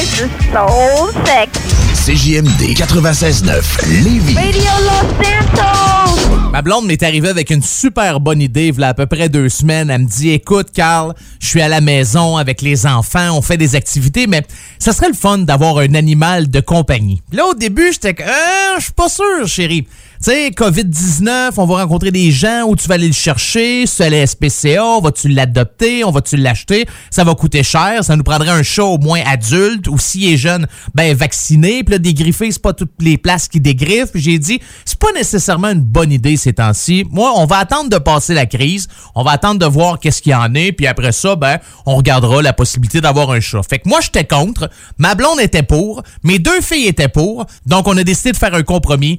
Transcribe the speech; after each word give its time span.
voice 0.00 0.20
is 0.20 0.30
so 0.52 1.10
sexy. 1.24 1.60
CJMD 2.04 2.74
96.9 2.74 4.02
Lévis. 4.02 4.34
Radio 4.34 4.70
Los 4.80 5.24
Santos. 5.24 6.50
Ma 6.50 6.62
blonde 6.62 6.86
m'est 6.86 7.02
arrivée 7.02 7.28
avec 7.28 7.50
une 7.50 7.62
super 7.62 8.18
bonne 8.20 8.40
idée, 8.40 8.68
il 8.68 8.80
y 8.80 8.82
a 8.84 8.88
à 8.88 8.94
peu 8.94 9.06
près 9.06 9.28
deux 9.28 9.48
semaines. 9.48 9.90
Elle 9.90 10.02
me 10.02 10.06
dit 10.06 10.30
Écoute, 10.30 10.68
Carl, 10.72 11.14
je 11.38 11.46
suis 11.46 11.60
à 11.60 11.68
la 11.68 11.80
maison 11.80 12.36
avec 12.36 12.62
les 12.62 12.86
enfants, 12.86 13.36
on 13.36 13.42
fait 13.42 13.58
des 13.58 13.76
activités, 13.76 14.26
mais 14.26 14.42
ça 14.78 14.92
serait 14.92 15.08
le 15.08 15.14
fun 15.14 15.38
d'avoir 15.38 15.78
un 15.78 15.94
animal 15.94 16.48
de 16.48 16.60
compagnie. 16.60 17.22
Là, 17.32 17.46
au 17.46 17.54
début, 17.54 17.92
j'étais 17.92 18.14
que, 18.14 18.22
ah, 18.26 18.76
je 18.78 18.84
suis 18.84 18.92
pas 18.92 19.08
sûr, 19.08 19.46
chérie. 19.46 19.86
Tu 20.22 20.32
sais, 20.32 20.50
COVID-19, 20.50 21.52
on 21.56 21.64
va 21.64 21.76
rencontrer 21.76 22.10
des 22.10 22.30
gens 22.30 22.64
où 22.66 22.76
tu 22.76 22.86
vas 22.88 22.96
aller 22.96 23.06
le 23.06 23.14
chercher, 23.14 23.86
c'est 23.86 24.10
la 24.10 24.26
SPCA, 24.26 25.00
vas-tu 25.02 25.28
l'adopter, 25.28 26.04
on 26.04 26.10
va-tu 26.10 26.36
l'acheter, 26.36 26.86
ça 27.10 27.24
va 27.24 27.34
coûter 27.34 27.62
cher, 27.62 28.04
ça 28.04 28.16
nous 28.16 28.22
prendrait 28.22 28.50
un 28.50 28.62
chat 28.62 28.84
au 28.84 28.98
moins 28.98 29.22
adulte, 29.24 29.88
ou 29.88 29.98
s'il 29.98 30.30
est 30.30 30.36
jeune, 30.36 30.66
ben 30.94 31.16
vacciné, 31.16 31.84
puis 31.84 31.92
là, 31.92 31.98
dégriffé, 31.98 32.52
c'est 32.52 32.60
pas 32.60 32.74
toutes 32.74 32.92
les 33.00 33.16
places 33.16 33.48
qui 33.48 33.60
dégriffent. 33.60 34.10
J'ai 34.14 34.38
dit, 34.38 34.60
c'est 34.84 34.98
pas 34.98 35.10
nécessairement 35.12 35.70
une 35.70 35.80
bonne 35.80 36.12
idée 36.12 36.36
ces 36.36 36.52
temps-ci. 36.52 37.06
Moi, 37.10 37.32
on 37.36 37.46
va 37.46 37.56
attendre 37.56 37.88
de 37.88 37.96
passer 37.96 38.34
la 38.34 38.44
crise, 38.44 38.88
on 39.14 39.22
va 39.22 39.30
attendre 39.30 39.58
de 39.58 39.64
voir 39.64 40.00
qu'est-ce 40.00 40.20
qu'il 40.20 40.32
y 40.32 40.34
en 40.34 40.54
est, 40.54 40.72
puis 40.72 40.86
après 40.86 41.12
ça, 41.12 41.34
ben, 41.34 41.56
on 41.86 41.96
regardera 41.96 42.42
la 42.42 42.52
possibilité 42.52 43.00
d'avoir 43.00 43.30
un 43.30 43.40
chat. 43.40 43.62
Fait 43.62 43.78
que 43.78 43.88
moi, 43.88 44.00
j'étais 44.02 44.26
contre, 44.26 44.68
ma 44.98 45.14
blonde 45.14 45.40
était 45.40 45.62
pour, 45.62 46.02
mes 46.24 46.38
deux 46.38 46.60
filles 46.60 46.88
étaient 46.88 47.08
pour, 47.08 47.46
donc 47.64 47.88
on 47.88 47.96
a 47.96 48.04
décidé 48.04 48.32
de 48.32 48.36
faire 48.36 48.52
un 48.52 48.64
compromis 48.64 49.18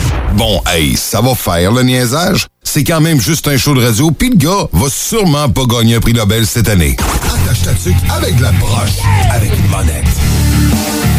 Bon, 0.35 0.61
hey, 0.67 0.95
ça 0.95 1.21
va 1.21 1.35
faire 1.35 1.71
le 1.71 1.83
niaisage? 1.83 2.47
C'est 2.63 2.83
quand 2.83 3.01
même 3.01 3.19
juste 3.19 3.47
un 3.47 3.57
show 3.57 3.75
de 3.75 3.83
radio, 3.83 4.11
pis 4.11 4.29
le 4.29 4.37
gars 4.37 4.67
va 4.71 4.87
sûrement 4.89 5.49
pas 5.49 5.65
gagner 5.65 5.95
un 5.95 5.99
prix 5.99 6.13
Nobel 6.13 6.45
cette 6.47 6.69
année. 6.69 6.95
Attache 6.99 7.61
ta 7.63 7.73
tuque 7.73 7.95
avec 8.09 8.39
la 8.39 8.51
broche, 8.53 8.97
avec 9.29 9.51
une 9.57 9.67
monette. 9.67 10.05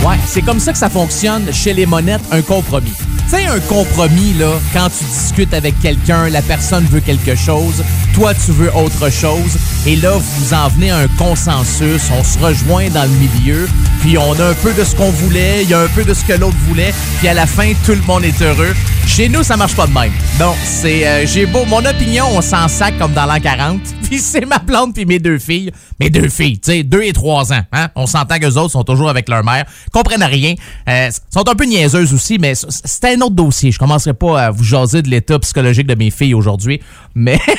Ouais, 0.05 0.17
c'est 0.27 0.43
comme 0.43 0.59
ça 0.59 0.73
que 0.73 0.79
ça 0.79 0.89
fonctionne 0.89 1.53
chez 1.53 1.75
les 1.75 1.87
monettes, 1.87 2.23
un 2.31 2.43
compromis. 2.43 2.93
Tu 3.33 3.39
sais, 3.39 3.47
un 3.47 3.61
compromis, 3.61 4.35
là, 4.35 4.61
quand 4.75 4.91
tu 4.91 5.05
discutes 5.05 5.55
avec 5.55 5.81
quelqu'un, 5.81 6.29
la 6.29 6.43
personne 6.43 6.85
veut 6.85 7.01
quelque 7.01 7.35
chose, 7.35 7.83
toi, 8.13 8.35
tu 8.35 8.53
veux 8.53 8.71
autre 8.77 9.11
chose, 9.11 9.57
et 9.87 9.97
là, 9.97 10.19
vous 10.19 10.53
en 10.53 10.69
venez 10.69 10.91
à 10.91 10.99
un 10.99 11.09
consensus, 11.09 12.03
on 12.13 12.23
se 12.23 12.39
rejoint 12.39 12.91
dans 12.91 13.05
le 13.05 13.09
milieu, 13.09 13.67
puis 14.03 14.19
on 14.19 14.39
a 14.39 14.49
un 14.49 14.55
peu 14.55 14.75
de 14.75 14.85
ce 14.85 14.95
qu'on 14.95 15.09
voulait, 15.09 15.63
il 15.63 15.71
y 15.71 15.73
a 15.73 15.81
un 15.81 15.89
peu 15.89 16.05
de 16.05 16.13
ce 16.13 16.23
que 16.27 16.35
l'autre 16.35 16.59
voulait, 16.69 16.93
puis 17.21 17.29
à 17.29 17.33
la 17.33 17.47
fin, 17.47 17.73
tout 17.87 17.93
le 17.93 18.03
monde 18.03 18.23
est 18.23 18.43
heureux. 18.43 18.75
Chez 19.07 19.29
nous, 19.29 19.43
ça 19.43 19.57
marche 19.57 19.75
pas 19.75 19.87
de 19.87 19.93
même. 19.93 20.13
Non, 20.39 20.55
c'est... 20.65 21.07
euh, 21.07 21.27
j'ai 21.27 21.47
beau... 21.47 21.65
Mon 21.65 21.85
opinion, 21.85 22.27
on 22.33 22.41
s'en 22.41 22.69
sac 22.69 22.99
comme 22.99 23.13
dans 23.13 23.27
l'an 23.27 23.41
40, 23.41 23.81
puis 24.03 24.19
c'est 24.19 24.45
ma 24.45 24.59
blonde 24.59 24.93
puis 24.93 25.07
mes 25.07 25.19
deux 25.19 25.39
filles. 25.39 25.71
Mes 26.01 26.11
deux 26.11 26.29
filles, 26.29 26.59
tu 26.59 26.71
sais, 26.71 26.83
deux 26.83 27.03
et 27.03 27.13
trois 27.13 27.53
ans, 27.53 27.63
hein? 27.73 27.89
On 27.95 28.07
s'entend 28.07 28.39
qu'eux 28.39 28.57
autres 28.57 28.73
sont 28.73 28.85
toujours 28.85 29.09
avec 29.09 29.29
leur 29.29 29.45
mère, 29.45 29.65
comprennent 29.93 30.23
rien, 30.23 30.55
euh, 30.89 31.11
sont 31.33 31.49
un 31.49 31.55
peu 31.55 31.65
niaiseuses 31.65 32.13
aussi, 32.13 32.39
mais 32.39 32.55
c'est 32.55 33.05
dossier. 33.31 33.73
Je 33.73 33.78
commencerai 33.78 34.15
pas 34.15 34.47
à 34.47 34.51
vous 34.51 34.65
jaser 34.65 35.03
de 35.03 35.09
l'état 35.09 35.39
psychologique 35.39 35.87
de 35.87 35.95
mes 35.95 36.11
filles 36.11 36.34
aujourd'hui, 36.34 36.81
mais... 37.15 37.39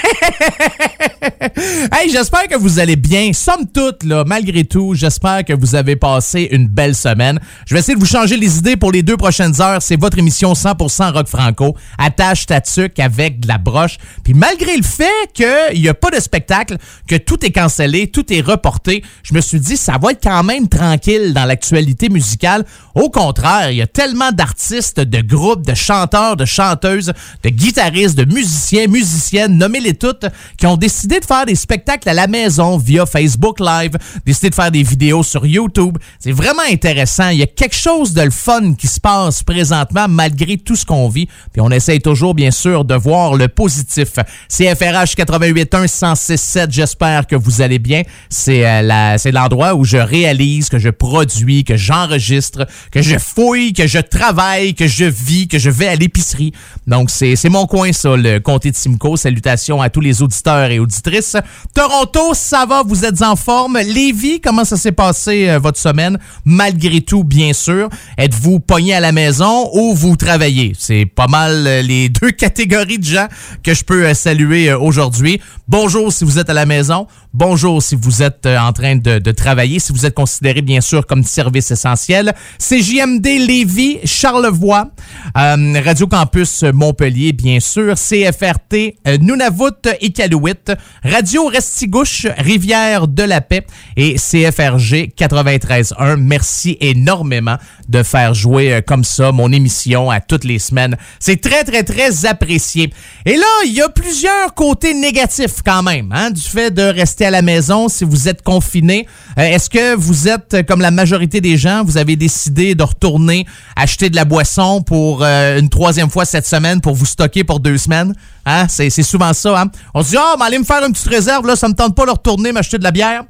hey, 1.91 2.09
j'espère 2.11 2.47
que 2.47 2.57
vous 2.57 2.79
allez 2.79 2.95
bien. 2.95 3.31
Somme 3.33 3.67
toute, 3.73 4.03
là, 4.03 4.23
malgré 4.25 4.63
tout, 4.63 4.93
j'espère 4.93 5.45
que 5.45 5.53
vous 5.53 5.75
avez 5.75 5.95
passé 5.95 6.49
une 6.51 6.67
belle 6.67 6.95
semaine. 6.95 7.39
Je 7.65 7.73
vais 7.73 7.79
essayer 7.79 7.95
de 7.95 7.99
vous 7.99 8.05
changer 8.05 8.37
les 8.37 8.57
idées 8.57 8.77
pour 8.77 8.91
les 8.91 9.03
deux 9.03 9.17
prochaines 9.17 9.61
heures. 9.61 9.81
C'est 9.81 9.99
votre 9.99 10.17
émission 10.17 10.53
100% 10.53 11.13
rock 11.13 11.27
franco. 11.27 11.75
Attache 11.97 12.45
ta 12.45 12.61
avec 12.97 13.39
de 13.39 13.47
la 13.47 13.57
broche. 13.57 13.97
Puis 14.23 14.33
malgré 14.33 14.75
le 14.75 14.83
fait 14.83 15.31
qu'il 15.33 15.81
n'y 15.81 15.89
a 15.89 15.93
pas 15.93 16.09
de 16.09 16.19
spectacle, 16.19 16.77
que 17.07 17.15
tout 17.15 17.45
est 17.45 17.51
cancellé, 17.51 18.07
tout 18.07 18.31
est 18.33 18.41
reporté, 18.41 19.03
je 19.23 19.33
me 19.33 19.41
suis 19.41 19.59
dit, 19.59 19.77
ça 19.77 19.97
va 20.01 20.11
être 20.11 20.23
quand 20.23 20.43
même 20.43 20.67
tranquille 20.67 21.33
dans 21.33 21.45
l'actualité 21.45 22.09
musicale. 22.09 22.65
Au 22.95 23.09
contraire, 23.09 23.71
il 23.71 23.77
y 23.77 23.81
a 23.81 23.87
tellement 23.87 24.31
d'artistes, 24.31 24.99
de 24.99 25.21
groupes, 25.21 25.42
de 25.43 25.73
chanteurs, 25.73 26.35
de 26.37 26.45
chanteuses, 26.45 27.13
de 27.43 27.49
guitaristes, 27.49 28.17
de 28.17 28.25
musiciens, 28.25 28.87
musiciennes, 28.87 29.57
nommez-les 29.57 29.93
toutes, 29.93 30.25
qui 30.57 30.65
ont 30.65 30.77
décidé 30.77 31.19
de 31.19 31.25
faire 31.25 31.45
des 31.45 31.55
spectacles 31.55 32.09
à 32.09 32.13
la 32.13 32.27
maison 32.27 32.77
via 32.77 33.05
Facebook 33.05 33.59
Live, 33.59 33.91
décidé 34.25 34.49
de 34.49 34.55
faire 34.55 34.71
des 34.71 34.83
vidéos 34.83 35.23
sur 35.23 35.45
YouTube. 35.45 35.97
C'est 36.19 36.31
vraiment 36.31 36.63
intéressant. 36.71 37.29
Il 37.29 37.39
y 37.39 37.43
a 37.43 37.47
quelque 37.47 37.75
chose 37.75 38.13
de 38.13 38.21
le 38.21 38.31
fun 38.31 38.73
qui 38.73 38.87
se 38.87 38.99
passe 38.99 39.43
présentement 39.43 40.07
malgré 40.07 40.57
tout 40.57 40.75
ce 40.75 40.85
qu'on 40.85 41.09
vit. 41.09 41.27
Puis 41.51 41.61
on 41.61 41.69
essaye 41.71 41.99
toujours, 41.99 42.33
bien 42.33 42.51
sûr, 42.51 42.85
de 42.85 42.95
voir 42.95 43.35
le 43.35 43.47
positif. 43.47 44.13
CFRH 44.49 45.15
881 45.17 45.53
1067, 45.53 46.71
j'espère 46.71 47.27
que 47.27 47.35
vous 47.35 47.61
allez 47.61 47.79
bien. 47.79 48.03
C'est 48.29 48.65
euh, 48.65 49.17
l'endroit 49.31 49.75
où 49.75 49.83
je 49.83 49.97
réalise, 49.97 50.69
que 50.69 50.79
je 50.79 50.89
produis, 50.89 51.63
que 51.63 51.77
j'enregistre, 51.77 52.67
que 52.91 53.01
je 53.01 53.17
fouille, 53.17 53.73
que 53.73 53.87
je 53.87 53.99
travaille, 53.99 54.73
que 54.73 54.87
je 54.87 55.05
vis, 55.05 55.32
que 55.49 55.59
je 55.59 55.69
vais 55.69 55.87
à 55.87 55.95
l'épicerie. 55.95 56.53
Donc, 56.87 57.09
c'est 57.09 57.49
mon 57.49 57.65
coin, 57.65 57.91
ça, 57.93 58.15
le 58.15 58.39
comté 58.39 58.71
de 58.71 58.75
Simcoe. 58.75 59.17
Salutations 59.17 59.81
à 59.81 59.89
tous 59.89 60.01
les 60.01 60.21
auditeurs 60.21 60.69
et 60.71 60.79
auditrices. 60.79 61.35
Toronto, 61.73 62.33
ça 62.33 62.65
va? 62.65 62.83
Vous 62.83 63.05
êtes 63.05 63.21
en 63.21 63.35
forme? 63.35 63.77
Lévis, 63.77 64.41
comment 64.41 64.65
ça 64.65 64.77
s'est 64.77 64.91
passé 64.91 65.49
euh, 65.49 65.59
votre 65.59 65.79
semaine? 65.79 66.17
Malgré 66.45 67.01
tout, 67.01 67.23
bien 67.23 67.53
sûr. 67.53 67.89
Êtes-vous 68.17 68.59
pogné 68.59 68.93
à 68.93 68.99
la 68.99 69.11
maison 69.11 69.69
ou 69.73 69.93
vous 69.93 70.15
travaillez? 70.15 70.73
C'est 70.77 71.05
pas 71.05 71.27
mal 71.27 71.65
euh, 71.67 71.81
les 71.81 72.09
deux 72.21 72.31
catégories 72.31 72.99
de 72.99 73.05
gens 73.05 73.27
que 73.63 73.73
je 73.73 73.83
peux 73.83 74.05
euh, 74.05 74.13
saluer 74.13 74.73
aujourd'hui. 74.73 75.41
Bonjour 75.67 76.11
si 76.11 76.25
vous 76.25 76.39
êtes 76.39 76.49
à 76.49 76.53
la 76.53 76.65
maison. 76.65 77.07
Bonjour 77.35 77.81
si 77.81 77.95
vous 77.95 78.21
êtes 78.21 78.45
euh, 78.45 78.59
en 78.59 78.73
train 78.73 78.95
de, 78.95 79.31
travailler, 79.31 79.79
si 79.79 79.91
vous 79.91 80.05
êtes 80.05 80.13
considéré 80.13 80.61
bien 80.61 80.81
sûr 80.81 81.07
comme 81.07 81.23
service 81.23 81.71
essentiel. 81.71 82.35
C'est 82.59 82.79
JMD 82.79 83.25
Lévis, 83.25 84.01
Charlevoix, 84.05 84.91
euh, 85.35 85.81
Radio 85.83 86.05
Campus 86.05 86.61
Montpellier 86.61 87.33
bien 87.33 87.59
sûr, 87.59 87.95
CFRT 87.95 88.99
euh, 89.07 89.17
Nunavut 89.17 89.71
et 89.99 90.05
Iqaluit, 90.05 90.75
Radio 91.03 91.47
Restigouche, 91.47 92.27
Rivière 92.37 93.07
de 93.07 93.23
la 93.23 93.41
Paix 93.41 93.65
et 93.97 94.13
CFRG 94.13 95.15
93.1. 95.17 96.17
Merci 96.17 96.77
énormément 96.81 97.57
de 97.89 98.03
faire 98.03 98.35
jouer 98.35 98.83
comme 98.85 99.03
ça 99.03 99.31
mon 99.31 99.51
émission 99.51 100.11
à 100.11 100.21
toutes 100.21 100.43
les 100.43 100.59
semaines. 100.59 100.97
C'est 101.19 101.41
très 101.41 101.63
très 101.63 101.81
très 101.81 102.27
apprécié. 102.27 102.93
Et 103.25 103.37
là, 103.37 103.63
il 103.65 103.73
y 103.73 103.81
a 103.81 103.89
plusieurs 103.89 104.53
côtés 104.53 104.93
négatifs 104.93 105.63
quand 105.65 105.81
même 105.81 106.11
hein, 106.11 106.29
du 106.29 106.41
fait 106.41 106.69
de 106.69 106.83
rester 106.83 107.22
à 107.25 107.31
la 107.31 107.41
maison 107.41 107.89
si 107.89 108.03
vous 108.03 108.27
êtes 108.27 108.41
confiné. 108.41 109.07
Euh, 109.37 109.41
Est-ce 109.41 109.69
que 109.69 109.95
vous 109.95 110.27
êtes 110.27 110.65
comme 110.67 110.81
la 110.81 110.91
majorité 110.91 111.41
des 111.41 111.57
gens, 111.57 111.83
vous 111.83 111.97
avez 111.97 112.15
décidé 112.15 112.75
de 112.75 112.83
retourner 112.83 113.45
acheter 113.75 114.09
de 114.09 114.15
la 114.15 114.25
boisson 114.25 114.81
pour 114.81 115.23
euh, 115.23 115.59
une 115.59 115.69
troisième 115.69 116.09
fois 116.09 116.25
cette 116.25 116.47
semaine 116.47 116.81
pour 116.81 116.95
vous 116.95 117.05
stocker 117.05 117.43
pour 117.43 117.59
deux 117.59 117.77
semaines? 117.77 118.13
Hein? 118.45 118.67
C'est 118.67 118.89
souvent 118.89 119.33
ça. 119.33 119.61
Hein? 119.61 119.71
On 119.93 120.03
se 120.03 120.09
dit, 120.09 120.17
ah, 120.19 120.35
mais 120.37 120.45
allez 120.45 120.59
me 120.59 120.65
faire 120.65 120.83
une 120.85 120.91
petite 120.93 121.07
réserve, 121.07 121.47
là, 121.47 121.55
ça 121.55 121.67
me 121.67 121.73
tente 121.73 121.95
pas 121.95 122.05
de 122.05 122.11
retourner 122.11 122.51
m'acheter 122.51 122.77
de 122.77 122.83
la 122.83 122.91
bière. 122.91 123.23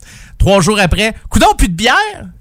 Trois 0.43 0.59
jours 0.59 0.77
après, 0.77 1.13
coudon, 1.29 1.53
plus 1.57 1.69
de 1.69 1.73
bière? 1.73 1.93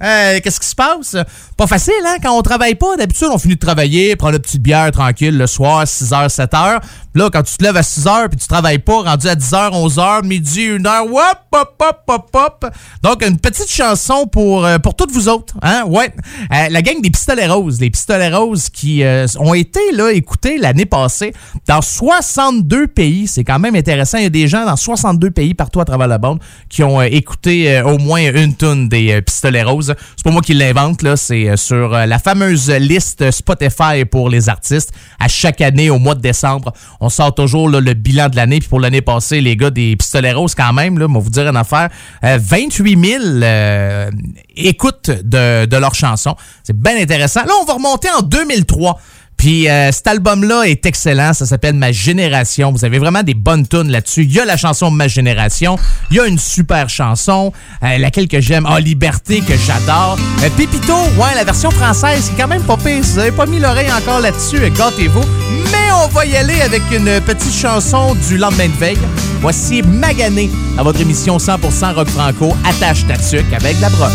Euh, 0.03 0.41
Qu'est-ce 0.43 0.59
qui 0.59 0.67
se 0.67 0.75
passe? 0.75 1.17
Pas 1.57 1.69
facile, 1.69 1.95
hein? 2.05 2.17
Quand 2.21 2.37
on 2.37 2.43
travaille 2.43 2.75
pas, 2.75 2.97
d'habitude, 2.97 3.29
on 3.31 3.39
finit 3.39 3.55
de 3.55 3.61
travailler, 3.61 4.17
prend 4.17 4.31
la 4.31 4.41
petite 4.41 4.61
bière 4.61 4.91
tranquille 4.91 5.39
le 5.39 5.47
soir, 5.47 5.85
6h, 5.85 6.29
7h. 6.29 6.81
Là, 7.15 7.31
quand 7.31 7.43
tu 7.45 7.57
te 7.57 7.63
lèves 7.63 7.77
à 7.77 7.83
6h 7.83 8.29
puis 8.31 8.39
tu 8.39 8.49
travailles 8.49 8.81
pas, 8.81 9.03
rendu 9.03 9.29
à 9.29 9.37
10h, 9.37 9.71
11h, 9.71 10.25
midi, 10.25 10.71
1h, 10.71 11.03
hop, 11.03 11.39
hop, 11.53 11.75
hop, 11.81 12.03
hop, 12.09 12.31
hop. 12.35 12.67
Donc, 13.05 13.25
une 13.25 13.39
petite 13.39 13.71
chanson 13.71 14.27
pour, 14.27 14.65
euh, 14.65 14.79
pour 14.79 14.97
toutes 14.97 15.13
vous 15.13 15.29
autres, 15.29 15.55
hein? 15.63 15.85
Ouais. 15.87 16.13
Euh, 16.53 16.69
la 16.71 16.83
gang 16.83 17.01
des 17.01 17.11
Pistolets 17.11 17.47
Roses. 17.47 17.81
Les 17.81 17.91
Pistolets 17.91 18.35
Roses 18.35 18.69
qui 18.69 19.05
ont 19.39 19.55
été, 19.55 19.79
là, 19.93 20.11
écoutés 20.11 20.59
l'année 20.59 20.87
passée 20.87 21.33
dans 21.69 21.83
62 21.83 22.89
pays. 22.89 23.29
C'est 23.29 23.45
quand 23.45 23.61
même 23.61 23.77
intéressant. 23.77 24.19
Il 24.19 24.25
y 24.25 24.27
a 24.27 24.31
des 24.31 24.49
gens 24.49 24.67
dans 24.67 24.75
62 24.75 25.31
pays 25.31 25.55
partout 25.55 25.81
à 25.81 25.85
travers 25.85 26.09
le 26.09 26.19
monde 26.19 26.41
qui 26.69 26.83
ont 26.83 27.01
écouté 27.01 27.81
au 27.93 27.99
moins 27.99 28.21
une 28.33 28.55
tonne 28.55 28.89
des 28.89 29.13
euh, 29.13 29.21
Pistolets 29.21 29.63
Roses. 29.63 29.95
C'est 30.17 30.25
pas 30.25 30.31
moi 30.31 30.43
qui 30.43 30.55
l'invente, 30.55 31.03
là. 31.03 31.17
C'est 31.17 31.49
euh, 31.49 31.57
sur 31.57 31.95
euh, 31.95 32.07
la 32.07 32.19
fameuse 32.19 32.71
liste 32.71 33.31
Spotify 33.31 34.05
pour 34.11 34.29
les 34.29 34.49
artistes. 34.49 34.93
À 35.21 35.29
chaque 35.29 35.61
année, 35.61 35.91
au 35.91 35.99
mois 35.99 36.15
de 36.15 36.21
décembre, 36.21 36.73
on 37.01 37.09
sort 37.09 37.35
toujours 37.35 37.69
le 37.69 37.95
bilan 37.95 38.29
de 38.29 38.37
l'année. 38.37 38.59
Puis 38.59 38.69
pour 38.69 38.81
l'année 38.81 39.03
passée, 39.03 39.41
les 39.41 39.57
gars 39.57 39.71
des 39.71 39.97
Pistolets 39.97 40.33
Roses, 40.33 40.55
quand 40.55 40.73
même, 40.73 40.99
là, 40.99 41.07
on 41.09 41.13
va 41.13 41.21
vous 41.21 41.31
dire 41.31 41.47
une 41.49 41.57
affaire, 41.57 41.89
euh, 42.25 42.39
28 42.41 43.05
000 43.05 43.23
euh, 43.25 44.11
écoutes 44.57 45.11
de, 45.11 45.67
de 45.67 45.77
leurs 45.77 45.95
chansons. 45.95 46.35
C'est 46.65 46.77
bien 46.77 46.97
intéressant. 47.01 47.41
Là, 47.45 47.53
on 47.61 47.65
va 47.65 47.75
remonter 47.75 48.09
en 48.11 48.23
2003. 48.23 49.01
Puis 49.43 49.69
euh, 49.69 49.91
cet 49.91 50.07
album-là 50.07 50.69
est 50.69 50.87
excellent. 50.87 51.33
Ça 51.33 51.47
s'appelle 51.47 51.75
Ma 51.75 51.91
Génération. 51.91 52.71
Vous 52.71 52.85
avez 52.85 53.01
vraiment 53.01 53.25
des 53.25 53.35
bonnes 53.35 53.67
tunes 53.67 53.91
là-dessus. 53.91 54.23
Il 54.23 54.33
y 54.33 54.39
a 54.39 54.45
la 54.45 54.57
chanson 54.57 54.89
Ma 54.89 55.09
Génération. 55.09 55.77
Il 56.13 56.17
y 56.19 56.21
a 56.21 56.29
une 56.29 56.39
super 56.39 56.89
chanson, 56.89 57.53
euh, 57.83 57.99
laquelle 57.99 58.29
que 58.29 58.41
j'aime. 58.41 58.69
Ah, 58.71 58.79
Liberté, 58.79 59.41
que 59.41 59.55
j'adore. 59.57 60.17
Euh, 60.45 60.49
Pépito, 60.57 60.95
ouais, 60.95 61.35
la 61.35 61.43
version 61.43 61.73
française, 61.73 62.31
c'est 62.31 62.41
quand 62.41 62.47
même 62.47 62.63
pas 62.63 62.77
pire. 62.77 63.03
Vous 63.03 63.17
n'avez 63.17 63.33
pas 63.33 63.47
mis 63.47 63.59
l'oreille 63.59 63.91
encore 63.91 64.21
là-dessus, 64.21 64.61
gâtez-vous. 64.79 65.25
Mais 65.73 65.91
on 66.05 66.07
va 66.07 66.25
y 66.25 66.37
aller 66.37 66.61
avec 66.61 66.83
une 66.93 67.21
petite 67.23 67.53
chanson 67.53 68.15
du 68.29 68.39
lendemain 68.39 68.69
de 68.69 68.79
veille. 68.79 68.99
Voici 69.41 69.83
Magané 69.83 70.51
à 70.79 70.85
votre 70.85 71.01
émission 71.01 71.39
100% 71.39 71.95
rock 71.95 72.09
franco. 72.11 72.57
Attache 72.65 73.05
ta 73.09 73.17
tuque 73.17 73.53
avec 73.53 73.81
la 73.81 73.89
broche. 73.89 74.13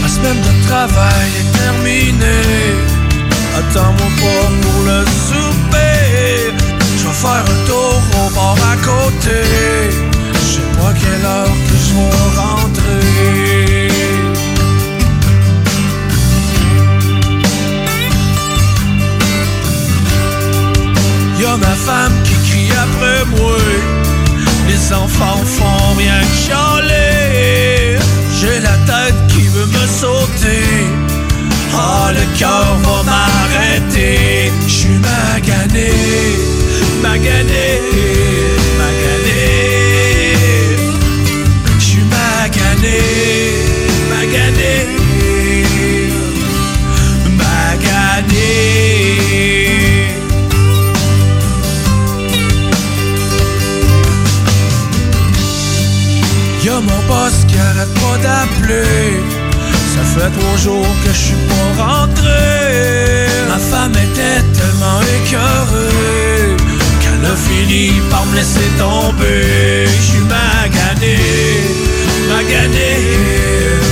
Ma 0.00 0.06
semaine 0.06 0.40
de 0.40 0.68
travail 0.68 1.28
est 1.40 1.58
terminée. 1.58 2.89
Attends-moi 3.60 4.10
pas 4.22 4.46
pour 4.62 4.80
le 4.90 5.00
souper. 5.28 6.54
Je 6.98 7.04
vais 7.06 7.18
faire 7.24 7.44
un 7.54 7.60
tour 7.68 8.00
au 8.18 8.26
bar 8.34 8.56
à 8.72 8.76
côté. 8.76 9.40
Je 10.34 10.46
sais 10.52 10.70
pas 10.78 10.92
quelle 11.00 11.24
heure 11.24 11.54
que 11.66 11.76
je 11.84 11.90
vais 11.96 12.16
rentrer? 12.40 13.90
Y'a 21.38 21.54
ma 21.56 21.74
femme 21.86 22.16
qui 22.24 22.34
crie 22.48 22.72
après 22.86 23.20
moi. 23.36 23.58
Les 24.68 24.82
enfants 24.94 25.42
font 25.56 25.84
rien 25.98 26.20
que 26.20 26.36
chialer. 26.42 27.09
Le 32.12 32.38
cœur 32.38 32.76
va 32.82 33.02
m'arrêter. 33.04 34.50
Je 34.66 34.72
suis 34.72 34.98
magané, 34.98 35.92
magané, 37.02 37.80
magané. 38.78 39.42
Je 41.78 41.84
suis 41.84 42.02
magané, 42.02 43.00
magané, 44.10 44.74
magané. 47.38 48.50
Y'a 56.64 56.80
mon 56.80 57.02
boss 57.08 57.44
qui 57.46 57.56
arrête 57.56 57.94
pas 57.94 58.18
d'appeler 58.18 59.19
fait 60.14 60.30
trois 60.38 60.56
que 61.04 61.12
je 61.12 61.22
suis 61.26 61.42
pas 61.50 61.82
rentré. 61.82 63.26
Ma 63.48 63.58
femme 63.58 63.92
était 63.92 64.42
tellement 64.58 65.00
écœurée 65.18 66.56
qu'elle 67.00 67.24
a 67.24 67.36
fini 67.36 67.92
par 68.10 68.24
me 68.26 68.36
laisser 68.36 68.68
tomber. 68.78 69.86
Je 69.86 70.02
suis 70.10 70.24
magané, 70.36 71.18
magané. 72.28 73.89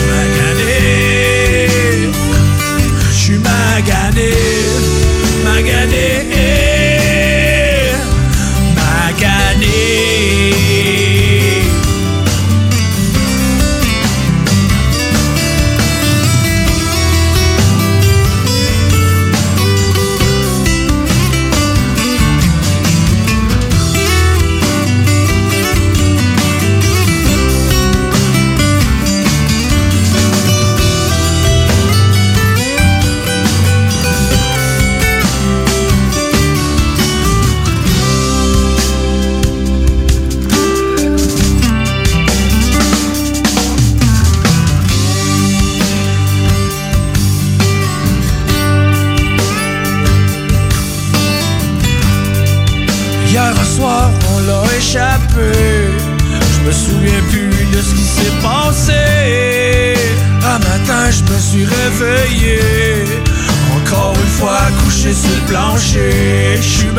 Plancher. 65.48 66.62
Je 66.62 66.92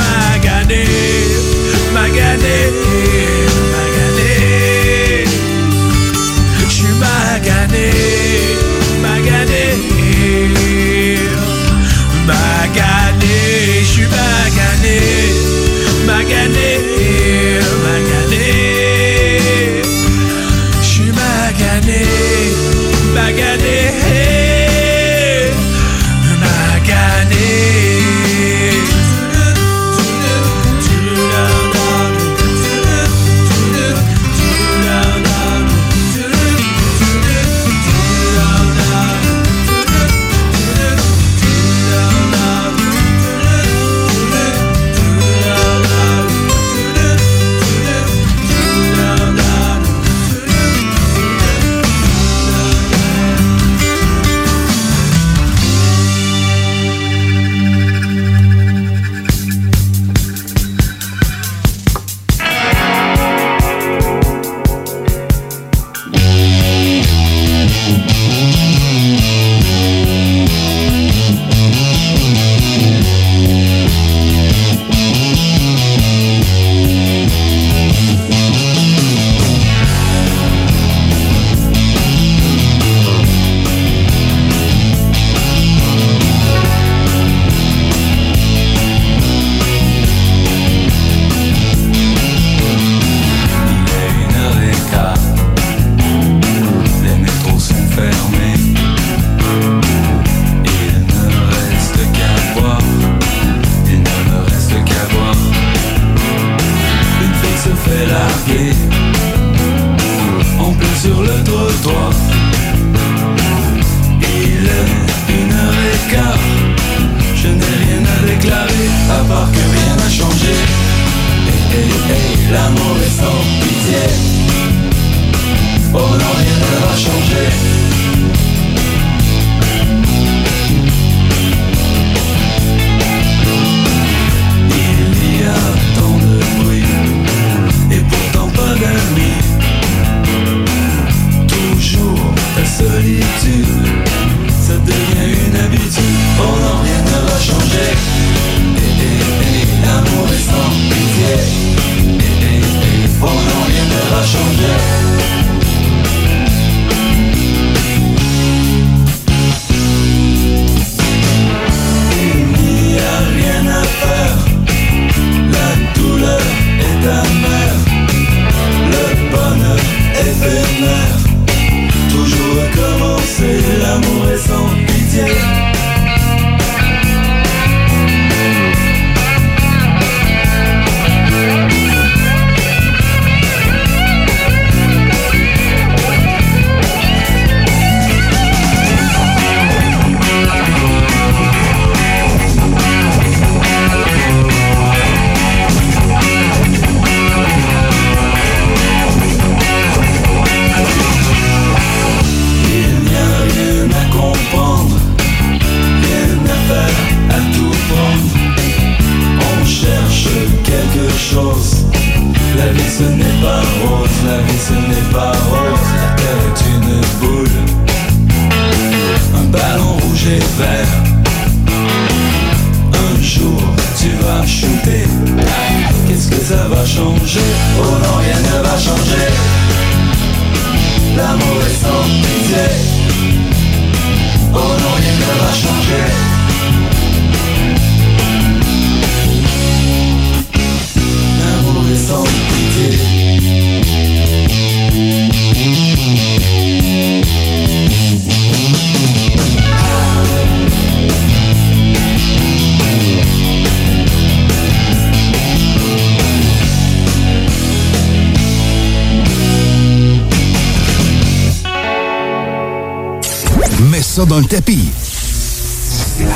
dans 264.30 264.40
le 264.40 264.46
tapis. 264.46 264.92
C'est 265.02 266.24
la 266.24 266.36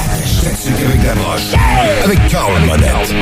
avec 0.88 1.04
la 1.04 1.14
broche. 1.14 1.54
Avec 2.04 2.28
Carl 2.28 2.60
Monette. 2.66 3.14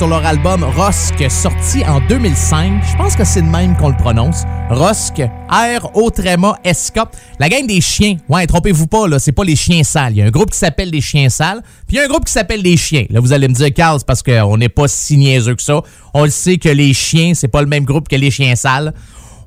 Sur 0.00 0.08
leur 0.08 0.24
album 0.24 0.64
Rosk, 0.64 1.30
sorti 1.30 1.84
en 1.84 2.00
2005. 2.08 2.82
Je 2.90 2.96
pense 2.96 3.16
que 3.16 3.22
c'est 3.22 3.42
de 3.42 3.46
même 3.46 3.76
qu'on 3.76 3.90
le 3.90 3.96
prononce. 3.98 4.44
Rosk, 4.70 5.20
R-O 5.50 6.08
tréma 6.08 6.58
S-K. 6.64 7.00
La 7.38 7.50
gang 7.50 7.66
des 7.66 7.82
chiens. 7.82 8.16
Ouais, 8.26 8.46
trompez-vous 8.46 8.86
pas, 8.86 9.06
là, 9.08 9.18
c'est 9.18 9.32
pas 9.32 9.44
les 9.44 9.56
chiens 9.56 9.82
sales. 9.84 10.12
Il 10.14 10.16
y 10.16 10.22
a 10.22 10.24
un 10.24 10.30
groupe 10.30 10.52
qui 10.52 10.56
s'appelle 10.56 10.88
les 10.88 11.02
chiens 11.02 11.28
sales, 11.28 11.60
puis 11.86 11.96
il 11.96 11.98
y 11.98 12.00
a 12.00 12.04
un 12.04 12.08
groupe 12.08 12.24
qui 12.24 12.32
s'appelle 12.32 12.62
les 12.62 12.78
chiens. 12.78 13.04
Là, 13.10 13.20
vous 13.20 13.34
allez 13.34 13.46
me 13.46 13.52
dire, 13.52 13.74
Carl, 13.74 14.00
parce 14.06 14.22
qu'on 14.22 14.56
n'est 14.56 14.70
pas 14.70 14.88
si 14.88 15.18
niaiseux 15.18 15.54
que 15.54 15.60
ça. 15.60 15.82
On 16.14 16.24
le 16.24 16.30
sait 16.30 16.56
que 16.56 16.70
les 16.70 16.94
chiens, 16.94 17.34
c'est 17.34 17.48
pas 17.48 17.60
le 17.60 17.68
même 17.68 17.84
groupe 17.84 18.08
que 18.08 18.16
les 18.16 18.30
chiens 18.30 18.56
sales. 18.56 18.94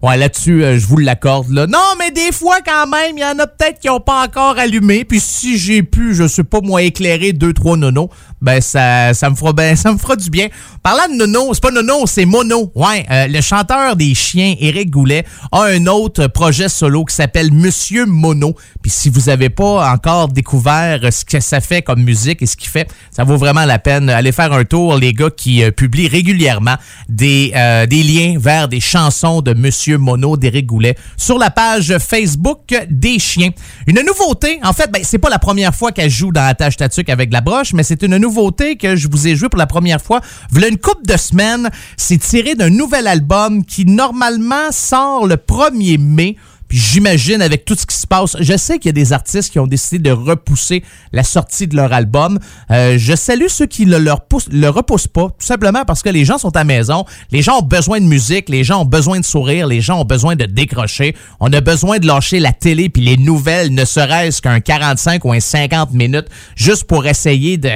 Ouais, 0.03 0.17
là-dessus, 0.17 0.65
euh, 0.65 0.77
je 0.77 0.85
vous 0.85 0.97
l'accorde. 0.97 1.49
Là. 1.49 1.65
Non, 1.65 1.79
mais 1.97 2.11
des 2.11 2.33
fois, 2.33 2.57
quand 2.59 2.87
même, 2.87 3.17
il 3.17 3.21
y 3.21 3.23
en 3.23 3.39
a 3.39 3.47
peut-être 3.47 3.79
qui 3.79 3.87
n'ont 3.87 4.01
pas 4.01 4.21
encore 4.25 4.57
allumé. 4.57 5.05
Puis 5.05 5.21
si 5.21 5.57
j'ai 5.57 5.81
pu, 5.81 6.13
je 6.13 6.27
sais 6.27 6.43
pas, 6.43 6.59
moi, 6.61 6.81
éclairer 6.81 7.31
deux, 7.31 7.53
trois 7.53 7.77
nonos, 7.77 8.09
ben 8.41 8.59
ça, 8.59 9.13
ça 9.13 9.29
me 9.29 9.35
fera 9.35 9.53
ben, 9.53 9.75
ça 9.77 9.93
me 9.93 9.97
fera 9.97 10.17
du 10.17 10.29
bien. 10.29 10.49
Parlant 10.83 11.07
de 11.07 11.17
nono, 11.17 11.53
c'est 11.53 11.63
pas 11.63 11.71
nono, 11.71 12.05
c'est 12.05 12.25
mono. 12.25 12.69
Ouais, 12.75 13.05
euh, 13.09 13.27
le 13.27 13.39
chanteur 13.39 13.95
des 13.95 14.13
chiens, 14.13 14.55
Éric 14.59 14.89
Goulet, 14.89 15.23
a 15.53 15.61
un 15.61 15.87
autre 15.87 16.27
projet 16.27 16.67
solo 16.67 17.05
qui 17.05 17.15
s'appelle 17.15 17.53
Monsieur 17.53 18.05
Mono. 18.05 18.55
Puis 18.81 18.91
si 18.91 19.09
vous 19.09 19.29
avez 19.29 19.49
pas 19.49 19.89
encore 19.89 20.27
découvert 20.27 20.99
ce 21.13 21.23
que 21.23 21.39
ça 21.39 21.61
fait 21.61 21.81
comme 21.81 22.03
musique 22.03 22.41
et 22.41 22.45
ce 22.45 22.57
qu'il 22.57 22.69
fait, 22.69 22.91
ça 23.09 23.23
vaut 23.23 23.37
vraiment 23.37 23.63
la 23.63 23.79
peine. 23.79 24.09
Allez 24.09 24.33
faire 24.33 24.51
un 24.51 24.65
tour, 24.65 24.97
les 24.97 25.13
gars 25.13 25.29
qui 25.29 25.63
euh, 25.63 25.71
publient 25.71 26.09
régulièrement 26.09 26.75
des, 27.07 27.53
des 27.89 28.03
liens 28.03 28.35
vers 28.37 28.67
des 28.67 28.81
chansons 28.81 29.41
de 29.41 29.53
Monsieur 29.53 29.92
Mono 29.97 30.37
d'Éric 30.37 30.65
Goulet 30.65 30.95
sur 31.17 31.37
la 31.37 31.49
page 31.49 31.97
Facebook 31.97 32.73
des 32.89 33.19
chiens. 33.19 33.51
Une 33.87 34.01
nouveauté, 34.01 34.59
en 34.63 34.73
fait, 34.73 34.91
ben, 34.91 35.01
c'est 35.03 35.17
pas 35.17 35.29
la 35.29 35.39
première 35.39 35.73
fois 35.73 35.91
qu'elle 35.91 36.09
joue 36.09 36.31
dans 36.31 36.41
la 36.43 36.55
tâche 36.55 36.77
tatuc 36.77 37.09
avec 37.09 37.31
la 37.31 37.41
broche, 37.41 37.73
mais 37.73 37.83
c'est 37.83 38.01
une 38.03 38.17
nouveauté 38.17 38.75
que 38.75 38.95
je 38.95 39.07
vous 39.09 39.27
ai 39.27 39.35
joué 39.35 39.49
pour 39.49 39.59
la 39.59 39.67
première 39.67 40.01
fois. 40.01 40.21
Voilà 40.49 40.67
une 40.67 40.77
couple 40.77 41.05
de 41.05 41.17
semaines. 41.17 41.69
C'est 41.97 42.17
tiré 42.17 42.55
d'un 42.55 42.69
nouvel 42.69 43.07
album 43.07 43.65
qui 43.65 43.85
normalement 43.85 44.71
sort 44.71 45.27
le 45.27 45.35
1er 45.35 45.99
mai 45.99 46.35
j'imagine 46.73 47.41
avec 47.41 47.65
tout 47.65 47.75
ce 47.75 47.85
qui 47.85 47.95
se 47.95 48.07
passe, 48.07 48.35
je 48.39 48.57
sais 48.57 48.79
qu'il 48.79 48.89
y 48.89 48.89
a 48.89 48.93
des 48.93 49.13
artistes 49.13 49.51
qui 49.51 49.59
ont 49.59 49.67
décidé 49.67 49.99
de 49.99 50.11
repousser 50.11 50.83
la 51.11 51.23
sortie 51.23 51.67
de 51.67 51.75
leur 51.75 51.93
album. 51.93 52.39
Euh, 52.71 52.97
je 52.97 53.15
salue 53.15 53.47
ceux 53.47 53.67
qui 53.67 53.85
ne 53.85 53.97
leur 53.97 54.21
le 54.49 54.69
repoussent 54.69 55.07
pas, 55.07 55.27
tout 55.27 55.45
simplement 55.45 55.85
parce 55.85 56.01
que 56.01 56.09
les 56.09 56.25
gens 56.25 56.39
sont 56.39 56.55
à 56.57 56.63
maison, 56.63 57.05
les 57.31 57.43
gens 57.43 57.59
ont 57.59 57.65
besoin 57.65 57.99
de 57.99 58.05
musique, 58.05 58.49
les 58.49 58.63
gens 58.63 58.81
ont 58.81 58.85
besoin 58.85 59.19
de 59.19 59.25
sourire, 59.25 59.67
les 59.67 59.81
gens 59.81 60.01
ont 60.01 60.05
besoin 60.05 60.35
de 60.35 60.45
décrocher. 60.45 61.15
On 61.39 61.53
a 61.53 61.61
besoin 61.61 61.99
de 61.99 62.07
lâcher 62.07 62.39
la 62.39 62.51
télé 62.51 62.89
puis 62.89 63.03
les 63.03 63.17
nouvelles, 63.17 63.73
ne 63.73 63.85
serait-ce 63.85 64.41
qu'un 64.41 64.59
45 64.59 65.23
ou 65.25 65.31
un 65.31 65.39
50 65.39 65.93
minutes, 65.93 66.27
juste 66.55 66.85
pour 66.85 67.05
essayer 67.05 67.57
de 67.57 67.69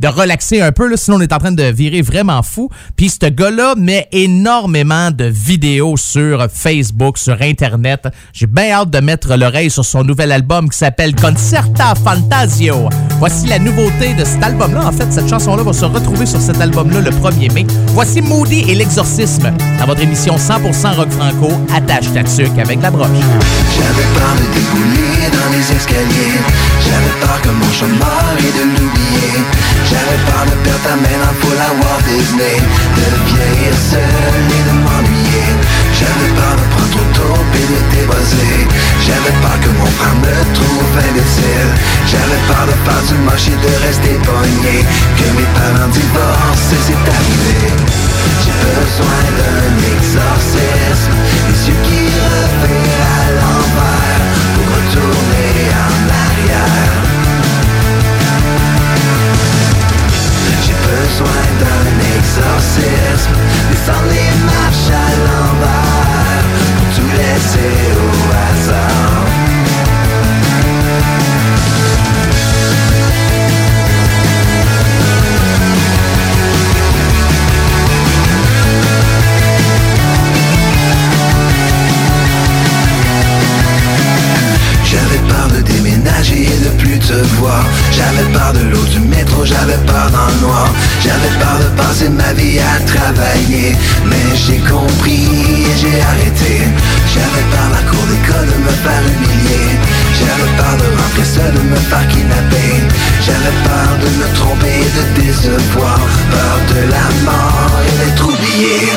de 0.00 0.08
relaxer 0.08 0.60
un 0.60 0.72
peu, 0.72 0.94
sinon 0.96 1.18
on 1.18 1.20
est 1.20 1.32
en 1.32 1.38
train 1.38 1.52
de 1.52 1.64
virer 1.64 2.02
vraiment 2.02 2.42
fou. 2.42 2.68
Puis 2.96 3.10
ce 3.10 3.26
gars-là 3.26 3.74
met 3.76 4.08
énormément 4.12 5.10
de 5.10 5.24
vidéos 5.24 5.96
sur 5.96 6.46
Facebook, 6.52 7.18
sur 7.18 7.40
Internet. 7.40 8.08
J'ai 8.32 8.46
bien 8.46 8.70
hâte 8.72 8.90
de 8.90 9.00
mettre 9.00 9.36
l'oreille 9.36 9.70
sur 9.70 9.84
son 9.84 10.04
nouvel 10.04 10.32
album 10.32 10.68
qui 10.68 10.78
s'appelle 10.78 11.14
Concerta 11.14 11.94
Fantasio. 11.94 12.88
Voici 13.18 13.46
la 13.46 13.58
nouveauté 13.58 14.14
de 14.14 14.24
cet 14.24 14.42
album-là. 14.42 14.86
En 14.86 14.92
fait, 14.92 15.10
cette 15.12 15.28
chanson-là 15.28 15.62
va 15.62 15.72
se 15.72 15.84
retrouver 15.84 16.26
sur 16.26 16.40
cet 16.40 16.60
album-là 16.60 17.00
le 17.00 17.10
1er 17.10 17.52
mai. 17.52 17.66
Voici 17.88 18.20
Moody 18.20 18.70
et 18.70 18.74
l'exorcisme 18.74 19.52
dans 19.78 19.86
votre 19.86 20.02
émission 20.02 20.36
100% 20.36 20.96
rock 20.96 21.10
franco, 21.10 21.48
attache 21.74 22.12
ta 22.12 22.20
avec 22.60 22.82
la 22.82 22.90
broche. 22.90 23.08
J'avais 23.76 24.08
peur 24.14 24.34
de 24.34 25.14
dans 25.30 25.52
les 25.52 25.76
escaliers. 25.76 26.38
J'avais 26.80 27.20
peur 27.20 27.40
que 27.42 27.48
mon 27.48 27.66
de. 27.66 29.13
Disney 32.34 32.58
De 32.96 33.06
vieillir 33.30 33.74
seul 33.90 34.00
et 34.00 34.62
de 34.66 34.74
m'ennuyer 34.82 35.48
J'avais 35.94 36.32
peur 36.34 36.54
de 36.58 36.64
prendre 36.74 36.90
trop 36.90 37.08
tôt 37.14 37.40
et 37.54 37.66
de 37.72 37.78
t'ébosser 37.94 38.66
J'avais 39.06 39.34
peur 39.42 39.58
que 39.62 39.70
mon 39.78 39.86
frère 39.86 40.16
me 40.16 40.54
trouve 40.54 40.98
imbécile. 40.98 41.70
J'avais 42.06 42.40
peur 42.48 42.66
de 42.66 42.76
faire 42.84 43.02
du 43.08 43.16
moche 43.22 43.48
et 43.48 43.58
de 43.58 43.72
rester 43.86 44.14
pogné. 44.26 44.84
Que 45.18 45.28
mes 45.36 45.48
parents 45.54 45.88
divorcent 45.88 46.82
c'est 46.86 47.04
arrivé. 47.18 47.70
J'ai 48.42 48.56
besoin 48.66 49.20
d'un 49.38 49.74
exorcisme 49.94 51.14
besoin 61.14 61.46
d'un 61.60 62.16
exorcisme 62.16 63.34
Descendre 63.70 64.08
les 64.10 64.44
marches 64.44 64.90
à 64.90 65.10
l'envers 65.24 66.44
Pour 66.76 66.94
tout 66.96 67.10
laisser 67.16 67.74
au 67.96 68.32
hasard 68.32 69.24
J'avais 84.84 85.18
peur 85.28 85.48
de 85.48 85.60
déménager 85.62 86.42
et 86.42 86.64
de 86.64 86.70
plus 86.78 86.98
te 86.98 87.14
voir. 87.38 87.64
J'avais 87.90 88.30
peur 88.32 88.52
de 88.52 88.60
l'eau 88.70 88.84
du 88.84 89.00
métro, 89.00 89.44
j'avais 89.44 89.78
peur 89.86 90.08
dans 90.10 90.26
le 90.26 90.46
noir 90.46 90.68
J'avais 91.04 91.34
peur 91.38 91.58
de 91.60 91.68
passer 91.76 92.08
ma 92.08 92.32
vie 92.32 92.58
à 92.58 92.80
travailler 92.92 93.76
Mais 94.06 94.26
j'ai 94.34 94.58
compris 94.58 95.28
et 95.68 95.74
j'ai 95.80 96.00
arrêté. 96.00 96.54
J'avais 97.12 97.44
peur 97.52 97.68
la 97.76 97.82
cour 97.90 98.04
d'école 98.08 98.48
de 98.48 98.58
me 98.64 98.74
faire 98.84 99.04
humilier. 99.12 99.68
J'avais 100.18 100.50
peur 100.56 100.74
de 100.80 100.88
rentrer 100.96 101.28
seul, 101.34 101.52
de 101.52 101.60
me 101.60 101.76
faire 101.76 102.08
kidnapper. 102.08 102.72
J'avais 103.20 103.56
peur 103.68 103.90
de 104.00 104.08
me 104.20 104.28
tromper 104.34 104.76
et 104.86 104.92
de 104.96 105.04
décevoir. 105.20 106.00
Peur 106.32 106.56
de 106.72 106.80
la 106.88 107.06
mort 107.28 107.76
et 107.84 107.94
d'être 108.00 108.24
oublié. 108.24 108.88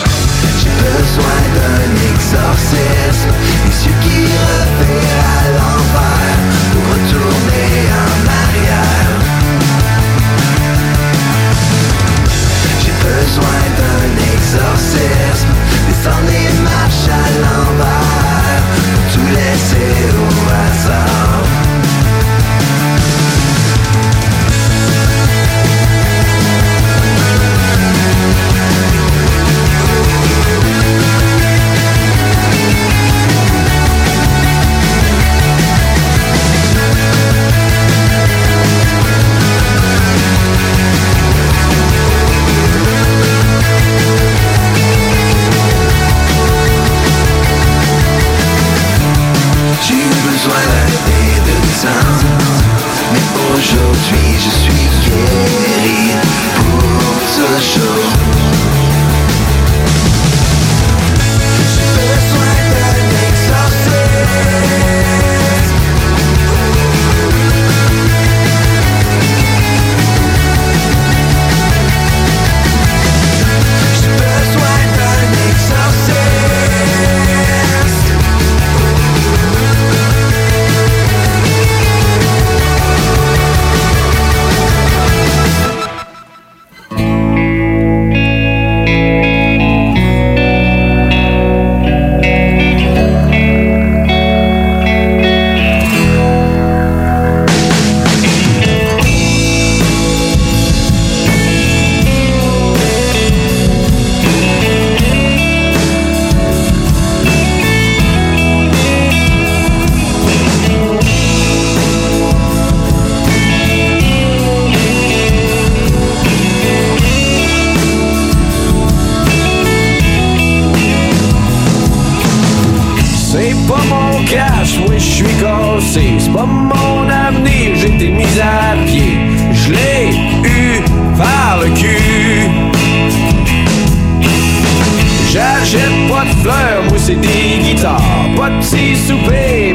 J'ai 0.60 0.74
besoin 0.80 1.40
d'un 1.58 1.92
exorcisme. 2.12 3.32
Les 3.66 3.78
yeux 3.86 4.00
qui 4.04 4.20
revirent 4.42 5.28
à 5.36 5.48
l'envers 5.58 6.40
Pour 6.72 6.84
retourner 6.94 7.72
en 8.00 8.17
besoin 13.28 13.62
d'un 13.78 14.10
exorcisme. 14.34 15.52
Descendre 15.88 16.28
les 16.28 16.52
marches 16.64 17.10
à 17.10 17.26
l'envers. 17.42 18.64
Tout 19.14 19.28
laisser 19.36 20.16
au 20.16 20.32
hasard 20.64 21.37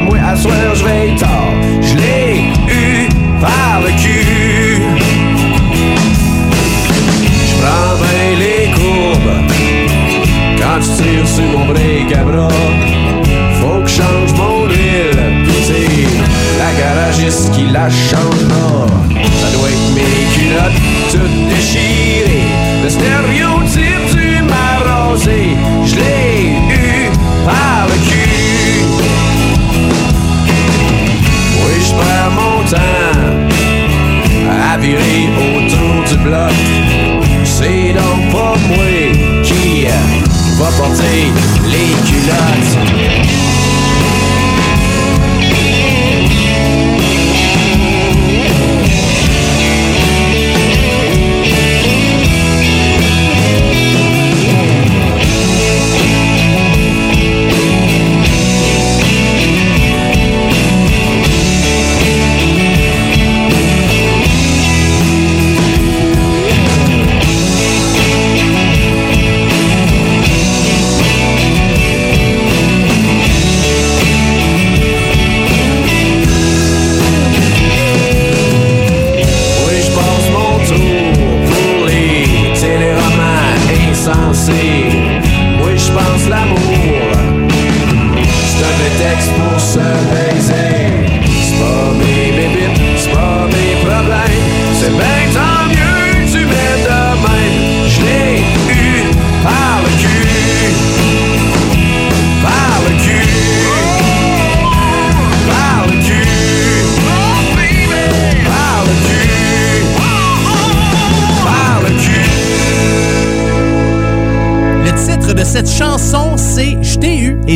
moi 0.01 0.17
à 0.31 0.35
soir 0.35 0.75
je 0.75 0.83
vais 0.83 1.15
tard. 1.17 1.53
Je 1.81 1.95
l'ai 1.95 2.43
eu 2.67 3.07
par 3.41 3.81
le 3.81 3.91
cul. 4.01 4.81
J'prends 7.49 7.95
bien 8.01 8.23
les 8.43 8.71
courbes 8.77 9.35
quand 10.59 10.79
tu 10.81 11.03
tires 11.03 11.27
sur 11.27 11.47
mon 11.57 11.65
break 11.65 12.13
à 12.15 12.23
bras. 12.23 12.47
Faut 13.59 13.79
que 13.81 13.89
je 13.89 13.95
change 14.01 14.33
mon 14.37 14.65
huile, 14.67 15.45
pis 15.45 15.61
c'est 15.67 16.07
la 16.61 16.71
garagiste 16.79 17.51
qui 17.53 17.65
la 17.71 17.89
changera. 17.89 18.87
Ça 19.41 19.49
doit 19.55 19.69
être 19.69 19.89
mes 19.95 20.23
culottes 20.35 20.81
toutes 21.11 21.47
déchirées. 21.49 22.47
Le 22.83 22.89
stéréotype 22.89 24.05
du 24.15 24.43
marrosé, 24.43 25.41
je 25.85 25.95
l'ai 25.95 26.22
virer 34.83 35.29
autour 35.55 36.03
du 36.09 36.17
bloc. 36.23 36.51
C'est 37.45 37.93
donc 37.93 38.31
pas 38.31 38.55
moi 38.67 38.85
qui 39.43 39.85
va 40.59 40.69
porter 40.77 41.31
les 41.71 41.91
culottes. 42.07 42.73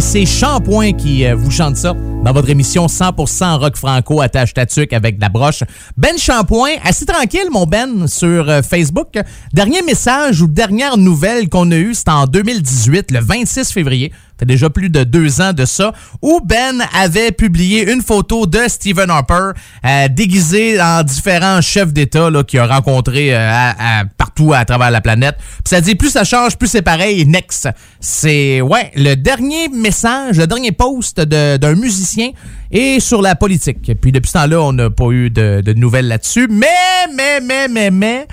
C'est 0.08 0.26
Shampoing 0.26 0.94
qui 0.94 1.26
euh, 1.26 1.36
vous 1.36 1.52
chante 1.52 1.76
ça 1.76 1.94
dans 2.24 2.32
votre 2.32 2.50
émission 2.50 2.86
100% 2.86 3.58
rock 3.58 3.76
franco 3.76 4.22
attache 4.22 4.54
tatuc 4.54 4.94
avec 4.94 5.18
la 5.20 5.28
broche. 5.28 5.64
Ben 5.98 6.18
Shampoing, 6.18 6.76
assez 6.82 7.06
tranquille 7.06 7.50
mon 7.52 7.66
Ben 7.66 8.08
sur 8.08 8.50
euh, 8.50 8.62
Facebook. 8.62 9.20
Dernier 9.52 9.82
message 9.82 10.42
ou 10.42 10.48
dernière 10.48 10.96
nouvelle 10.96 11.50
qu'on 11.50 11.70
a 11.72 11.76
eue, 11.76 11.94
c'était 11.94 12.12
en 12.12 12.26
2018, 12.26 13.12
le 13.12 13.20
26 13.20 13.74
février. 13.74 14.14
Fait 14.40 14.46
déjà 14.46 14.70
plus 14.70 14.90
de 14.90 15.04
deux 15.04 15.42
ans 15.42 15.54
de 15.54 15.66
ça, 15.66 15.94
où 16.22 16.40
Ben 16.44 16.84
avait 16.94 17.32
publié 17.32 17.92
une 17.92 18.02
photo 18.02 18.46
de 18.46 18.60
Stephen 18.68 19.10
Harper 19.10 19.52
euh, 19.86 20.08
déguisé 20.10 20.80
en 20.82 21.04
différents 21.04 21.62
chefs 21.62 21.94
d'État 21.94 22.30
qu'il 22.48 22.60
a 22.60 22.68
rencontrés 22.68 23.36
euh, 23.36 23.72
partout 24.18 24.54
à 24.54 24.66
travers 24.66 24.92
la 24.92 25.02
planète. 25.02 25.36
Puis 25.38 25.70
ça 25.70 25.82
dit 25.82 25.96
plus 25.96 26.10
ça 26.10 26.24
change, 26.24 26.58
plus 26.58 26.68
c'est 26.68 26.82
pareil. 26.82 27.26
Next. 27.26 27.70
C'est 28.00 28.62
ouais 28.62 28.92
le 28.96 29.16
dernier 29.16 29.70
message, 29.70 30.38
le 30.38 30.48
dernier 30.48 30.72
post 30.72 31.20
d'un 31.20 31.76
musicien 31.76 32.32
et 32.72 33.00
sur 33.00 33.22
la 33.22 33.36
politique. 33.36 33.92
Puis 34.00 34.12
depuis 34.12 34.28
ce 34.28 34.34
temps-là, 34.34 34.62
on 34.62 34.74
n'a 34.74 34.90
pas 34.90 35.10
eu 35.12 35.30
de, 35.30 35.62
de 35.62 35.74
nouvelles 35.74 36.08
là-dessus. 36.08 36.48
Mais, 36.50 36.68
mais, 37.14 37.40
mais, 37.40 37.68
mais, 37.68 37.92
mais, 37.92 38.28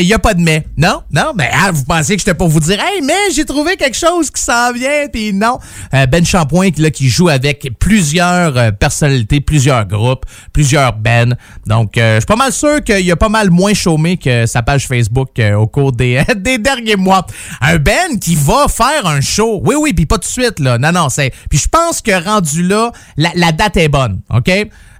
il 0.00 0.06
n'y 0.06 0.14
a 0.14 0.18
pas 0.18 0.34
de 0.34 0.40
mais. 0.40 0.66
Non, 0.76 1.02
non, 1.12 1.32
mais 1.36 1.50
ah, 1.52 1.70
vous 1.72 1.84
pensiez 1.84 2.16
que 2.16 2.20
j'étais 2.20 2.34
pour 2.34 2.48
vous 2.48 2.60
dire, 2.60 2.78
hey, 2.80 3.02
mais 3.02 3.32
j'ai 3.34 3.44
trouvé 3.44 3.76
quelque 3.76 3.96
chose 3.96 4.30
qui 4.30 4.40
s'en 4.40 4.72
vient, 4.72 5.08
Euh, 5.42 6.06
ben 6.06 6.24
Shampoing, 6.24 6.70
là, 6.78 6.90
qui 6.90 7.08
joue 7.08 7.28
avec 7.28 7.70
plusieurs 7.78 8.56
euh, 8.56 8.70
personnalités, 8.70 9.40
plusieurs 9.40 9.86
groupes, 9.86 10.24
plusieurs 10.52 10.94
bands. 10.94 11.34
Donc, 11.66 11.96
euh, 11.96 12.16
je 12.16 12.20
suis 12.20 12.26
pas 12.26 12.36
mal 12.36 12.52
sûr 12.52 12.82
qu'il 12.82 13.04
y 13.04 13.12
a 13.12 13.16
pas 13.16 13.28
mal 13.28 13.50
moins 13.50 13.74
chômé 13.74 14.16
que 14.16 14.46
sa 14.46 14.62
page 14.62 14.86
Facebook 14.86 15.40
au 15.56 15.66
cours 15.66 15.92
des, 15.92 16.24
derniers 16.58 16.96
mois. 16.96 17.26
Un 17.60 17.78
band 17.78 18.16
qui 18.20 18.34
va 18.34 18.66
faire 18.68 19.06
un 19.06 19.20
show. 19.20 19.60
Oui, 19.64 19.74
oui, 19.78 19.92
puis 19.92 20.06
pas 20.06 20.16
tout 20.16 20.22
de 20.22 20.26
suite, 20.26 20.60
là. 20.60 20.78
Non, 20.78 20.92
non, 20.92 21.08
c'est... 21.08 21.32
Puis 21.48 21.58
je 21.58 21.68
pense 21.68 22.00
que 22.00 22.24
rendu 22.24 22.62
là, 22.62 22.92
la, 23.16 23.52
date 23.52 23.76
est 23.76 23.88
bonne, 23.88 24.20
OK? 24.30 24.50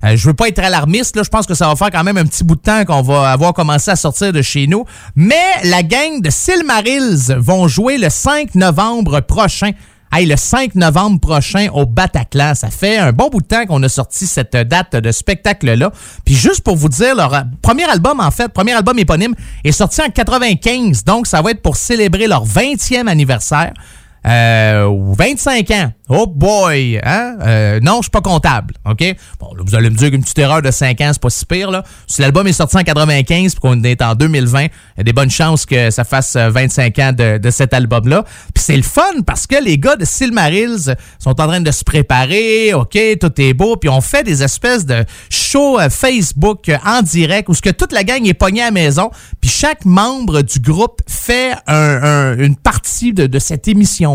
Je 0.03 0.27
veux 0.27 0.35
pas 0.35 0.49
être 0.49 0.59
alarmiste, 0.59 1.17
là. 1.17 1.23
Je 1.23 1.31
pense 1.31 1.47
que 1.47 1.55
ça 1.55 1.67
va 1.67 1.77
faire 1.77 1.91
quand 1.91 2.05
même 2.05 2.19
un 2.19 2.27
petit 2.27 2.45
bout 2.45 2.57
de 2.57 2.61
temps 2.61 2.85
qu'on 2.85 3.01
va 3.01 3.31
avoir 3.31 3.55
commencé 3.55 3.91
à 3.91 3.97
sortir 3.97 4.33
de 4.33 4.43
chez 4.43 4.67
nous. 4.67 4.85
Mais 5.17 5.35
la 5.65 5.83
gang 5.83 6.21
de 6.21 6.29
Silmarils 6.29 7.35
vont 7.39 7.69
jouer 7.69 7.97
le 7.97 8.11
5 8.11 8.55
novembre 8.55 9.21
prochain. 9.21 9.71
Hey, 10.17 10.27
le 10.27 10.37
5 10.37 10.77
novembre 10.77 11.19
prochain 11.19 11.67
au 11.75 11.87
Bataclan. 11.87 12.55
Ça 12.55 12.71
fait 12.71 12.99
un 12.99 13.11
bon 13.11 13.31
bout 13.31 13.41
de 13.41 13.47
temps 13.49 13.67
qu'on 13.67 13.83
a 13.83 13.89
sorti 13.89 14.29
cette 14.29 14.55
date 14.55 14.95
de 14.95 15.11
spectacle-là. 15.11 15.91
Puis 16.25 16.37
juste 16.37 16.61
pour 16.61 16.77
vous 16.77 16.89
dire, 16.89 17.17
leur 17.17 17.43
premier 17.61 17.83
album, 17.83 18.21
en 18.21 18.31
fait, 18.31 18.47
premier 18.47 18.75
album 18.75 18.97
éponyme, 18.97 19.35
est 19.65 19.73
sorti 19.73 20.03
en 20.03 20.11
95. 20.11 21.03
Donc, 21.03 21.27
ça 21.27 21.43
va 21.43 21.51
être 21.51 21.63
pour 21.63 21.75
célébrer 21.75 22.29
leur 22.29 22.47
20e 22.47 23.09
anniversaire. 23.09 23.73
Euh, 24.27 24.89
25 25.17 25.71
ans. 25.73 25.93
Oh 26.09 26.27
boy! 26.27 26.99
Hein? 27.03 27.37
Euh, 27.43 27.81
non, 27.83 27.97
je 27.99 28.03
suis 28.05 28.11
pas 28.11 28.21
comptable. 28.21 28.75
OK? 28.89 29.03
Bon, 29.41 29.55
là, 29.55 29.63
vous 29.67 29.75
allez 29.75 29.89
me 29.91 29.97
dire 29.97 30.11
qu'une 30.11 30.23
petite 30.23 30.39
erreur 30.39 30.61
de 30.63 30.71
5 30.71 31.01
ans, 31.01 31.11
c'est 31.13 31.21
pas 31.23 31.31
si 31.31 31.47
pire. 31.47 31.71
Là. 31.71 31.83
Si 32.07 32.21
l'album 32.21 32.47
est 32.47 32.53
sorti 32.53 32.77
en 32.77 32.83
95 32.83 33.53
puis 33.55 33.61
qu'on 33.61 33.83
est 33.83 34.03
en 34.03 34.15
2020, 34.15 34.65
il 34.65 34.69
y 34.99 35.01
a 35.01 35.03
des 35.03 35.13
bonnes 35.13 35.31
chances 35.31 35.65
que 35.67 35.91
ça 35.91 36.05
fasse 36.05 36.37
euh, 36.37 36.51
25 36.51 36.99
ans 36.99 37.13
de, 37.13 37.39
de 37.39 37.51
cet 37.51 37.73
album-là. 37.75 38.25
Puis 38.55 38.65
c'est 38.65 38.77
le 38.77 38.83
fun 38.83 39.03
parce 39.27 39.47
que 39.47 39.63
les 39.63 39.79
gars 39.79 39.97
de 39.97 40.05
Silmarils 40.05 40.95
sont 41.19 41.41
en 41.41 41.47
train 41.47 41.61
de 41.61 41.71
se 41.71 41.85
préparer. 41.85 42.75
OK, 42.75 42.99
tout 43.21 43.33
est 43.41 43.55
beau. 43.55 43.77
Puis 43.77 43.89
on 43.89 44.01
fait 44.01 44.23
des 44.25 44.43
espèces 44.43 44.85
de 44.85 45.05
shows 45.31 45.79
euh, 45.81 45.89
Facebook 45.91 46.69
euh, 46.69 46.77
en 46.85 47.01
direct 47.03 47.49
où 47.49 47.55
ce 47.55 47.63
que 47.63 47.71
toute 47.71 47.93
la 47.93 48.05
gang 48.05 48.27
est 48.27 48.35
pognée 48.35 48.63
à 48.63 48.67
la 48.67 48.71
maison. 48.73 49.11
Puis 49.41 49.51
chaque 49.51 49.85
membre 49.85 50.43
du 50.43 50.59
groupe 50.61 51.01
fait 51.09 51.53
un- 51.67 52.03
un- 52.03 52.39
une 52.39 52.57
partie 52.57 53.13
de, 53.15 53.27
de 53.27 53.39
cette 53.39 53.69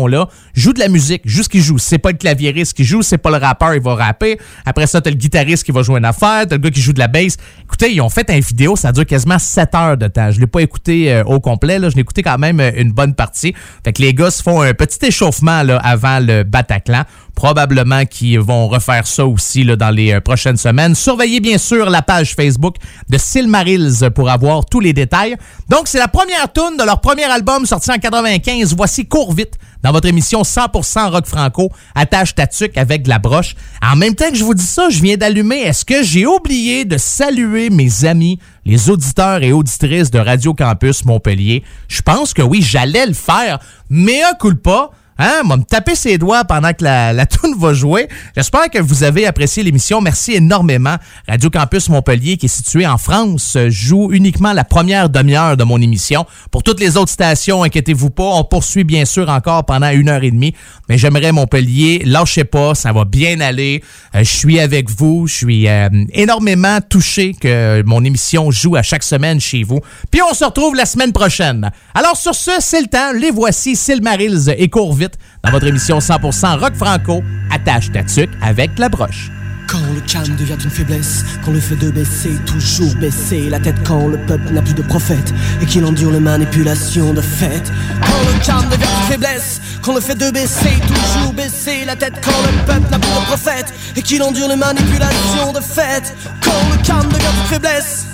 émission-là, 0.06 0.28
joue 0.54 0.72
de 0.72 0.78
la 0.78 0.88
musique, 0.88 1.22
juste 1.24 1.50
qu'il 1.50 1.62
joue. 1.62 1.78
C'est 1.78 1.98
pas 1.98 2.10
le 2.10 2.16
claviériste 2.16 2.74
qui 2.74 2.84
joue, 2.84 3.02
c'est 3.02 3.18
pas 3.18 3.30
le 3.30 3.36
rappeur, 3.36 3.74
il 3.74 3.82
va 3.82 3.94
rapper. 3.94 4.38
Après 4.64 4.86
ça, 4.86 5.00
t'as 5.00 5.10
le 5.10 5.16
guitariste 5.16 5.64
qui 5.64 5.72
va 5.72 5.82
jouer 5.82 5.98
une 5.98 6.04
affaire, 6.04 6.46
t'as 6.46 6.56
le 6.56 6.58
gars 6.58 6.70
qui 6.70 6.80
joue 6.80 6.92
de 6.92 6.98
la 6.98 7.08
bass. 7.08 7.36
Écoutez, 7.62 7.92
ils 7.92 8.00
ont 8.00 8.08
fait 8.08 8.28
un 8.30 8.40
vidéo, 8.40 8.76
ça 8.76 8.92
dure 8.92 9.06
quasiment 9.06 9.38
7 9.38 9.74
heures 9.74 9.96
de 9.96 10.08
temps. 10.08 10.30
Je 10.30 10.40
l'ai 10.40 10.46
pas 10.46 10.62
écouté 10.62 11.12
euh, 11.12 11.24
au 11.24 11.40
complet, 11.40 11.78
là. 11.78 11.90
je 11.90 11.94
l'ai 11.94 12.02
écouté 12.02 12.22
quand 12.22 12.38
même 12.38 12.60
euh, 12.60 12.70
une 12.76 12.92
bonne 12.92 13.14
partie. 13.14 13.54
Fait 13.84 13.92
que 13.92 14.02
les 14.02 14.14
gars 14.14 14.30
se 14.30 14.42
font 14.42 14.62
un 14.62 14.74
petit 14.74 15.04
échauffement 15.06 15.62
là, 15.62 15.78
avant 15.78 16.20
le 16.20 16.42
Bataclan. 16.42 17.04
Probablement 17.34 18.04
qu'ils 18.04 18.40
vont 18.40 18.68
refaire 18.68 19.06
ça 19.06 19.26
aussi 19.26 19.64
là, 19.64 19.76
dans 19.76 19.90
les 19.90 20.12
euh, 20.12 20.20
prochaines 20.20 20.56
semaines. 20.56 20.94
Surveillez 20.94 21.40
bien 21.40 21.58
sûr 21.58 21.88
la 21.88 22.02
page 22.02 22.34
Facebook 22.34 22.76
de 23.08 23.18
Silmarils 23.18 24.10
pour 24.14 24.30
avoir 24.30 24.66
tous 24.66 24.80
les 24.80 24.92
détails. 24.92 25.36
Donc, 25.68 25.88
c'est 25.88 25.98
la 25.98 26.08
première 26.08 26.52
tune 26.52 26.76
de 26.78 26.84
leur 26.84 27.00
premier 27.00 27.24
album 27.24 27.66
sorti 27.66 27.90
en 27.90 27.98
95. 27.98 28.74
Voici 28.76 29.06
Cours 29.06 29.32
vite 29.32 29.54
dans 29.82 29.92
votre 29.92 30.08
émission 30.08 30.42
100% 30.42 31.10
rock 31.10 31.26
franco, 31.26 31.72
attache 31.94 32.34
ta 32.34 32.46
tuque 32.46 32.76
avec 32.76 33.06
la 33.06 33.18
broche. 33.18 33.54
En 33.82 33.96
même 33.96 34.14
temps 34.14 34.30
que 34.30 34.36
je 34.36 34.44
vous 34.44 34.54
dis 34.54 34.62
ça, 34.62 34.90
je 34.90 35.00
viens 35.00 35.16
d'allumer. 35.16 35.60
Est-ce 35.60 35.84
que 35.84 36.02
j'ai 36.02 36.26
oublié 36.26 36.84
de 36.84 36.98
saluer 36.98 37.70
mes 37.70 38.04
amis, 38.04 38.38
les 38.64 38.90
auditeurs 38.90 39.42
et 39.42 39.52
auditrices 39.52 40.10
de 40.10 40.18
Radio 40.18 40.54
Campus 40.54 41.04
Montpellier? 41.04 41.64
Je 41.88 42.02
pense 42.02 42.34
que 42.34 42.42
oui, 42.42 42.60
j'allais 42.62 43.06
le 43.06 43.14
faire, 43.14 43.58
mais 43.88 44.22
un 44.22 44.34
coup 44.34 44.54
pas. 44.54 44.90
Hein? 45.20 45.42
M'a 45.44 45.58
me 45.58 45.64
taper 45.64 45.94
ses 45.94 46.16
doigts 46.16 46.44
pendant 46.44 46.72
que 46.72 46.82
la, 46.82 47.12
la 47.12 47.26
toune 47.26 47.54
va 47.58 47.74
jouer. 47.74 48.08
J'espère 48.34 48.70
que 48.70 48.78
vous 48.78 49.04
avez 49.04 49.26
apprécié 49.26 49.62
l'émission. 49.62 50.00
Merci 50.00 50.32
énormément. 50.32 50.96
Radio 51.28 51.50
Campus 51.50 51.90
Montpellier, 51.90 52.38
qui 52.38 52.46
est 52.46 52.48
situé 52.48 52.86
en 52.86 52.96
France, 52.96 53.58
joue 53.68 54.12
uniquement 54.12 54.54
la 54.54 54.64
première 54.64 55.10
demi-heure 55.10 55.58
de 55.58 55.64
mon 55.64 55.78
émission. 55.78 56.24
Pour 56.50 56.62
toutes 56.62 56.80
les 56.80 56.96
autres 56.96 57.12
stations, 57.12 57.62
inquiétez-vous 57.62 58.08
pas. 58.08 58.24
On 58.24 58.44
poursuit 58.44 58.84
bien 58.84 59.04
sûr 59.04 59.28
encore 59.28 59.66
pendant 59.66 59.90
une 59.90 60.08
heure 60.08 60.24
et 60.24 60.30
demie. 60.30 60.54
Mais 60.88 60.96
j'aimerais 60.96 61.32
Montpellier. 61.32 62.00
Lâchez 62.06 62.44
pas, 62.44 62.74
ça 62.74 62.92
va 62.92 63.04
bien 63.04 63.40
aller. 63.40 63.82
Euh, 64.14 64.20
je 64.20 64.30
suis 64.30 64.58
avec 64.58 64.88
vous. 64.88 65.26
Je 65.26 65.34
suis 65.34 65.68
euh, 65.68 65.90
énormément 66.14 66.78
touché 66.80 67.34
que 67.38 67.82
mon 67.84 68.02
émission 68.04 68.50
joue 68.50 68.74
à 68.76 68.82
chaque 68.82 69.02
semaine 69.02 69.38
chez 69.38 69.64
vous. 69.64 69.80
Puis 70.10 70.22
on 70.22 70.32
se 70.32 70.46
retrouve 70.46 70.74
la 70.74 70.86
semaine 70.86 71.12
prochaine. 71.12 71.70
Alors 71.94 72.16
sur 72.16 72.34
ce, 72.34 72.52
c'est 72.60 72.80
le 72.80 72.86
temps. 72.86 73.12
Les 73.12 73.30
voici, 73.30 73.76
Silmarils 73.76 74.54
et 74.56 74.68
Courvite 74.70 75.09
18 75.10 75.18
dans 75.44 75.50
votre 75.50 75.66
émission 75.66 75.98
100% 75.98 76.58
Rock 76.58 76.74
Franco. 76.74 77.22
Attache 77.50 77.90
ta 77.92 78.02
tuque 78.02 78.30
avec 78.42 78.78
la 78.78 78.88
broche. 78.88 79.30
Quand 79.66 79.78
le 79.94 80.00
calme 80.00 80.34
devient 80.34 80.56
une 80.64 80.70
faiblesse, 80.70 81.24
quand 81.44 81.52
le 81.52 81.60
feu 81.60 81.76
de 81.76 81.90
baisser, 81.90 82.32
toujours 82.44 82.92
baisser 82.96 83.48
la 83.48 83.60
tête, 83.60 83.76
quand 83.86 84.08
le 84.08 84.18
peuple 84.18 84.52
n'a 84.52 84.62
plus 84.62 84.74
de 84.74 84.82
prophète 84.82 85.32
et 85.62 85.66
qu'il 85.66 85.84
endure 85.84 86.10
les 86.10 86.18
manipulations 86.18 87.14
de 87.14 87.20
fait. 87.20 87.62
Quand 88.00 88.32
le 88.32 88.44
calme 88.44 88.68
devient 88.68 88.82
une 88.82 89.12
faiblesse, 89.12 89.60
quand 89.80 89.94
le 89.94 90.00
fait 90.00 90.16
de 90.16 90.28
baisser, 90.32 90.74
toujours 90.88 91.32
baisser 91.34 91.84
la 91.84 91.94
tête, 91.94 92.14
quand 92.20 92.42
le 92.50 92.66
peuple 92.66 92.90
n'a 92.90 92.98
plus 92.98 93.10
de 93.10 93.26
prophète 93.26 93.72
et 93.94 94.02
qu'il 94.02 94.22
endure 94.24 94.48
les 94.48 94.56
manipulations 94.56 95.52
de 95.54 95.60
fait. 95.60 96.14
Quand 96.42 96.76
le 96.76 96.82
calme 96.84 97.08
devient 97.08 97.26
une 97.40 97.46
faiblesse, 97.46 98.06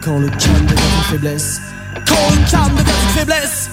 quand 0.00 0.18
le 0.18 0.28
calme 0.28 0.66
devient 0.66 0.82
une 0.96 1.04
faiblesse, 1.12 1.60
quand 2.08 2.30
le 2.32 2.50
calme 2.50 2.74
devient 2.74 2.90
une 2.90 3.18
faiblesse. 3.20 3.70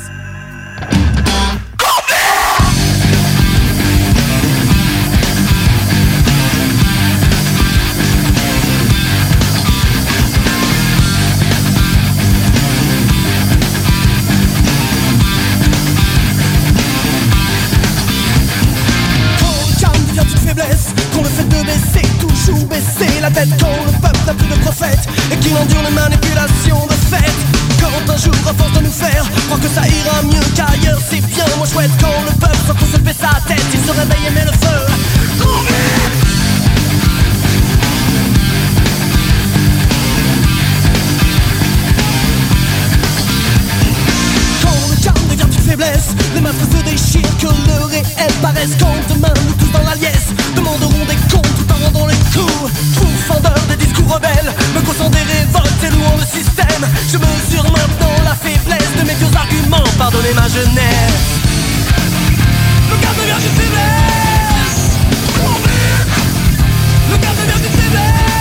Quand 23.41 23.86
le 23.86 23.91
peuple 23.99 24.19
n'a 24.27 24.34
plus 24.36 24.47
de 24.47 24.54
prophète 24.62 24.99
Et 25.32 25.38
qu'il 25.38 25.56
endure 25.58 25.82
les 25.84 25.95
manipulations 25.95 26.86
de 26.86 26.93
fait 26.93 27.34
Quand 27.82 28.13
un 28.13 28.17
jour 28.17 28.34
à 28.47 28.54
force 28.54 28.73
de 28.73 28.82
nous 28.82 28.91
faire 28.91 29.25
Croire 29.47 29.60
que 29.60 29.67
ça 29.67 29.82
ira 29.82 30.21
mieux 30.23 30.45
qu'ailleurs. 30.56 30.99
C'est 31.10 31.21
bien 31.21 31.45
moins 31.58 31.65
chouette 31.65 31.89
quand 31.99 32.21
le 32.23 32.32
peuple 32.39 32.58
sans 32.67 32.73
qu'on 32.73 32.86
se 32.86 33.01
fait 33.01 33.17
sa 33.19 33.39
tête. 33.47 33.65
Il 33.73 33.80
se 33.80 33.91
réveille 33.91 34.27
et 34.27 34.32
met 34.32 34.45
le 34.45 34.51
feu. 34.51 34.82
Faiblesse 45.67 46.15
Les 46.36 46.41
masques 46.41 46.58
se 46.60 46.84
déchirent, 46.84 47.38
que 47.38 47.47
le 47.47 47.86
réel 47.86 48.32
paraisse. 48.41 48.71
Quand 48.80 49.13
demain 49.13 49.34
nous 49.47 49.54
tous 49.54 49.71
dans 49.71 49.84
la 49.84 49.95
liesse 49.95 50.34
Pourfendeur 53.28 53.54
des 53.70 53.76
discours 53.76 54.16
rebelles. 54.16 54.54
Me 54.76 54.82
causant 54.82 55.10
des 55.10 55.20
révoltes 55.20 55.84
et 55.84 55.90
louant 55.90 56.18
le 56.18 56.26
système. 56.26 56.88
Je 57.08 57.18
mesure 57.18 57.64
maintenant 57.64 58.16
la 58.24 58.36
faiblesse 58.36 58.94
de 58.98 59.04
mes 59.06 59.14
vieux 59.14 59.36
arguments. 59.36 59.84
Pardonnez 59.98 60.34
ma 60.34 60.48
jeunesse. 60.48 61.40
Le 62.90 62.98
gars 62.98 63.14
devient 63.18 63.46
une 63.46 63.56
faiblesse. 63.62 64.98
Le 67.12 67.18
gars 67.18 67.34
devient 67.38 67.68
une 67.68 67.80
faiblesse 67.80 68.40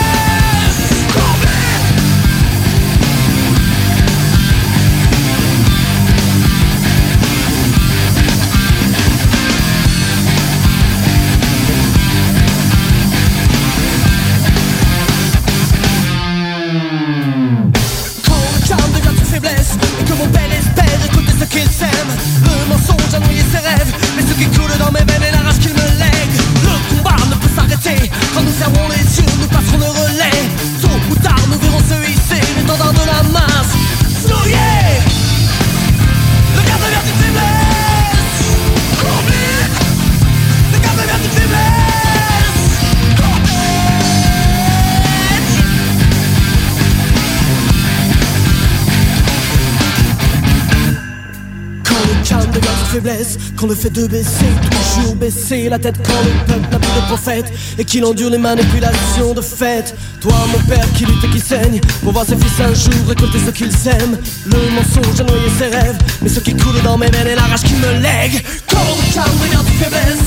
Quand 53.60 53.66
le 53.66 53.74
fait 53.74 53.90
de 53.90 54.06
baisser, 54.06 54.46
toujours 54.70 55.16
baisser 55.16 55.68
la 55.68 55.78
tête 55.78 55.96
Quand 56.02 56.14
le 56.24 56.46
peuple 56.46 56.66
n'a 56.72 56.78
plus 56.78 56.98
de 56.98 57.06
prophète 57.08 57.52
Et 57.78 57.84
qu'il 57.84 58.02
endure 58.06 58.30
les 58.30 58.38
manipulations 58.38 59.34
de 59.34 59.42
fait 59.42 59.94
Toi 60.18 60.32
mon 60.50 60.58
père 60.64 60.90
qui 60.94 61.04
lutte 61.04 61.22
et 61.24 61.28
qui 61.28 61.40
saigne 61.40 61.78
Pour 62.02 62.14
voir 62.14 62.24
ses 62.24 62.36
fils 62.36 62.58
un 62.58 62.72
jour 62.72 63.06
récolter 63.06 63.38
ce 63.38 63.50
qu'ils 63.50 63.88
aiment. 63.88 64.16
Le 64.46 64.56
mensonge 64.70 65.20
a 65.20 65.24
noyé 65.24 65.50
ses 65.58 65.66
rêves 65.66 65.98
Mais 66.22 66.30
ce 66.30 66.40
qui 66.40 66.54
coule 66.54 66.80
dans 66.82 66.96
mes 66.96 67.10
veines 67.10 67.26
est 67.26 67.36
la 67.36 67.42
rage 67.42 67.62
qui 67.62 67.74
me 67.74 68.00
lègue. 68.00 68.42
Quand 68.66 68.78
le 68.78 69.12
calme 69.12 69.38
devient 69.42 69.60
une 69.60 69.78
faiblesse 69.78 70.24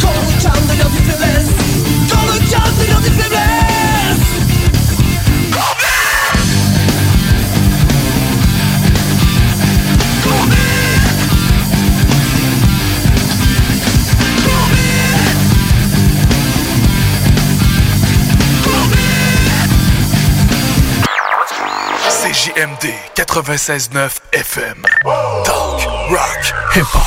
Quand 0.00 0.08
le 0.08 0.42
calme 0.42 0.66
devient 0.66 0.98
une 0.98 1.12
faiblesse 1.12 1.50
Quand 2.10 2.26
le 2.34 2.50
calme 2.50 2.74
devient 2.80 3.06
une 3.06 3.22
faiblesse 3.22 3.51
CJMD 22.42 22.90
96.9 23.14 24.20
FM. 24.32 24.82
Talk, 25.44 26.10
rock, 26.10 26.42
hip-hop. 26.74 27.06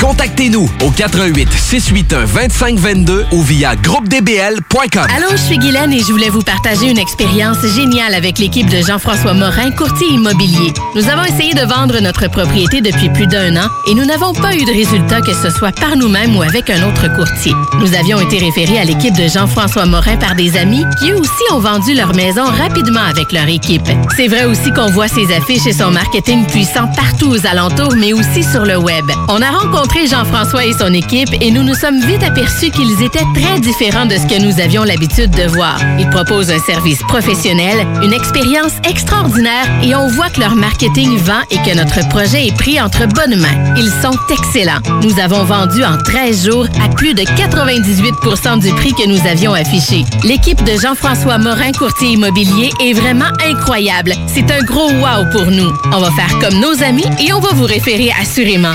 Contactez-nous 0.00 0.70
au 0.82 0.90
88 0.90 1.48
681 1.52 2.26
2522 2.26 3.26
ou 3.32 3.42
via 3.42 3.76
groupedbl.com. 3.76 5.06
Allô, 5.16 5.28
je 5.32 5.36
suis 5.36 5.58
Guylaine 5.58 5.92
et 5.92 6.00
je 6.00 6.06
voulais 6.06 6.30
vous 6.30 6.42
partager 6.42 6.90
une 6.90 6.98
expérience 6.98 7.58
géniale 7.74 8.14
avec 8.14 8.38
l'équipe 8.38 8.68
de 8.68 8.80
Jean-François 8.80 9.34
Morin, 9.34 9.70
courtier 9.72 10.08
immobilier. 10.08 10.72
Nous 10.94 11.08
avons 11.08 11.24
essayé 11.24 11.54
de 11.54 11.60
vendre 11.60 12.00
notre 12.00 12.28
propriété 12.28 12.80
depuis 12.80 13.10
plus 13.10 13.26
d'un 13.26 13.56
an 13.56 13.68
et 13.86 13.94
nous 13.94 14.04
n'avons 14.04 14.32
pas 14.32 14.54
eu 14.54 14.64
de 14.64 14.72
résultat 14.72 15.20
que 15.20 15.34
ce 15.34 15.50
soit 15.50 15.72
par 15.72 15.96
nous-mêmes 15.96 16.36
ou 16.36 16.42
avec 16.42 16.70
un 16.70 16.88
autre 16.88 17.14
courtier. 17.14 17.52
Nous 17.78 17.94
avions 17.94 18.20
été 18.20 18.38
référés 18.38 18.78
à 18.78 18.84
l'équipe 18.84 19.16
de 19.16 19.28
Jean-François 19.28 19.86
Morin 19.86 20.16
par 20.16 20.34
des 20.34 20.56
amis 20.56 20.84
qui 20.98 21.10
eux 21.10 21.18
aussi 21.18 21.52
ont 21.52 21.60
vendu 21.60 21.94
leur 21.94 22.14
maison 22.14 22.44
rapidement 22.44 23.02
avec 23.02 23.32
leur 23.32 23.48
équipe. 23.48 23.88
C'est 24.16 24.28
vrai 24.28 24.44
aussi 24.44 24.72
qu'on 24.72 24.90
voit 24.90 25.08
ses 25.08 25.32
affiches 25.34 25.66
et 25.66 25.72
son 25.72 25.90
marketing 25.90 26.46
puissant 26.46 26.88
partout 26.96 27.28
aux 27.28 27.46
alentours, 27.46 27.94
mais 27.96 28.12
aussi 28.12 28.42
sur 28.42 28.64
le 28.64 28.76
web. 28.76 29.04
On 29.28 29.42
a 29.42 29.49
rencontré 29.50 30.06
Jean-François 30.06 30.64
et 30.64 30.72
son 30.72 30.92
équipe 30.92 31.30
et 31.40 31.50
nous 31.50 31.62
nous 31.62 31.74
sommes 31.74 32.00
vite 32.00 32.22
aperçus 32.22 32.70
qu'ils 32.70 33.02
étaient 33.02 33.24
très 33.34 33.60
différents 33.60 34.06
de 34.06 34.16
ce 34.16 34.26
que 34.26 34.40
nous 34.40 34.60
avions 34.60 34.84
l'habitude 34.84 35.30
de 35.30 35.44
voir. 35.44 35.78
Ils 35.98 36.08
proposent 36.10 36.50
un 36.50 36.58
service 36.58 36.98
professionnel, 37.08 37.86
une 38.02 38.12
expérience 38.12 38.72
extraordinaire 38.88 39.66
et 39.82 39.94
on 39.94 40.08
voit 40.08 40.30
que 40.30 40.40
leur 40.40 40.56
marketing 40.56 41.16
vend 41.18 41.42
et 41.50 41.56
que 41.58 41.76
notre 41.76 42.08
projet 42.08 42.46
est 42.46 42.56
pris 42.56 42.80
entre 42.80 43.06
bonnes 43.06 43.36
mains. 43.36 43.74
Ils 43.76 43.90
sont 44.02 44.16
excellents. 44.30 44.80
Nous 45.02 45.18
avons 45.20 45.44
vendu 45.44 45.84
en 45.84 45.96
13 45.98 46.46
jours 46.46 46.66
à 46.82 46.88
plus 46.88 47.14
de 47.14 47.22
98% 47.22 48.60
du 48.60 48.70
prix 48.74 48.92
que 48.92 49.08
nous 49.08 49.26
avions 49.26 49.52
affiché. 49.52 50.04
L'équipe 50.24 50.62
de 50.64 50.78
Jean-François 50.78 51.38
Morin, 51.38 51.72
courtier 51.72 52.10
immobilier, 52.10 52.70
est 52.80 52.92
vraiment 52.92 53.30
incroyable. 53.48 54.14
C'est 54.26 54.50
un 54.50 54.62
gros 54.62 54.90
wow 54.90 55.24
pour 55.32 55.46
nous. 55.46 55.72
On 55.92 56.00
va 56.00 56.10
faire 56.10 56.38
comme 56.40 56.60
nos 56.60 56.82
amis 56.82 57.06
et 57.18 57.32
on 57.32 57.40
va 57.40 57.52
vous 57.52 57.64
référer 57.66 58.10
assurément. 58.20 58.74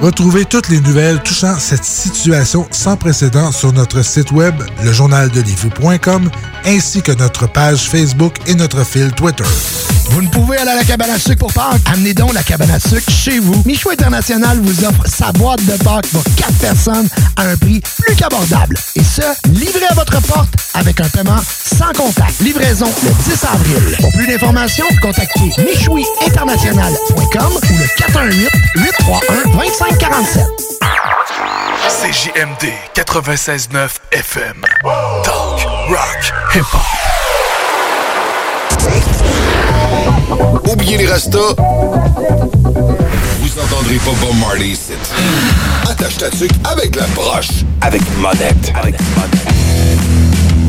Retrouvez 0.00 0.44
toutes 0.44 0.68
les 0.68 0.80
nouvelles 0.80 1.20
touchant 1.24 1.58
cette 1.58 1.84
situation 1.84 2.68
sans 2.70 2.96
précédent 2.96 3.50
sur 3.50 3.72
notre 3.72 4.02
site 4.04 4.30
web, 4.30 4.54
lejournaldelivy.com, 4.84 6.30
ainsi 6.64 7.02
que 7.02 7.10
notre 7.12 7.48
page 7.48 7.88
Facebook 7.88 8.36
et 8.46 8.54
notre 8.54 8.84
fil 8.84 9.10
Twitter. 9.12 9.44
Vous 10.10 10.22
ne 10.22 10.28
pouvez 10.28 10.56
aller 10.56 10.70
à 10.70 10.76
la 10.76 10.84
cabane 10.84 11.10
à 11.10 11.18
sucre 11.18 11.38
pour 11.38 11.52
Pâques? 11.52 11.82
Amenez 11.92 12.14
donc 12.14 12.32
la 12.32 12.42
cabane 12.42 12.70
à 12.70 12.78
sucre 12.78 13.10
chez 13.10 13.40
vous. 13.40 13.60
Michou 13.66 13.90
International 13.90 14.58
vous 14.62 14.84
offre 14.84 15.06
sa 15.06 15.32
boîte 15.32 15.64
de 15.66 15.76
Pâques 15.82 16.06
pour 16.06 16.22
4 16.36 16.52
personnes 16.54 17.08
à 17.36 17.42
un 17.42 17.56
prix 17.56 17.82
plus 17.98 18.14
qu'abordable. 18.14 18.78
Et 18.94 19.02
ce, 19.02 19.22
livré 19.50 19.84
à 19.90 19.94
votre 19.94 20.20
porte 20.22 20.54
avec 20.74 21.00
un 21.00 21.08
paiement 21.08 21.40
sans 21.64 21.92
contact. 21.92 22.40
Livraison 22.40 22.90
le 23.04 23.10
10 23.30 23.44
avril. 23.44 23.96
Pour 24.00 24.12
plus 24.12 24.26
d'informations, 24.26 24.86
contactez 25.02 25.52
michouiinternational.com 25.58 27.52
ou 27.66 27.78
le 27.78 27.88
418-831-2547. 29.88 30.78
CJMD 31.88 32.72
96.9 32.94 33.98
FM. 34.12 34.62
Talk, 35.24 35.66
rock, 35.88 36.32
hip-hop. 36.54 36.80
Oubliez 40.70 40.98
les 40.98 41.06
restos. 41.06 41.56
Vous 43.40 43.58
entendrez 43.60 43.96
pas 43.96 44.12
Bob 44.20 44.36
Marley 44.38 44.68
ici. 44.68 44.92
Attache 45.88 46.18
ta 46.18 46.30
tuque 46.30 46.52
avec 46.64 46.94
la 46.94 47.06
broche. 47.08 47.64
Avec 47.80 48.02
monette. 48.18 48.72
Avec 48.74 48.94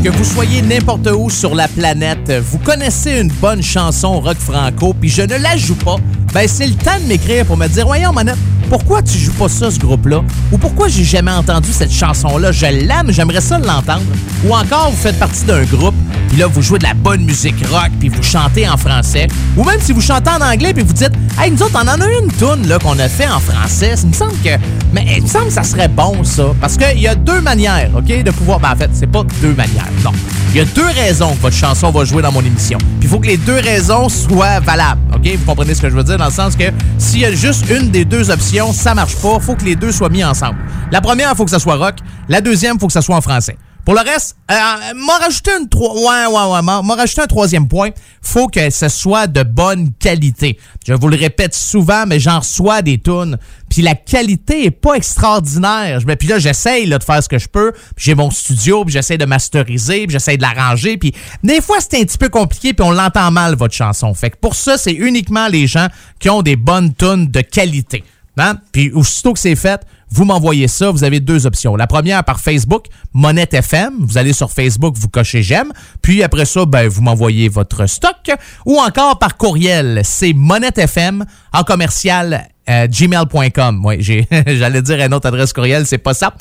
Que 0.04 0.08
vous 0.08 0.24
soyez 0.24 0.62
n'importe 0.62 1.10
où 1.14 1.30
sur 1.30 1.54
la 1.54 1.68
planète, 1.68 2.32
vous 2.32 2.58
connaissez 2.58 3.20
une 3.20 3.28
bonne 3.28 3.62
chanson 3.62 4.22
rock 4.22 4.38
franco, 4.38 4.94
puis 4.94 5.10
je 5.10 5.24
ne 5.24 5.36
la 5.36 5.58
joue 5.58 5.76
pas, 5.76 5.98
ben 6.34 6.48
c'est 6.48 6.68
le 6.68 6.76
temps 6.76 6.98
de 7.04 7.06
m'écrire 7.06 7.46
pour 7.46 7.58
me 7.58 7.68
dire 7.68 7.86
Voyons, 7.86 8.14
Manette, 8.14 8.38
pourquoi 8.70 9.02
tu 9.02 9.18
joues 9.18 9.34
pas 9.34 9.50
ça, 9.50 9.70
ce 9.70 9.78
groupe-là? 9.78 10.22
Ou 10.54 10.58
pourquoi 10.58 10.88
j'ai 10.88 11.04
jamais 11.04 11.32
entendu 11.32 11.74
cette 11.74 11.92
chanson-là? 11.92 12.54
Je 12.54 12.68
l'aime, 12.68 13.12
j'aimerais 13.12 13.42
ça 13.42 13.58
l'entendre. 13.58 14.04
Ou 14.46 14.54
encore, 14.54 14.92
vous 14.92 14.98
faites 14.98 15.20
partie 15.20 15.44
d'un 15.44 15.64
groupe, 15.64 15.96
puis 16.30 16.38
là, 16.38 16.48
vous 16.48 16.62
jouez 16.62 16.80
de 16.80 16.84
la 16.84 16.94
bonne 16.94 17.26
musique 17.26 17.56
rock, 17.68 17.90
puis 18.00 18.08
vous 18.08 18.24
chantez 18.24 18.70
en 18.70 18.78
français. 18.78 19.28
Ou 19.58 19.64
même 19.64 19.82
si 19.82 19.92
vous 19.92 20.02
chantez 20.02 20.30
en 20.30 20.42
anglais, 20.42 20.74
puis 20.74 20.84
vous 20.84 20.94
dites 20.94 21.14
Hey, 21.38 21.52
nous 21.52 21.62
autres, 21.62 21.76
on 21.76 21.88
en 21.88 22.00
a 22.00 22.08
une 22.22 22.32
toune 22.32 22.68
là, 22.68 22.80
qu'on 22.80 22.98
a 23.00 23.10
fait 23.10 23.28
en 23.28 23.40
français. 23.40 23.96
Il 24.04 24.10
me 24.10 24.14
semble 24.14 24.38
que. 24.44 24.52
Mais 24.94 25.06
il 25.18 25.24
me 25.24 25.28
semble 25.28 25.48
que 25.48 25.54
ça 25.54 25.64
serait 25.64 25.88
bon, 25.88 26.24
ça. 26.24 26.54
Parce 26.62 26.78
qu'il 26.78 27.00
y 27.00 27.08
a 27.08 27.16
deux 27.16 27.42
manières, 27.42 27.90
OK, 27.96 28.24
de 28.24 28.32
pouvoir. 28.32 28.60
Ben, 28.60 28.72
en 28.74 28.76
fait, 28.76 28.90
c'est 28.94 29.08
pas 29.08 29.24
deux 29.42 29.54
manières. 29.56 29.89
Non. 30.04 30.12
Il 30.52 30.58
y 30.58 30.60
a 30.62 30.66
deux 30.66 30.86
raisons 30.86 31.36
que 31.36 31.42
votre 31.42 31.56
chanson 31.56 31.92
va 31.92 32.06
jouer 32.06 32.22
dans 32.22 32.32
mon 32.32 32.42
émission. 32.42 32.78
Puis 32.78 33.04
il 33.04 33.08
faut 33.08 33.20
que 33.20 33.28
les 33.28 33.38
deux 33.38 33.60
raisons 33.60 34.10
soient 34.10 34.60
valables. 34.60 35.02
OK? 35.16 35.28
Vous 35.38 35.46
comprenez 35.46 35.74
ce 35.74 35.82
que 35.82 35.90
je 35.90 35.96
veux 35.96 36.04
dire? 36.04 36.18
Dans 36.18 36.26
le 36.26 36.32
sens 36.32 36.56
que 36.56 36.66
s'il 36.98 37.20
y 37.20 37.26
a 37.26 37.32
juste 37.32 37.70
une 37.70 37.92
des 37.92 38.06
deux 38.06 38.30
options, 38.30 38.74
ça 38.74 38.96
marche 38.96 39.16
pas. 39.18 39.40
Faut 39.40 39.56
que 39.56 39.66
les 39.66 39.76
deux 39.76 39.92
soient 39.92 40.10
mis 40.10 40.24
ensemble. 40.24 40.58
La 40.92 41.02
première, 41.02 41.32
il 41.32 41.36
faut 41.36 41.46
que 41.46 41.52
ça 41.52 41.60
soit 41.60 41.76
rock. 41.76 41.96
La 42.28 42.42
deuxième, 42.42 42.76
il 42.76 42.80
faut 42.80 42.88
que 42.88 42.94
ça 42.94 43.02
soit 43.02 43.16
en 43.16 43.22
français. 43.22 43.58
Pour 43.90 43.98
le 43.98 44.08
reste, 44.08 44.38
euh, 44.52 44.54
m'a 44.54 45.18
rajouté 45.18 45.50
ouais, 45.50 46.26
ouais, 46.28 47.22
un 47.24 47.26
troisième 47.26 47.68
point. 47.68 47.90
Faut 48.22 48.48
que 48.48 48.70
ce 48.70 48.88
soit 48.88 49.26
de 49.26 49.42
bonne 49.42 49.94
qualité. 49.94 50.60
Je 50.86 50.94
vous 50.94 51.08
le 51.08 51.18
répète 51.18 51.56
souvent, 51.56 52.06
mais 52.06 52.20
j'en 52.20 52.38
reçois 52.38 52.84
des 52.84 53.00
tunes. 53.00 53.40
Puis 53.68 53.82
la 53.82 53.96
qualité 53.96 54.66
est 54.66 54.70
pas 54.70 54.94
extraordinaire. 54.94 56.02
Puis 56.20 56.28
là, 56.28 56.38
j'essaye 56.38 56.88
de 56.88 57.00
faire 57.04 57.24
ce 57.24 57.30
que 57.30 57.40
je 57.40 57.48
peux. 57.48 57.74
J'ai 57.98 58.14
mon 58.14 58.30
studio, 58.30 58.86
puis 58.86 58.94
j'essaie 58.94 59.18
de 59.18 59.26
masteriser, 59.26 60.06
puis 60.06 60.14
j'essaie 60.14 60.38
de 60.38 60.44
l'arranger. 60.44 60.98
Puis 60.98 61.16
des 61.42 61.60
fois, 61.60 61.78
c'est 61.80 62.00
un 62.00 62.04
petit 62.04 62.20
peu 62.20 62.30
compliqué, 62.30 62.76
puis 62.76 62.86
on 62.86 62.92
l'entend 62.92 63.32
mal, 63.32 63.56
votre 63.56 63.74
chanson. 63.74 64.14
Fait 64.14 64.30
que 64.30 64.38
pour 64.38 64.54
ça, 64.54 64.78
c'est 64.78 64.94
uniquement 64.94 65.48
les 65.48 65.66
gens 65.66 65.88
qui 66.20 66.30
ont 66.30 66.44
des 66.44 66.58
bonnes 66.58 66.94
tunes 66.94 67.32
de 67.32 67.42
qualité. 67.42 68.04
Hein? 68.38 68.58
Puis 68.72 68.92
aussitôt 68.92 69.34
que 69.34 69.40
c'est 69.40 69.56
fait, 69.56 69.82
vous 70.12 70.26
m'envoyez 70.26 70.68
ça. 70.68 70.92
Vous 70.92 71.04
avez 71.04 71.20
deux 71.20 71.46
options. 71.46 71.76
La 71.76 71.88
première 71.88 72.24
par 72.24 72.40
Facebook, 72.40 72.86
Monette 73.14 73.54
FM. 73.54 73.98
Vous 74.00 74.18
allez 74.18 74.34
sur 74.34 74.52
Facebook, 74.52 74.96
vous 74.98 75.10
cochez 75.10 75.44
j'aime. 75.44 75.72
Puis 76.02 76.24
après 76.24 76.46
ça, 76.46 76.66
ben, 76.66 76.88
vous 76.88 77.02
m'envoyez 77.02 77.50
votre 77.50 77.86
stock. 77.86 78.32
Ou 78.66 78.78
encore 78.78 79.20
par 79.20 79.38
courriel, 79.38 80.02
c'est 80.04 80.34
Monette 80.34 80.78
FM 80.78 81.26
en 81.54 81.64
commercial 81.64 82.50
euh, 82.70 82.88
gmail.com. 82.88 83.82
Oui, 83.86 83.98
j'allais 84.48 84.82
dire 84.82 85.00
une 85.00 85.14
autre 85.14 85.28
adresse 85.28 85.54
courriel, 85.54 85.86
c'est 85.86 85.98
pas 85.98 86.14
ça. 86.14 86.34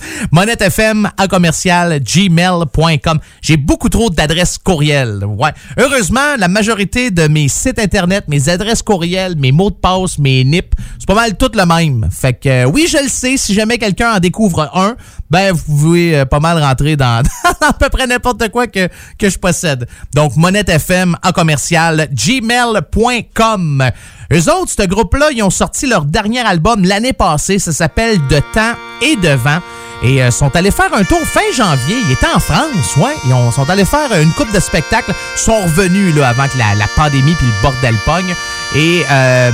FM 0.60 1.10
à 1.16 1.28
commercial 1.28 2.00
gmail.com. 2.00 3.18
J'ai 3.42 3.56
beaucoup 3.56 3.88
trop 3.88 4.10
d'adresses 4.10 4.58
courriel. 4.58 5.24
Ouais. 5.24 5.50
Heureusement, 5.78 6.36
la 6.38 6.48
majorité 6.48 7.10
de 7.10 7.28
mes 7.28 7.48
sites 7.48 7.78
internet, 7.78 8.24
mes 8.28 8.48
adresses 8.48 8.82
courriel, 8.82 9.36
mes 9.38 9.52
mots 9.52 9.70
de 9.70 9.76
passe, 9.76 10.18
mes 10.18 10.44
NIP, 10.44 10.74
c'est 10.98 11.06
pas 11.06 11.14
mal 11.14 11.36
tout 11.36 11.50
le 11.54 11.64
même. 11.64 12.08
Fait 12.10 12.34
que 12.34 12.48
euh, 12.48 12.64
oui, 12.64 12.86
je 12.90 12.98
le 13.02 13.08
sais, 13.08 13.36
si 13.36 13.54
jamais 13.54 13.78
quelqu'un 13.78 14.14
en 14.14 14.18
découvre 14.18 14.70
un, 14.74 14.96
ben 15.30 15.52
vous 15.52 15.64
pouvez 15.64 16.18
euh, 16.18 16.24
pas 16.24 16.40
mal 16.40 16.62
rentrer 16.62 16.96
dans, 16.96 17.22
à 17.60 17.72
peu 17.72 17.88
près 17.88 18.06
n'importe 18.06 18.48
quoi 18.50 18.66
que, 18.66 18.88
que 19.18 19.28
je 19.28 19.38
possède. 19.38 19.86
Donc, 20.14 20.32
FM 20.68 21.16
à 21.22 21.32
commercial 21.32 22.08
gmail.com. 22.12 23.90
Eux 24.30 24.50
autres, 24.52 24.72
ce 24.76 24.86
groupe-là, 24.86 25.30
ils 25.32 25.42
ont 25.42 25.50
sorti 25.50 25.86
leur 25.86 26.04
dernier 26.04 26.40
album 26.40 26.84
l'année 26.84 27.14
passée. 27.14 27.58
Ça 27.58 27.72
s'appelle 27.72 28.18
De 28.28 28.40
temps 28.52 28.74
et 29.00 29.16
de 29.16 29.30
vent. 29.30 29.58
Et 30.02 30.22
euh, 30.22 30.30
sont 30.30 30.54
allés 30.54 30.70
faire 30.70 30.92
un 30.92 31.02
tour 31.02 31.20
fin 31.24 31.40
janvier. 31.56 31.96
Ils 32.06 32.12
étaient 32.12 32.26
en 32.26 32.38
France, 32.38 32.96
ouais. 32.98 33.14
Ils 33.24 33.52
sont 33.52 33.68
allés 33.70 33.86
faire 33.86 34.12
une 34.20 34.30
coupe 34.32 34.52
de 34.52 34.60
spectacles. 34.60 35.12
Sont 35.34 35.60
revenus 35.62 36.14
là, 36.14 36.28
avant 36.28 36.46
que 36.46 36.58
la, 36.58 36.86
pandémie 36.94 37.34
puis 37.34 37.46
le 37.46 37.62
bordel 37.62 37.96
pogne. 38.04 38.34
Et 38.76 39.02
euh, 39.10 39.50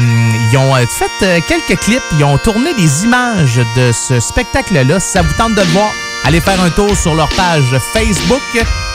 ils 0.51 0.59
ont 0.59 0.75
euh, 0.75 0.85
fait 0.87 1.41
quelques 1.49 1.81
clips. 1.81 2.03
Ils 2.19 2.25
ont 2.25 2.39
tourné 2.39 2.75
des 2.75 3.05
images 3.05 3.61
de 3.77 3.93
ce 3.93 4.19
spectacle-là. 4.19 4.99
Si 4.99 5.13
ça 5.13 5.23
vous 5.23 5.35
tente 5.35 5.55
de 5.55 5.61
le 5.61 5.69
voir, 5.69 5.91
allez 6.25 6.41
faire 6.41 6.61
un 6.61 6.71
tour 6.71 6.97
sur 6.97 7.15
leur 7.15 7.29
page 7.31 7.65
Facebook 7.93 8.43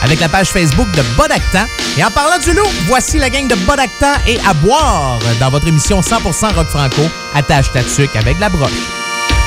avec 0.01 0.19
la 0.19 0.29
page 0.29 0.47
Facebook 0.47 0.87
de 0.91 1.01
Bodactan. 1.17 1.65
Et 1.97 2.03
en 2.03 2.11
parlant 2.11 2.37
du 2.43 2.51
loup, 2.53 2.67
voici 2.87 3.17
la 3.17 3.29
gang 3.29 3.47
de 3.47 3.55
Bodactan 3.55 4.13
et 4.27 4.37
à 4.47 4.53
boire 4.53 5.19
dans 5.39 5.49
votre 5.49 5.67
émission 5.67 6.01
100% 6.01 6.53
rock 6.55 6.67
franco. 6.67 7.01
Attache 7.35 7.71
ta 7.71 7.83
tuque 7.83 8.15
avec 8.15 8.39
la 8.39 8.49
broche. 8.49 8.71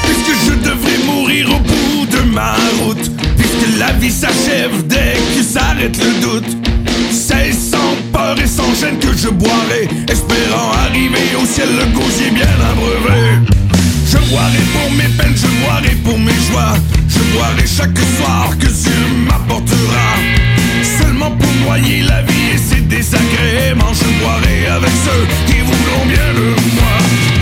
Puisque 0.04 0.46
je 0.46 0.54
devrais 0.54 0.98
mourir 1.06 1.48
au 1.50 1.58
bout 1.60 2.06
de 2.06 2.22
ma 2.22 2.54
route 2.80 3.10
Puisque 3.36 3.78
la 3.78 3.92
vie 3.92 4.10
s'achève 4.10 4.86
dès 4.86 5.14
que 5.36 5.42
s'arrête 5.42 5.96
le 5.96 6.20
doute 6.20 6.56
C'est 7.12 7.52
sans 7.52 7.96
peur 8.12 8.36
et 8.38 8.46
sans 8.46 8.74
gêne 8.74 8.98
que 8.98 9.16
je 9.16 9.28
boirai 9.28 9.88
Espérant 10.08 10.72
arriver 10.86 11.36
au 11.40 11.46
ciel 11.46 11.68
le 11.76 11.84
gosier 11.96 12.30
bien 12.30 12.48
abreuvé 12.70 13.61
Je 14.12 14.18
boirai 14.28 14.58
pour 14.74 14.90
mes 14.92 15.08
peines, 15.16 15.34
je 15.34 15.46
boirai 15.64 15.94
pour 16.04 16.18
mes 16.18 16.38
joies. 16.50 16.74
Je 17.08 17.18
boirai 17.34 17.66
chaque 17.66 17.96
soir 18.18 18.50
que 18.58 18.66
Dieu 18.66 19.00
m'apportera. 19.26 20.08
Seulement 20.98 21.30
pour 21.30 21.52
noyer 21.64 22.02
la 22.02 22.20
vie 22.20 22.50
et 22.54 22.58
ses 22.58 22.82
désagréments 22.82 23.94
Je 23.94 24.08
boirai 24.22 24.66
avec 24.66 24.92
ceux 25.06 25.24
qui 25.46 25.60
voudront 25.60 26.06
bien 26.06 26.28
de 26.34 26.48
moi 26.76 27.41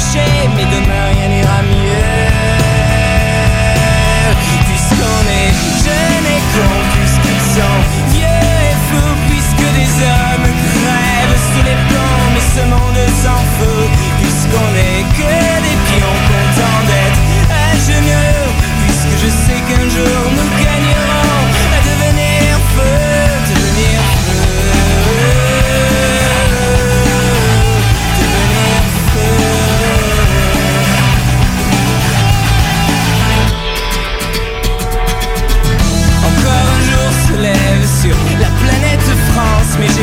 touché 0.00 0.48
mes 0.56 0.64
deux 0.64 0.86
mains 0.86 1.19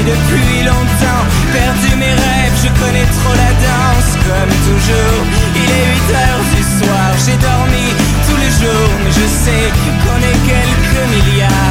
depuis 0.07 0.63
longtemps. 0.63 1.23
Perdu 1.51 1.95
mes 1.97 2.15
rêves, 2.23 2.55
je 2.63 2.69
connais 2.79 3.07
trop 3.19 3.35
la 3.43 3.51
danse. 3.67 4.11
Comme 4.27 4.53
toujours, 4.67 5.23
il 5.55 5.69
est 5.77 5.87
8 6.07 6.15
heures 6.15 6.45
du 6.55 6.61
soir. 6.77 7.09
J'ai 7.25 7.37
dormi 7.37 7.87
tous 8.25 8.37
les 8.43 8.53
jours, 8.61 8.91
mais 9.03 9.11
je 9.11 9.27
sais 9.43 9.67
qu'on 10.03 10.19
est 10.31 10.39
quelques 10.51 11.03
milliards. 11.13 11.66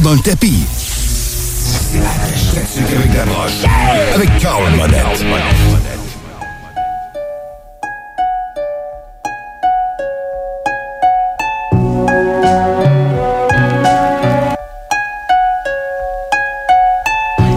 Dans 0.00 0.14
le 0.14 0.20
tapis. 0.20 0.64
avec 1.94 3.14
la 3.14 3.24
broche. 3.26 3.64
Avec 4.14 4.38
Carl 4.38 4.64
Monette. 4.74 5.04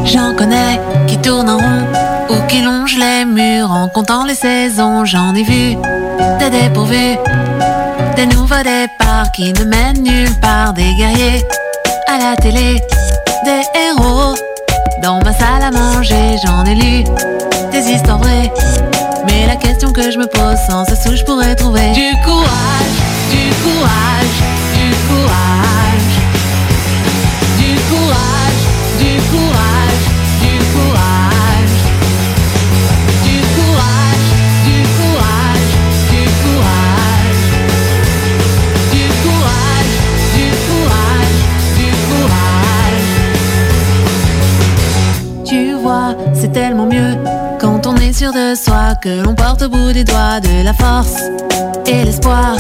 J'en 0.06 0.34
connais 0.36 0.80
qui 1.08 1.18
tournent 1.20 1.50
en 1.50 1.58
rond 1.58 1.86
ou 2.30 2.48
qui 2.48 2.62
longent 2.62 2.98
les 2.98 3.24
murs 3.24 3.72
en 3.72 3.88
comptant 3.88 4.26
les 4.26 4.36
saisons. 4.36 5.06
J'en 5.06 5.34
ai 5.36 5.44
vu 5.44 5.78
des 6.40 6.50
dépourvus, 6.50 7.18
des 8.18 8.26
nouveaux 8.26 8.64
départs 8.64 9.32
qui 9.34 9.54
ne 9.54 9.64
mènent 9.64 10.04
nulle 10.04 10.36
part. 10.42 10.74
Des 10.74 10.94
guerriers 10.96 11.46
à 12.08 12.18
la 12.18 12.36
télé, 12.36 12.82
des 13.44 13.62
héros 13.74 14.36
dans 15.02 15.20
ma 15.24 15.34
salle 15.34 15.62
à 15.62 15.72
manger. 15.72 16.38
J'en 16.46 16.64
ai 16.66 16.76
lu 16.76 17.04
des 17.72 17.92
histoires 17.92 18.20
vraies, 18.20 18.52
mais 19.26 19.48
la 19.48 19.56
question 19.56 19.92
que 19.92 20.12
je 20.12 20.18
me 20.18 20.28
pose 20.28 20.58
sans 20.68 20.86
ce 20.86 20.96
sou, 20.96 21.16
je 21.16 21.24
pourrais 21.24 21.56
trouver 21.56 21.92
du 21.94 22.12
courage, 22.24 22.96
du 23.32 23.50
courage, 23.64 24.38
du 24.76 24.94
courage, 25.08 26.16
du 27.58 27.76
courage, 27.90 28.35
tellement 46.56 46.86
mieux 46.86 47.18
quand 47.60 47.86
on 47.86 47.98
est 47.98 48.14
sûr 48.14 48.32
de 48.32 48.56
soi 48.56 48.96
que 49.04 49.22
l'on 49.22 49.36
porte 49.36 49.64
au 49.64 49.68
bout 49.68 49.92
des 49.92 50.06
doigts 50.06 50.40
de 50.40 50.64
la 50.64 50.74
force 50.74 51.16
et 51.86 52.06
l'espoir 52.06 52.56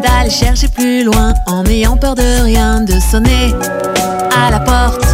d'aller 0.00 0.30
chercher 0.30 0.68
plus 0.68 1.02
loin 1.02 1.34
en 1.48 1.64
n'ayant 1.64 1.96
peur 1.96 2.14
de 2.14 2.44
rien, 2.44 2.80
de 2.82 2.92
sonner 3.00 3.52
à 4.36 4.52
la 4.52 4.60
porte 4.60 5.04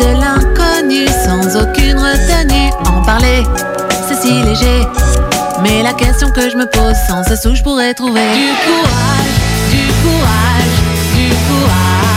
de 0.00 0.06
l'inconnu 0.20 1.06
sans 1.24 1.56
aucune 1.62 2.00
retenue. 2.00 2.72
En 2.84 3.00
parler, 3.02 3.44
c'est 4.08 4.20
si 4.20 4.42
léger. 4.42 4.84
Mais 5.62 5.84
la 5.84 5.92
question 5.92 6.32
que 6.32 6.50
je 6.50 6.56
me 6.56 6.66
pose 6.66 6.96
sans 7.06 7.22
ce 7.22 7.36
sou, 7.36 7.54
je 7.54 7.62
pourrais 7.62 7.94
trouver 7.94 8.26
du 8.34 8.50
courage, 8.66 9.34
du 9.70 9.86
courage, 10.02 10.74
du 11.14 11.28
courage, 11.46 12.11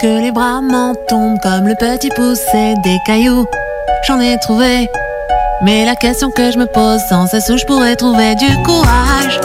que 0.00 0.20
les 0.20 0.32
bras 0.32 0.62
m'en 0.62 0.94
tombent 1.08 1.38
comme 1.42 1.68
le 1.68 1.74
petit 1.74 2.08
poussé 2.10 2.74
des 2.82 2.98
cailloux. 3.06 3.46
J'en 4.06 4.18
ai 4.18 4.38
trouvé, 4.38 4.88
mais 5.62 5.84
la 5.84 5.94
question 5.94 6.30
que 6.30 6.50
je 6.50 6.58
me 6.58 6.66
pose 6.66 7.00
sans 7.08 7.26
cesse 7.26 7.50
où 7.50 7.58
je 7.58 7.66
pourrais 7.66 7.96
trouver 7.96 8.34
du 8.34 8.46
courage. 8.64 9.40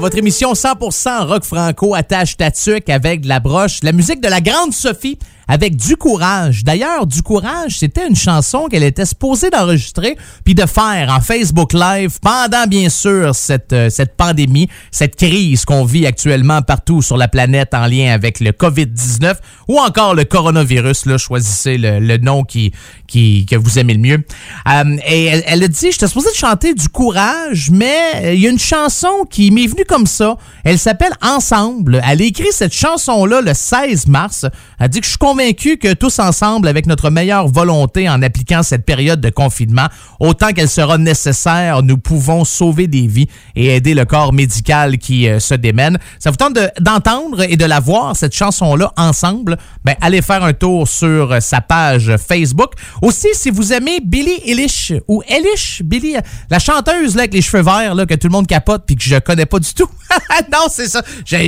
Votre 0.00 0.16
émission 0.16 0.54
100% 0.54 1.26
rock 1.26 1.44
franco 1.44 1.94
attache 1.94 2.34
tatuc 2.38 2.88
avec 2.88 3.20
de 3.20 3.28
la 3.28 3.38
broche, 3.38 3.82
la 3.82 3.92
musique 3.92 4.22
de 4.22 4.28
la 4.28 4.40
grande 4.40 4.72
Sophie 4.72 5.18
avec 5.50 5.74
du 5.74 5.96
courage. 5.96 6.62
D'ailleurs, 6.62 7.08
du 7.08 7.22
courage, 7.22 7.78
c'était 7.80 8.06
une 8.06 8.14
chanson 8.14 8.68
qu'elle 8.70 8.84
était 8.84 9.04
supposée 9.04 9.50
d'enregistrer 9.50 10.16
puis 10.44 10.54
de 10.54 10.64
faire 10.64 11.12
en 11.12 11.20
Facebook 11.20 11.72
Live 11.72 12.18
pendant 12.22 12.68
bien 12.68 12.88
sûr 12.88 13.34
cette 13.34 13.72
euh, 13.72 13.90
cette 13.90 14.16
pandémie, 14.16 14.68
cette 14.92 15.16
crise 15.16 15.64
qu'on 15.64 15.84
vit 15.84 16.06
actuellement 16.06 16.62
partout 16.62 17.02
sur 17.02 17.16
la 17.16 17.26
planète 17.26 17.74
en 17.74 17.86
lien 17.86 18.12
avec 18.12 18.38
le 18.38 18.52
Covid-19 18.52 19.34
ou 19.66 19.80
encore 19.80 20.14
le 20.14 20.24
coronavirus 20.24 21.06
là, 21.06 21.18
choisissez 21.18 21.78
le, 21.78 21.98
le 21.98 22.16
nom 22.18 22.44
qui 22.44 22.72
qui 23.08 23.44
que 23.44 23.56
vous 23.56 23.80
aimez 23.80 23.94
le 23.94 24.00
mieux. 24.00 24.24
Euh, 24.68 24.96
et 25.04 25.24
elle, 25.46 25.64
a 25.64 25.68
dit 25.68 25.90
j'étais 25.90 26.06
supposée 26.06 26.30
de 26.30 26.36
chanter 26.36 26.74
du 26.74 26.88
courage, 26.88 27.70
mais 27.72 27.98
euh, 28.22 28.34
il 28.34 28.40
y 28.40 28.46
a 28.46 28.50
une 28.50 28.58
chanson 28.60 29.26
qui 29.28 29.50
m'est 29.50 29.66
venue 29.66 29.84
comme 29.84 30.06
ça. 30.06 30.36
Elle 30.62 30.78
s'appelle 30.78 31.12
Ensemble. 31.22 32.00
Elle 32.08 32.22
a 32.22 32.24
écrit 32.24 32.52
cette 32.52 32.72
chanson 32.72 33.24
là 33.24 33.40
le 33.40 33.52
16 33.52 34.06
mars. 34.06 34.46
Elle 34.78 34.88
dit 34.88 35.00
que 35.00 35.06
je 35.06 35.10
suis 35.10 35.18
convaincue 35.18 35.39
convaincu 35.40 35.78
que 35.78 35.94
tous 35.94 36.18
ensemble, 36.18 36.68
avec 36.68 36.84
notre 36.86 37.08
meilleure 37.08 37.48
volonté 37.48 38.08
en 38.10 38.20
appliquant 38.20 38.62
cette 38.62 38.84
période 38.84 39.22
de 39.22 39.30
confinement, 39.30 39.86
autant 40.18 40.52
qu'elle 40.52 40.68
sera 40.68 40.98
nécessaire, 40.98 41.82
nous 41.82 41.96
pouvons 41.96 42.44
sauver 42.44 42.88
des 42.88 43.06
vies 43.06 43.26
et 43.56 43.74
aider 43.74 43.94
le 43.94 44.04
corps 44.04 44.34
médical 44.34 44.98
qui 44.98 45.28
euh, 45.28 45.40
se 45.40 45.54
démène. 45.54 45.98
Ça 46.18 46.30
vous 46.30 46.36
tente 46.36 46.56
de- 46.56 46.70
d'entendre 46.80 47.42
et 47.42 47.56
de 47.56 47.64
la 47.64 47.80
voir, 47.80 48.16
cette 48.16 48.34
chanson-là, 48.34 48.92
ensemble? 48.98 49.56
Ben, 49.82 49.94
allez 50.02 50.20
faire 50.20 50.44
un 50.44 50.52
tour 50.52 50.86
sur 50.86 51.32
euh, 51.32 51.40
sa 51.40 51.62
page 51.62 52.12
Facebook. 52.18 52.72
Aussi, 53.00 53.28
si 53.32 53.48
vous 53.50 53.72
aimez 53.72 54.00
Billie 54.04 54.42
Eilish, 54.44 54.92
ou 55.08 55.22
Eilish, 55.26 55.80
Billie, 55.82 56.16
la 56.50 56.58
chanteuse 56.58 57.14
là, 57.14 57.22
avec 57.22 57.32
les 57.32 57.40
cheveux 57.40 57.62
verts, 57.62 57.94
là, 57.94 58.04
que 58.04 58.14
tout 58.14 58.26
le 58.26 58.32
monde 58.32 58.46
capote 58.46 58.82
puis 58.86 58.96
que 58.96 59.04
je 59.04 59.16
connais 59.18 59.46
pas 59.46 59.58
du 59.58 59.72
tout. 59.72 59.88
non, 60.52 60.66
c'est 60.70 60.88
ça. 60.88 61.02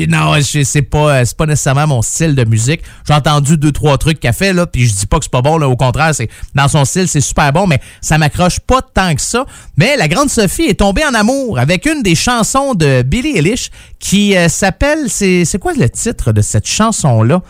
Non, 0.08 0.32
c'est 0.42 0.82
pas, 0.82 1.16
euh, 1.20 1.24
pas 1.36 1.44
nécessairement 1.46 1.86
mon 1.86 2.00
style 2.00 2.34
de 2.34 2.44
musique. 2.44 2.80
J'ai 3.06 3.12
entendu 3.14 3.58
deux, 3.58 3.72
trois 3.72 3.81
trucs 3.98 4.20
qu'elle 4.20 4.32
fait, 4.32 4.52
là, 4.52 4.66
puis 4.66 4.86
je 4.86 4.94
dis 4.94 5.06
pas 5.06 5.18
que 5.18 5.24
c'est 5.24 5.32
pas 5.32 5.42
bon, 5.42 5.58
là, 5.58 5.68
au 5.68 5.76
contraire, 5.76 6.14
c'est 6.14 6.28
dans 6.54 6.68
son 6.68 6.84
style, 6.84 7.08
c'est 7.08 7.20
super 7.20 7.52
bon, 7.52 7.66
mais 7.66 7.80
ça 8.00 8.18
m'accroche 8.18 8.60
pas 8.60 8.80
tant 8.82 9.14
que 9.14 9.20
ça. 9.20 9.44
Mais 9.76 9.96
la 9.96 10.08
grande 10.08 10.30
Sophie 10.30 10.64
est 10.64 10.80
tombée 10.80 11.04
en 11.04 11.14
amour 11.14 11.58
avec 11.58 11.86
une 11.86 12.02
des 12.02 12.14
chansons 12.14 12.74
de 12.74 13.02
Billie 13.02 13.36
Eilish 13.36 13.70
qui 13.98 14.36
euh, 14.36 14.48
s'appelle, 14.48 15.08
c'est 15.08 15.44
c'est 15.44 15.58
quoi 15.58 15.72
le 15.74 15.88
titre 15.88 16.32
de 16.32 16.42
cette 16.42 16.66
chanson-là? 16.66 17.42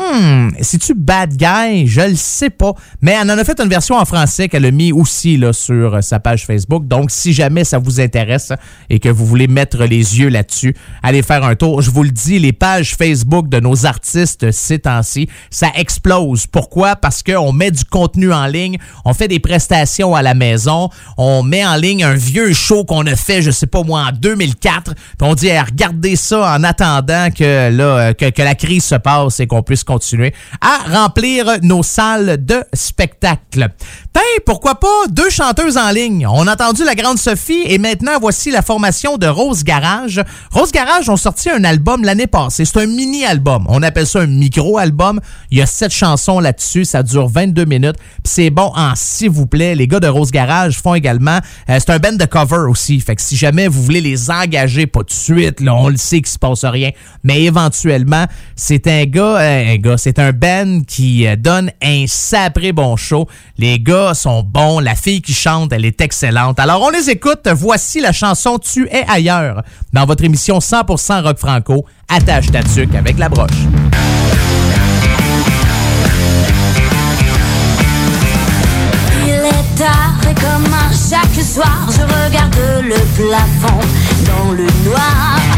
Hmm, 0.00 0.50
c'est-tu 0.62 0.94
Bad 0.94 1.36
Guy? 1.36 1.86
Je 1.86 2.00
le 2.00 2.14
sais 2.14 2.48
pas. 2.48 2.72
Mais 3.02 3.12
elle 3.20 3.30
en 3.30 3.36
a 3.36 3.44
fait 3.44 3.60
une 3.60 3.68
version 3.68 3.96
en 3.96 4.04
français 4.06 4.48
qu'elle 4.48 4.64
a 4.64 4.70
mis 4.70 4.92
aussi 4.92 5.36
là, 5.36 5.52
sur 5.52 6.02
sa 6.02 6.18
page 6.20 6.46
Facebook. 6.46 6.86
Donc, 6.86 7.10
si 7.10 7.34
jamais 7.34 7.64
ça 7.64 7.78
vous 7.78 8.00
intéresse 8.00 8.52
et 8.88 8.98
que 8.98 9.10
vous 9.10 9.26
voulez 9.26 9.46
mettre 9.46 9.84
les 9.84 10.18
yeux 10.18 10.28
là-dessus, 10.28 10.74
allez 11.02 11.22
faire 11.22 11.44
un 11.44 11.54
tour. 11.54 11.82
Je 11.82 11.90
vous 11.90 12.02
le 12.02 12.10
dis, 12.10 12.38
les 12.38 12.52
pages 12.52 12.94
Facebook 12.96 13.48
de 13.48 13.60
nos 13.60 13.84
artistes 13.84 14.50
ces 14.50 14.78
temps-ci, 14.78 15.28
ça 15.50 15.68
explose. 15.74 16.46
Pourquoi? 16.46 16.96
Parce 16.96 17.22
qu'on 17.22 17.52
met 17.52 17.70
du 17.70 17.84
contenu 17.84 18.32
en 18.32 18.46
ligne, 18.46 18.78
on 19.04 19.12
fait 19.12 19.28
des 19.28 19.40
prestations 19.40 20.14
à 20.14 20.22
la 20.22 20.34
maison, 20.34 20.88
on 21.18 21.42
met 21.42 21.66
en 21.66 21.76
ligne 21.76 22.04
un 22.04 22.14
vieux 22.14 22.52
show 22.52 22.84
qu'on 22.84 23.06
a 23.06 23.16
fait, 23.16 23.42
je 23.42 23.50
sais 23.50 23.66
pas 23.66 23.82
moi, 23.82 24.06
en 24.08 24.12
2004, 24.12 24.94
puis 24.94 25.04
on 25.20 25.34
dit, 25.34 25.50
regardez 25.50 26.16
ça 26.16 26.54
en 26.54 26.64
attendant 26.64 27.28
que, 27.30 27.70
là, 27.70 27.84
euh, 27.84 28.12
que 28.12 28.42
la 28.42 28.54
crise 28.54 28.84
se 28.84 28.94
passe 28.94 29.40
et 29.40 29.46
qu'on 29.46 29.62
puisse 29.62 29.84
continuer 29.90 30.32
à 30.60 31.02
remplir 31.02 31.58
nos 31.62 31.82
salles 31.82 32.44
de 32.44 32.62
spectacle. 32.72 33.70
Tiens, 34.12 34.22
pourquoi 34.46 34.76
pas 34.76 34.86
deux 35.08 35.30
chanteuses 35.30 35.76
en 35.76 35.90
ligne? 35.90 36.28
On 36.28 36.46
a 36.46 36.52
entendu 36.52 36.84
la 36.84 36.94
grande 36.94 37.18
Sophie 37.18 37.62
et 37.64 37.78
maintenant 37.78 38.12
voici 38.20 38.52
la 38.52 38.62
formation 38.62 39.16
de 39.16 39.26
Rose 39.26 39.64
Garage. 39.64 40.22
Rose 40.52 40.70
Garage 40.70 41.08
ont 41.08 41.16
sorti 41.16 41.50
un 41.50 41.64
album 41.64 42.04
l'année 42.04 42.28
passée. 42.28 42.64
C'est 42.64 42.78
un 42.80 42.86
mini-album. 42.86 43.66
On 43.68 43.82
appelle 43.82 44.06
ça 44.06 44.20
un 44.20 44.26
micro-album. 44.26 45.18
Il 45.50 45.58
y 45.58 45.62
a 45.62 45.66
sept 45.66 45.92
chansons 45.92 46.38
là-dessus. 46.38 46.84
Ça 46.84 47.02
dure 47.02 47.26
22 47.26 47.64
minutes. 47.64 47.96
C'est 48.22 48.50
bon 48.50 48.70
en 48.76 48.92
s'il 48.94 49.30
vous 49.30 49.46
plaît. 49.46 49.74
Les 49.74 49.88
gars 49.88 50.00
de 50.00 50.06
Rose 50.08 50.30
Garage 50.30 50.78
font 50.80 50.94
également. 50.94 51.38
euh, 51.68 51.78
c'est 51.80 51.90
un 51.90 51.98
band 51.98 52.12
de 52.12 52.26
cover 52.26 52.68
aussi. 52.68 53.00
Fait 53.00 53.16
que 53.16 53.22
si 53.22 53.36
jamais 53.36 53.66
vous 53.66 53.82
voulez 53.82 54.00
les 54.00 54.30
engager, 54.30 54.86
pas 54.86 55.02
de 55.02 55.10
suite, 55.10 55.60
là, 55.60 55.74
on 55.74 55.88
le 55.88 55.96
sait 55.96 56.18
qu'il 56.18 56.28
se 56.28 56.38
passe 56.38 56.64
rien. 56.64 56.90
Mais 57.24 57.42
éventuellement, 57.42 58.26
c'est 58.54 58.86
un 58.86 59.04
gars, 59.04 59.38
euh, 59.40 59.69
c'est 59.96 60.18
un 60.18 60.32
band 60.32 60.80
qui 60.86 61.26
euh, 61.26 61.36
donne 61.36 61.70
un 61.82 62.04
sapré 62.06 62.72
bon 62.72 62.96
show. 62.96 63.28
Les 63.58 63.78
gars 63.78 64.14
sont 64.14 64.42
bons. 64.42 64.80
La 64.80 64.94
fille 64.94 65.22
qui 65.22 65.32
chante, 65.34 65.72
elle 65.72 65.84
est 65.84 66.00
excellente. 66.00 66.58
Alors 66.58 66.82
on 66.82 66.90
les 66.90 67.10
écoute. 67.10 67.48
Voici 67.52 68.00
la 68.00 68.12
chanson 68.12 68.58
Tu 68.58 68.86
es 68.88 69.04
ailleurs 69.08 69.62
dans 69.92 70.06
votre 70.06 70.24
émission 70.24 70.58
100% 70.58 71.22
rock 71.22 71.38
franco. 71.38 71.84
Attache 72.08 72.50
ta 72.50 72.62
tuque 72.62 72.94
avec 72.94 73.18
la 73.18 73.28
broche. 73.28 73.50
Il 79.24 79.30
est 79.30 79.78
tard 79.78 80.20
et 80.28 80.34
comme 80.34 80.66
chaque 80.90 81.44
soir, 81.44 81.88
je 81.90 82.02
regarde 82.02 82.56
le 82.82 82.96
plafond 83.16 83.80
dans 84.26 84.52
le 84.52 84.66
noir. 84.88 85.49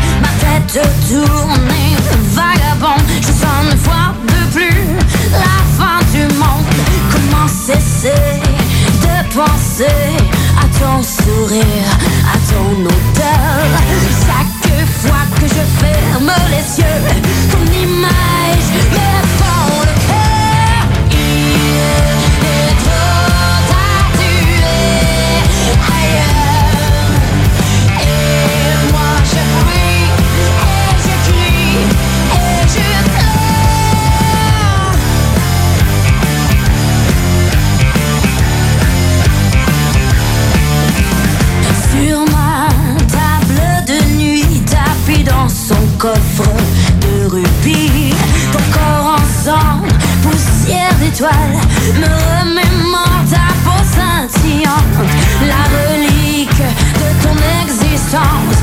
Ma 0.62 0.68
tête 0.68 0.90
tourne 1.08 1.68
et 1.70 2.34
vagabond. 2.34 3.02
Je 3.20 3.26
sens 3.26 3.72
une 3.72 3.78
fois 3.78 4.14
de 4.28 4.52
plus 4.52 4.96
la 5.32 5.58
fin 5.76 5.98
du 6.12 6.22
monde. 6.36 6.64
Comment 7.10 7.48
cesser 7.48 8.40
de 9.02 9.34
penser 9.34 10.16
à 10.56 10.64
ton 10.78 11.02
sourire, 11.02 11.90
à 12.32 12.38
ton 12.52 12.80
odeur? 12.80 13.64
Chaque 14.24 14.72
fois 15.00 15.24
que 15.40 15.46
je 15.48 15.64
ferme 15.84 16.32
les 16.50 16.78
yeux, 16.78 17.02
ton 17.50 17.64
image 17.72 18.66
me 18.74 19.51
dans 45.42 45.48
son 45.48 45.86
coffre 45.98 46.50
de 47.00 47.26
rubis. 47.26 48.14
Ton 48.52 48.62
corps 48.72 49.16
en 49.16 49.44
sang, 49.44 49.80
poussière 50.22 50.94
d'étoiles, 51.00 51.58
me 52.00 52.06
remémore 52.06 53.22
ta 53.30 53.48
peau 53.64 53.82
scintillante. 53.94 54.98
La 55.46 55.62
relique 55.78 56.62
de 57.00 57.08
ton 57.22 57.36
existence 57.62 58.61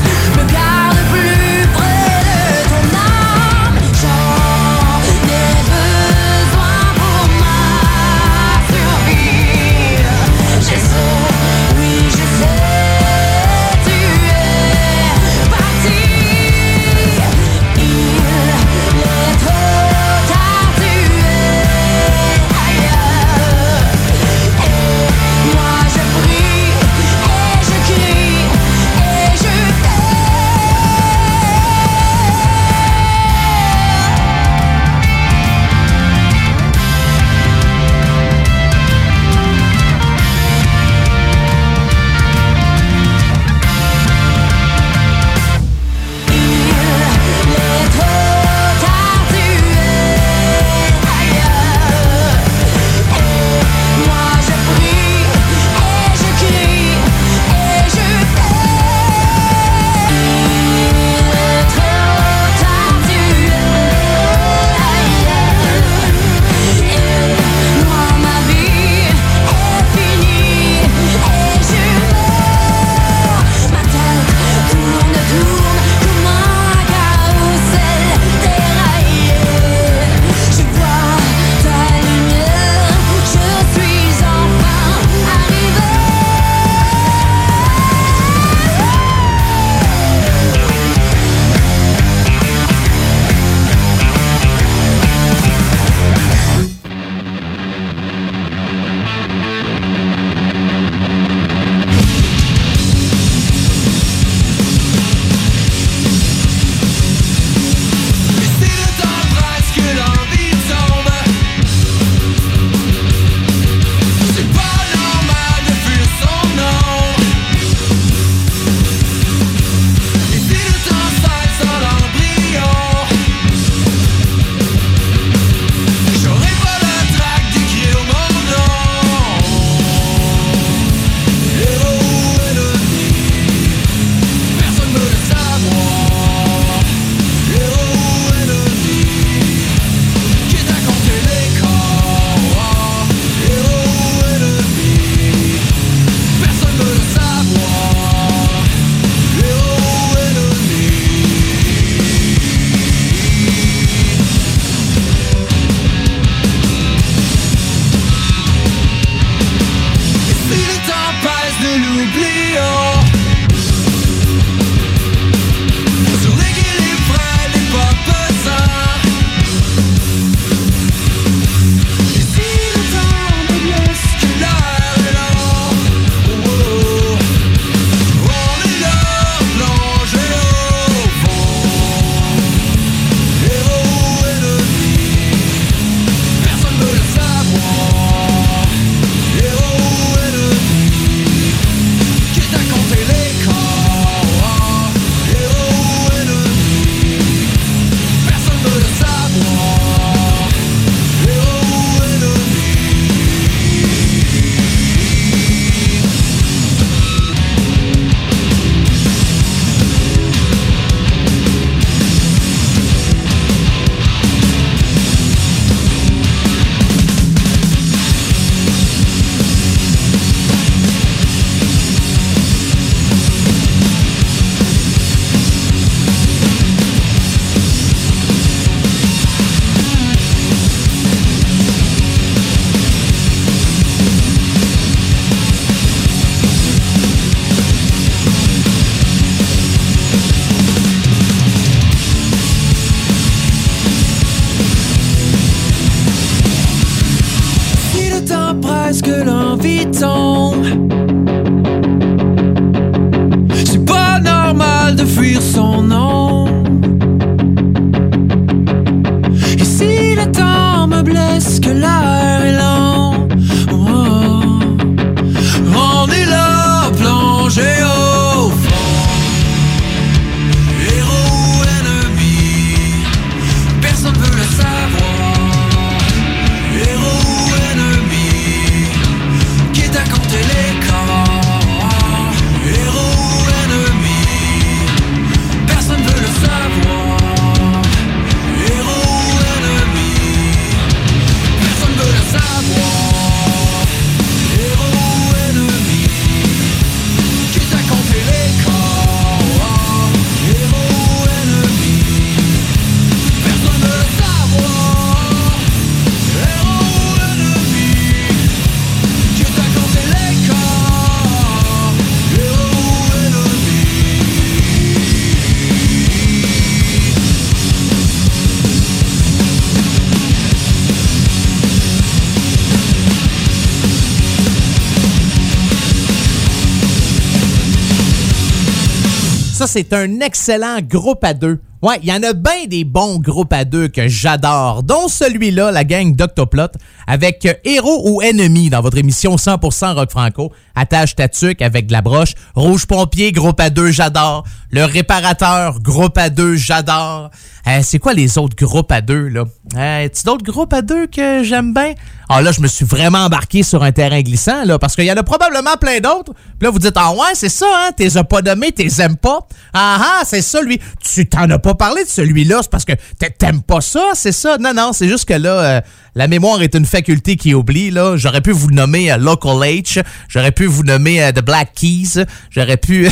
c'est 329.70 329.92
un 329.92 330.18
excellent 330.18 330.80
groupe 330.82 331.22
à 331.22 331.32
deux. 331.32 331.60
Ouais, 331.80 331.98
il 332.02 332.08
y 332.08 332.12
en 332.12 332.22
a 332.24 332.32
bien 332.32 332.66
des 332.66 332.82
bons 332.82 333.20
groupes 333.20 333.52
à 333.52 333.64
deux 333.64 333.86
que 333.86 334.08
j'adore, 334.08 334.82
dont 334.82 335.06
celui-là, 335.06 335.70
la 335.70 335.84
gang 335.84 336.14
d'Octoplot, 336.14 336.72
avec 337.06 337.46
euh, 337.46 337.54
Héros 337.64 338.02
ou 338.04 338.20
Ennemi 338.20 338.68
dans 338.68 338.82
votre 338.82 338.98
émission 338.98 339.36
100% 339.36 339.94
Rock 339.94 340.10
Franco. 340.10 340.52
Attache 340.74 341.14
ta 341.14 341.28
tuque 341.28 341.62
avec 341.62 341.86
de 341.86 341.92
la 341.92 342.02
broche. 342.02 342.34
Rouge 342.54 342.86
Pompier, 342.86 343.30
groupe 343.30 343.60
à 343.60 343.70
deux, 343.70 343.92
j'adore. 343.92 344.44
Le 344.72 344.84
Réparateur, 344.84 345.80
groupe 345.80 346.18
à 346.18 346.30
deux, 346.30 346.56
j'adore. 346.56 347.30
Euh, 347.66 347.80
c'est 347.82 347.98
quoi 347.98 348.12
les 348.12 348.38
autres 348.38 348.56
groupes 348.56 348.90
à 348.90 349.00
deux, 349.00 349.28
là? 349.28 349.44
Euh, 349.76 350.08
tu 350.08 350.24
d'autres 350.24 350.44
groupes 350.44 350.72
à 350.72 350.82
deux 350.82 351.06
que 351.06 351.44
j'aime 351.44 351.72
bien? 351.72 351.94
Ah 352.32 352.40
là, 352.42 352.52
je 352.52 352.60
me 352.60 352.68
suis 352.68 352.84
vraiment 352.84 353.24
embarqué 353.24 353.64
sur 353.64 353.82
un 353.82 353.90
terrain 353.90 354.20
glissant, 354.20 354.64
là, 354.64 354.78
parce 354.78 354.94
qu'il 354.94 355.04
y 355.04 355.10
en 355.10 355.16
a 355.16 355.22
probablement 355.24 355.74
plein 355.80 355.98
d'autres. 355.98 356.32
Puis 356.32 356.62
là, 356.62 356.70
vous 356.70 356.78
dites, 356.78 356.94
ah 356.94 357.10
ouais, 357.10 357.34
c'est 357.34 357.48
ça, 357.48 357.66
hein? 357.66 357.90
T'es 357.96 358.16
as 358.16 358.22
pas 358.22 358.40
nommé, 358.40 358.70
t'es 358.70 358.86
aimes 359.02 359.16
pas. 359.16 359.40
Ah 359.74 359.98
ah, 360.00 360.22
c'est 360.24 360.40
ça, 360.40 360.62
lui. 360.62 360.80
Tu 361.02 361.28
t'en 361.28 361.50
as 361.50 361.58
pas 361.58 361.74
parlé 361.74 362.04
de 362.04 362.08
celui-là, 362.08 362.60
c'est 362.62 362.70
parce 362.70 362.84
que 362.84 362.92
t'a- 363.18 363.30
t'aimes 363.30 363.62
pas 363.62 363.80
ça, 363.80 364.10
c'est 364.14 364.30
ça? 364.30 364.58
Non, 364.58 364.72
non, 364.72 364.92
c'est 364.92 365.08
juste 365.08 365.24
que 365.24 365.34
là, 365.34 365.50
euh, 365.50 365.80
la 366.14 366.28
mémoire 366.28 366.62
est 366.62 366.74
une 366.74 366.86
faculté 366.86 367.36
qui 367.36 367.54
oublie, 367.54 367.90
là. 367.90 368.16
J'aurais 368.16 368.40
pu 368.40 368.50
vous 368.50 368.70
nommer 368.70 369.12
euh, 369.12 369.16
Local 369.16 369.56
H, 369.56 370.02
j'aurais 370.28 370.52
pu 370.52 370.66
vous 370.66 370.82
nommer 370.82 371.22
euh, 371.22 371.32
The 371.32 371.44
Black 371.44 371.72
Keys, 371.74 372.24
j'aurais 372.50 372.76
pu... 372.76 373.08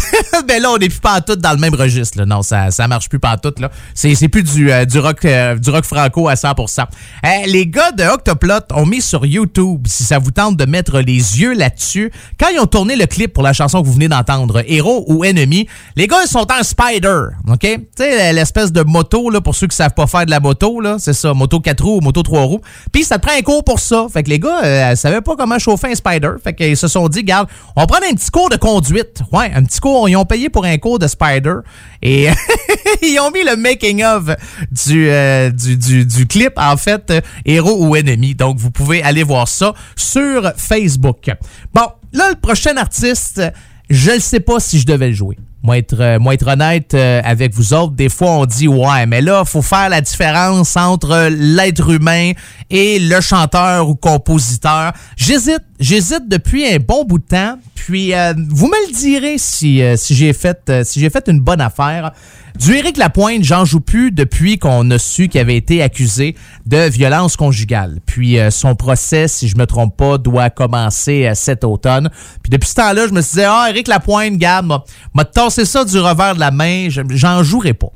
Mais 0.49 0.61
là, 0.61 0.71
on 0.71 0.79
n'est 0.79 0.89
plus 0.89 1.01
pas 1.01 1.21
tout 1.21 1.37
dans 1.37 1.53
le 1.53 1.59
même 1.59 1.75
registre. 1.75 2.25
Non, 2.25 2.43
ça, 2.43 2.71
ça 2.71 2.89
marche 2.89 3.09
plus 3.09 3.19
pas 3.19 3.37
tout, 3.37 3.55
là. 3.59 3.71
C'est 3.95 4.15
c'est 4.15 4.29
plus 4.29 4.43
du, 4.43 4.71
euh, 4.71 4.85
du, 4.85 4.99
rock, 4.99 5.25
du 5.25 5.71
rock 5.71 5.85
franco 5.85 6.29
à 6.29 6.35
100%. 6.35 6.81
Euh, 6.81 7.29
les 7.47 7.67
gars 7.67 7.93
de 7.93 8.05
Octoplot 8.05 8.73
ont 8.75 8.87
mis 8.87 9.01
sur 9.01 9.25
YouTube, 9.27 9.87
si 9.87 10.05
ça 10.05 10.19
vous 10.19 10.31
tente 10.31 10.57
de 10.57 10.65
mettre 10.65 11.01
les 11.01 11.41
yeux 11.41 11.55
là-dessus, 11.55 12.11
quand 12.39 12.49
ils 12.49 12.59
ont 12.59 12.67
tourné 12.67 12.97
le 12.97 13.07
clip 13.07 13.33
pour 13.33 13.43
la 13.43 13.53
chanson 13.53 13.81
que 13.83 13.87
vous 13.87 13.93
venez 13.93 14.09
d'entendre, 14.09 14.63
Héros 14.67 15.05
ou 15.09 15.25
Ennemi, 15.25 15.69
les 15.97 16.07
gars, 16.07 16.19
ils 16.25 16.29
sont 16.29 16.47
en 16.51 16.63
Spider, 16.63 17.29
OK? 17.49 17.61
Tu 17.61 17.79
sais, 17.97 18.33
l'espèce 18.33 18.73
de 18.73 18.83
moto, 18.83 19.31
là, 19.31 19.41
pour 19.41 19.55
ceux 19.55 19.67
qui 19.67 19.77
savent 19.77 19.95
pas 19.95 20.07
faire 20.07 20.27
de 20.27 20.31
la 20.31 20.41
moto, 20.41 20.81
là, 20.81 20.97
c'est 20.99 21.13
ça, 21.13 21.35
moto 21.35 21.61
4 21.61 21.85
roues 21.85 21.99
ou 21.99 22.01
moto 22.01 22.23
3 22.23 22.43
roues. 22.43 22.61
Puis 22.93 23.05
ça 23.05 23.19
te 23.19 23.27
prend 23.27 23.37
un 23.37 23.43
cours 23.43 23.65
pour 23.65 23.81
ça. 23.81 24.07
Fait 24.13 24.23
que 24.23 24.31
les 24.31 24.39
gars, 24.39 24.63
euh, 24.65 24.97
savaient 24.97 25.21
pas 25.21 25.37
comment 25.37 25.59
chauffer 25.59 25.89
un 25.89 25.95
Spider. 25.95 26.33
Fait 26.43 26.55
qu'ils 26.55 26.77
se 26.77 26.89
sont 26.89 27.09
dit, 27.09 27.25
garde, 27.25 27.49
on 27.77 27.81
va 27.81 27.87
prendre 27.87 28.05
un 28.11 28.15
petit 28.15 28.31
cours 28.31 28.49
de 28.49 28.57
conduite. 28.57 29.21
Ouais, 29.33 29.51
un 29.55 29.63
petit 29.65 29.81
cours. 29.81 30.09
Ils 30.09 30.17
ont 30.17 30.25
payé 30.25 30.49
pour 30.49 30.65
un 30.65 30.79
cours 30.79 30.99
de 30.99 31.07
Spider. 31.07 31.57
Et 32.03 32.29
ils 33.03 33.19
ont 33.21 33.31
mis 33.31 33.45
le 33.45 33.57
making-of 33.57 34.31
du, 34.71 35.09
euh, 35.09 35.51
du, 35.51 35.77
du, 35.77 36.07
du 36.07 36.27
clip, 36.27 36.53
en 36.57 36.77
fait, 36.77 37.11
euh, 37.11 37.21
Héros 37.45 37.87
ou 37.87 37.97
Ennemi. 37.97 38.35
Donc, 38.35 38.59
vous 38.59 38.71
pouvez 38.71 39.03
aller 39.03 39.23
voir 39.23 39.49
ça 39.49 39.75
sur 39.97 40.53
Facebook. 40.57 41.31
Bon, 41.75 41.89
là, 42.13 42.31
le 42.31 42.37
prochain 42.37 42.77
artiste, 42.77 43.43
je 43.91 44.13
ne 44.13 44.19
sais 44.19 44.41
pas 44.41 44.61
si 44.61 44.79
je 44.79 44.87
devais 44.87 45.09
le 45.09 45.15
jouer. 45.15 45.37
Moi 45.63 45.79
être, 45.79 46.01
euh, 46.01 46.19
moi 46.19 46.35
être 46.35 46.47
honnête 46.47 46.95
euh, 46.95 47.21
avec 47.25 47.53
vous 47.53 47.75
autres, 47.75 47.95
des 47.95 48.09
fois 48.09 48.31
on 48.31 48.47
dit 48.47 48.69
ouais, 48.69 49.07
mais 49.07 49.21
là, 49.21 49.45
faut 49.45 49.63
faire 49.63 49.89
la 49.89 50.01
différence 50.01 50.77
entre 50.77 51.29
l'être 51.31 51.91
humain 51.91 52.33
et 52.71 52.99
le 52.99 53.21
chanteur 53.21 53.89
ou 53.89 53.97
compositeur. 53.97 54.93
J'hésite, 55.17 55.65
j'hésite 55.81 56.29
depuis 56.29 56.67
un 56.67 56.79
bon 56.79 57.05
bout 57.05 57.19
de 57.19 57.25
temps. 57.27 57.59
Puis 57.75 58.13
euh, 58.15 58.35
vous 58.51 58.67
me 58.67 58.87
le 58.89 58.93
direz 58.93 59.37
si, 59.39 59.83
euh, 59.83 59.97
si 59.97 60.15
j'ai 60.15 60.33
fait, 60.33 60.59
euh, 60.69 60.85
si 60.85 61.01
j'ai 61.01 61.09
fait 61.11 61.27
une 61.29 61.41
bonne 61.41 61.61
affaire. 61.61 62.13
Du 62.59 62.75
Éric 62.75 62.97
Lapointe, 62.97 63.45
j'en 63.45 63.65
joue 63.65 63.79
plus 63.81 64.11
depuis 64.11 64.59
qu'on 64.59 64.91
a 64.91 64.99
su 64.99 65.29
qu'il 65.29 65.41
avait 65.41 65.57
été 65.57 65.81
accusé 65.81 66.35
de 66.67 66.89
violence 66.89 67.37
conjugale. 67.37 68.01
Puis 68.05 68.39
euh, 68.39 68.51
son 68.51 68.75
procès, 68.75 69.29
si 69.29 69.47
je 69.49 69.57
me 69.57 69.65
trompe 69.65 69.97
pas, 69.97 70.19
doit 70.19 70.51
commencer 70.51 71.31
cet 71.35 71.63
automne. 71.63 72.11
Puis 72.43 72.51
depuis 72.51 72.69
ce 72.69 72.75
temps-là, 72.75 73.07
je 73.07 73.13
me 73.13 73.23
suis 73.23 73.37
dit, 73.39 73.45
ah, 73.47 73.69
Éric 73.71 73.87
Lapointe, 73.87 74.37
garde, 74.37 74.67
m'a 75.15 75.25
tassé 75.25 75.65
ça 75.65 75.85
du 75.85 75.99
revers 75.99 76.35
de 76.35 76.41
la 76.41 76.51
main, 76.51 76.89
je- 76.91 77.01
j'en 77.11 77.43
jouerai 77.45 77.75
pas. 77.75 77.93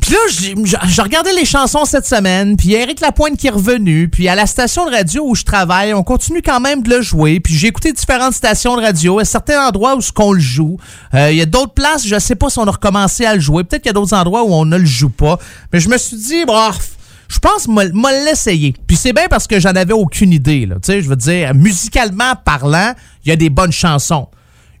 Puis 0.00 0.12
là, 0.12 0.18
j'ai 0.30 0.54
j'ai 0.88 1.02
regardé 1.02 1.30
les 1.32 1.44
chansons 1.44 1.84
cette 1.84 2.06
semaine, 2.06 2.56
puis 2.56 2.72
Eric 2.72 3.00
Lapointe 3.00 3.36
qui 3.36 3.46
est 3.46 3.50
revenu, 3.50 4.08
puis 4.08 4.28
à 4.28 4.34
la 4.34 4.46
station 4.46 4.86
de 4.86 4.90
radio 4.90 5.24
où 5.26 5.34
je 5.34 5.44
travaille, 5.44 5.92
on 5.94 6.02
continue 6.02 6.42
quand 6.42 6.60
même 6.60 6.82
de 6.82 6.90
le 6.90 7.02
jouer, 7.02 7.40
puis 7.40 7.54
j'ai 7.54 7.68
écouté 7.68 7.92
différentes 7.92 8.34
stations 8.34 8.76
de 8.76 8.82
radio, 8.82 9.18
à 9.18 9.24
certains 9.24 9.66
endroits 9.66 9.96
où 9.96 10.00
ce 10.00 10.12
qu'on 10.12 10.32
le 10.32 10.40
joue. 10.40 10.78
Euh, 11.14 11.30
Il 11.30 11.36
y 11.38 11.42
a 11.42 11.46
d'autres 11.46 11.74
places, 11.74 12.06
je 12.06 12.18
sais 12.18 12.34
pas 12.34 12.50
si 12.50 12.58
on 12.58 12.64
a 12.64 12.70
recommencé 12.70 13.24
à 13.24 13.34
le 13.34 13.40
jouer, 13.40 13.64
peut-être 13.64 13.82
qu'il 13.82 13.90
y 13.90 13.94
a 13.94 13.94
d'autres 13.94 14.14
endroits 14.14 14.42
où 14.44 14.52
on 14.52 14.64
ne 14.64 14.78
le 14.78 14.86
joue 14.86 15.10
pas, 15.10 15.38
mais 15.72 15.80
je 15.80 15.88
me 15.88 15.98
suis 15.98 16.16
dit, 16.16 16.44
bref, 16.44 16.90
je 17.28 17.38
pense 17.38 17.68
m'a 17.68 17.84
l'essayer. 18.24 18.74
Puis 18.86 18.96
c'est 18.96 19.12
bien 19.12 19.28
parce 19.28 19.46
que 19.46 19.60
j'en 19.60 19.70
avais 19.70 19.92
aucune 19.92 20.32
idée, 20.32 20.66
là. 20.66 20.76
Tu 20.76 20.92
sais, 20.92 21.02
je 21.02 21.08
veux 21.08 21.16
dire, 21.16 21.54
musicalement 21.54 22.34
parlant, 22.44 22.94
il 23.24 23.28
y 23.28 23.32
a 23.32 23.36
des 23.36 23.50
bonnes 23.50 23.72
chansons. 23.72 24.28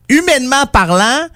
Humainement 0.08 0.66
parlant, 0.66 1.28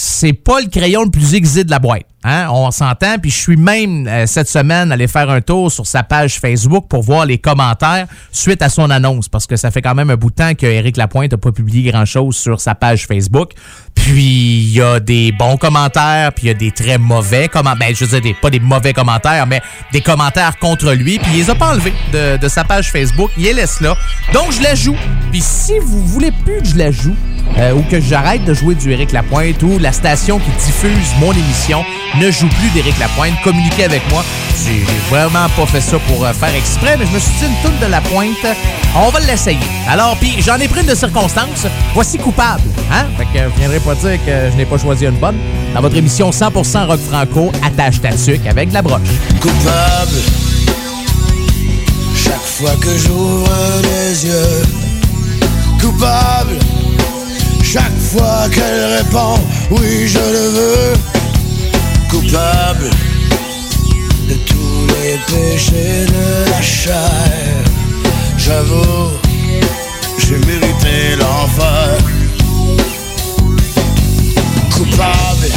c'est 0.00 0.32
pas 0.32 0.60
le 0.60 0.68
crayon 0.68 1.02
le 1.02 1.10
plus 1.10 1.34
aiguisé 1.34 1.64
de 1.64 1.72
la 1.72 1.80
boîte. 1.80 2.04
Hein? 2.22 2.46
On 2.52 2.70
s'entend. 2.70 3.18
Puis 3.20 3.32
je 3.32 3.36
suis 3.36 3.56
même 3.56 4.06
euh, 4.06 4.26
cette 4.26 4.48
semaine 4.48 4.92
allé 4.92 5.08
faire 5.08 5.28
un 5.28 5.40
tour 5.40 5.72
sur 5.72 5.88
sa 5.88 6.04
page 6.04 6.38
Facebook 6.38 6.86
pour 6.88 7.02
voir 7.02 7.26
les 7.26 7.38
commentaires 7.38 8.06
suite 8.30 8.62
à 8.62 8.68
son 8.68 8.90
annonce. 8.90 9.28
Parce 9.28 9.48
que 9.48 9.56
ça 9.56 9.72
fait 9.72 9.82
quand 9.82 9.96
même 9.96 10.10
un 10.10 10.14
bout 10.16 10.30
de 10.30 10.36
temps 10.36 10.54
que 10.54 10.66
Éric 10.66 10.96
Lapointe 10.98 11.32
n'a 11.32 11.38
pas 11.38 11.50
publié 11.50 11.90
grand-chose 11.90 12.36
sur 12.36 12.60
sa 12.60 12.76
page 12.76 13.06
Facebook. 13.08 13.50
Puis 13.96 14.60
il 14.62 14.70
y 14.72 14.80
a 14.80 15.00
des 15.00 15.32
bons 15.32 15.56
commentaires, 15.56 16.32
puis 16.32 16.44
il 16.44 16.48
y 16.48 16.50
a 16.50 16.54
des 16.54 16.70
très 16.70 16.98
mauvais 16.98 17.48
commentaires. 17.48 17.88
Ben, 17.88 17.94
je 17.96 18.04
veux 18.04 18.20
dire, 18.20 18.32
des- 18.32 18.40
pas 18.40 18.50
des 18.50 18.60
mauvais 18.60 18.92
commentaires, 18.92 19.48
mais 19.48 19.60
des 19.92 20.00
commentaires 20.00 20.58
contre 20.60 20.92
lui. 20.92 21.18
Puis 21.18 21.30
il 21.34 21.38
les 21.38 21.50
a 21.50 21.56
pas 21.56 21.72
enlevés 21.72 21.92
de, 22.12 22.36
de 22.36 22.48
sa 22.48 22.62
page 22.62 22.92
Facebook. 22.92 23.32
Il 23.36 23.42
les 23.44 23.52
laisse 23.52 23.80
là. 23.80 23.96
Donc 24.32 24.52
je 24.52 24.62
la 24.62 24.76
joue. 24.76 24.96
Puis 25.32 25.40
si 25.42 25.72
vous 25.80 26.06
voulez 26.06 26.30
plus 26.44 26.58
que 26.62 26.68
je 26.68 26.76
la 26.76 26.92
joue, 26.92 27.16
euh, 27.56 27.72
ou 27.72 27.82
que 27.82 28.00
j'arrête 28.00 28.44
de 28.44 28.54
jouer 28.54 28.74
du 28.74 28.92
Éric 28.92 29.12
Lapointe, 29.12 29.62
ou 29.62 29.78
la 29.78 29.92
station 29.92 30.38
qui 30.38 30.50
diffuse 30.50 31.14
mon 31.20 31.32
émission 31.32 31.84
ne 32.20 32.30
joue 32.30 32.48
plus 32.48 32.70
d'Éric 32.70 32.98
Lapointe, 32.98 33.34
communiquez 33.42 33.84
avec 33.84 34.02
moi. 34.10 34.24
J'ai 34.64 34.84
vraiment 35.10 35.48
pas 35.56 35.66
fait 35.66 35.80
ça 35.80 35.98
pour 36.08 36.24
euh, 36.24 36.32
faire 36.32 36.54
exprès, 36.54 36.96
mais 36.98 37.06
je 37.06 37.12
me 37.12 37.18
suis 37.18 37.32
dit 37.38 37.46
une 37.46 37.70
toune 37.70 37.78
de 37.80 37.90
Lapointe, 37.90 38.56
on 38.96 39.10
va 39.10 39.20
l'essayer. 39.20 39.58
Alors, 39.88 40.16
puis 40.18 40.34
j'en 40.40 40.56
ai 40.56 40.68
pris 40.68 40.80
une 40.80 40.86
de 40.86 40.94
circonstance. 40.94 41.66
Voici 41.94 42.18
coupable. 42.18 42.62
Hein? 42.92 43.06
Fait 43.16 43.24
que 43.24 43.44
vous 43.46 43.58
viendrez 43.58 43.80
pas 43.80 43.94
dire 43.94 44.18
que 44.24 44.50
je 44.50 44.56
n'ai 44.56 44.64
pas 44.64 44.78
choisi 44.78 45.04
une 45.06 45.18
bonne. 45.18 45.36
Dans 45.74 45.80
votre 45.80 45.96
émission 45.96 46.30
100% 46.30 46.86
rock 46.86 47.00
franco, 47.00 47.52
attache 47.64 48.00
ta 48.00 48.10
tuque 48.10 48.46
avec 48.46 48.70
de 48.70 48.74
la 48.74 48.82
broche. 48.82 49.08
coupable. 49.40 50.18
Chaque 52.16 52.34
fois 52.34 52.74
que 52.80 52.96
j'ouvre 52.98 53.50
les 53.82 54.26
yeux, 54.26 54.62
coupable. 55.80 56.58
Chaque 57.70 57.98
fois 57.98 58.48
qu'elle 58.50 58.96
répond 58.96 59.38
oui 59.70 60.08
je 60.08 60.18
le 60.18 60.48
veux. 60.56 60.92
Coupable 62.08 62.88
de 64.26 64.34
tous 64.46 64.86
les 65.02 65.18
péchés 65.26 66.06
de 66.06 66.50
la 66.50 66.62
chair. 66.62 66.94
J'avoue 68.38 69.10
j'ai 70.16 70.38
mérité 70.46 71.16
l'enfer. 71.18 71.98
Coupable 74.70 75.48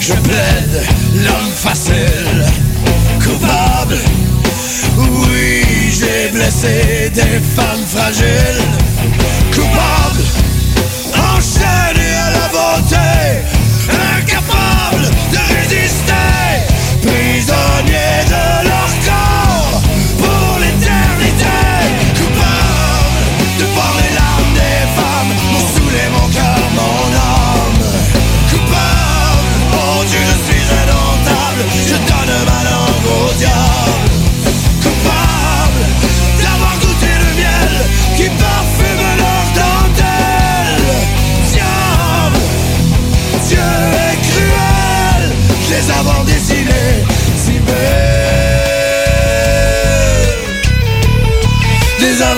Je 0.00 0.12
plaide 0.12 0.82
l'homme 1.14 1.52
facile. 1.54 2.44
Coupable 3.24 3.96
Oui 4.98 5.57
des 6.26 7.40
femmes 7.54 7.86
fragiles, 7.86 8.62
coupables, 9.54 10.24
enchaînés 11.36 12.16
à 12.16 12.30
la 12.30 12.48
beauté, 12.48 13.44
incapables 14.18 15.08
de 15.30 15.38
résister, 15.54 16.07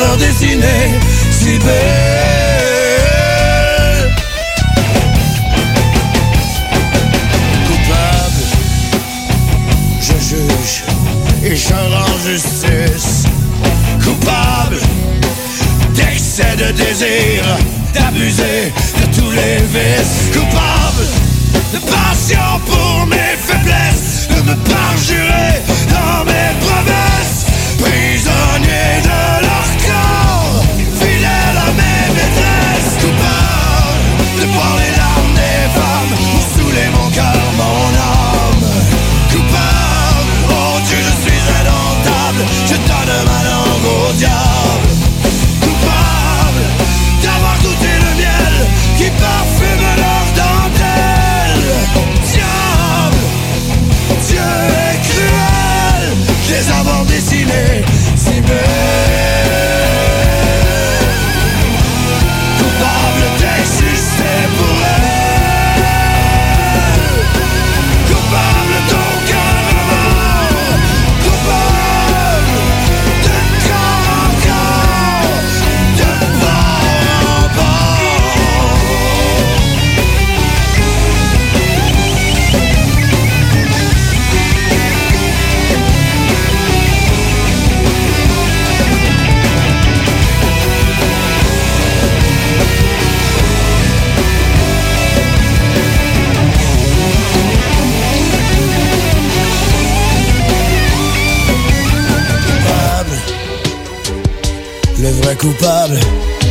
les 0.01 0.05
avoir 0.05 0.16
dessinés 0.16 1.01
si 1.30 1.59
belles. 1.59 1.70
Coupable, 7.66 8.44
je 10.01 10.16
juge 10.28 10.84
et 11.44 11.57
je 11.57 11.74
rends 11.74 12.18
justice. 12.26 13.24
Coupable 14.05 14.80
d'excès 15.94 16.57
de 16.57 16.72
désir, 16.72 17.44
d'abuser 17.94 18.72
de 19.01 19.05
tous 19.16 19.30
les 19.30 19.59
vices. 19.74 20.30
Coupable 20.32 21.07
de 21.72 21.78
passion 21.78 22.61
pour 22.66 23.07
mes 23.07 23.36
faiblesses, 23.38 24.28
de 24.28 24.40
me 24.48 24.57
parjurer 24.68 25.55
dans 25.88 26.24
mes 26.24 26.53
promesses. 26.64 27.46
Prisonnier 27.78 29.01
de 29.05 29.09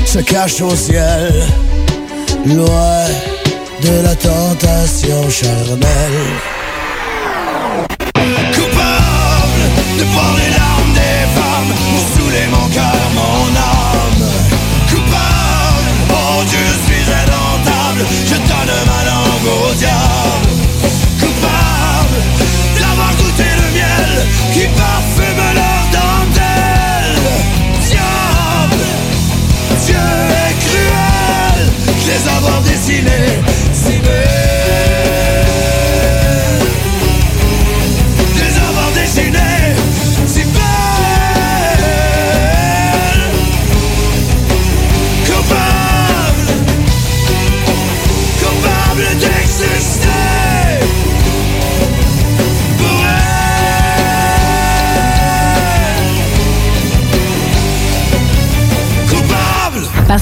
se 0.06 0.20
cache 0.20 0.62
au 0.62 0.76
ciel, 0.76 1.34
loin 2.46 3.06
de 3.82 4.04
la 4.04 4.16
tentation 4.16 5.30
charnelle. 5.30 6.59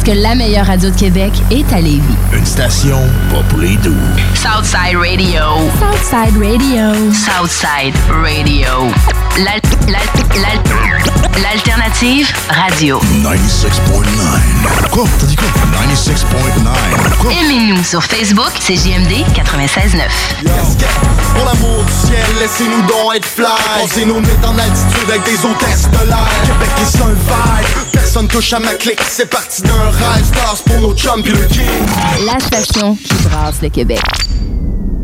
Que 0.08 0.12
la 0.14 0.36
meilleure 0.36 0.66
radio 0.66 0.90
de 0.90 0.96
Québec 0.96 1.34
est 1.52 1.70
à 1.74 1.82
Lévis. 1.82 2.02
Une 2.32 2.46
station 2.46 2.98
pas 3.30 3.44
pour 3.50 3.60
les 3.60 3.76
doux. 3.76 3.94
Southside 4.36 4.96
Radio. 4.98 5.42
Southside 5.82 6.38
Radio. 6.42 7.12
Southside 7.14 7.94
Radio. 8.10 8.90
L'al- 9.38 9.60
l'al- 9.88 10.42
l'al- 10.42 11.44
L'alternative 11.44 12.32
radio. 12.50 13.00
96.9. 13.22 14.90
Quoi? 14.92 15.04
T'as 15.20 15.26
dit 15.28 15.36
quoi? 15.36 15.48
96.9. 15.84 17.18
Quoi? 17.20 17.32
Aimez-nous 17.34 17.84
sur 17.84 18.02
Facebook, 18.04 18.52
c'est 18.60 18.76
JMD 18.76 19.24
96.9. 19.36 20.08
Pour 21.36 21.46
l'amour 21.46 21.84
du 21.84 22.08
ciel, 22.08 22.26
laissez-nous 22.40 22.82
donc 22.88 23.16
être 23.16 23.26
fly. 23.26 23.46
Passez 23.82 24.06
nos 24.06 24.20
nuits 24.20 24.30
en 24.44 24.58
altitude 24.58 25.10
avec 25.10 25.24
des 25.26 25.46
hôtesses 25.46 25.90
de 25.92 26.08
l'air. 26.08 26.28
Québec 26.46 26.70
est 26.82 27.02
un 27.02 27.10
vibe. 27.14 27.87
Personne 28.18 28.30
touche 28.30 28.54
à 28.54 28.60
ma 28.60 28.74
clique. 28.74 29.00
C'est 29.08 29.30
parti 29.30 29.62
d'un 29.62 29.92
rêve. 29.92 30.26
Stars 30.26 30.64
pour 30.66 30.82
nos 30.82 30.96
chums 30.96 31.22
pis 31.22 31.30
le 31.30 31.46
king. 31.46 31.68
La 32.26 32.40
station 32.40 32.96
qui 32.96 33.14
brasse 33.30 33.62
le 33.62 33.70
Québec. 33.70 34.02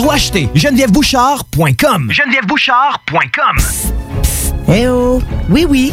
ou 0.00 0.10
acheter, 0.10 0.48
genevièvebouchard.com. 0.54 2.10
genevièvebouchard.com. 2.10 3.56
Eh 4.72 4.88
oh! 4.88 5.20
Oui, 5.48 5.66
oui, 5.68 5.92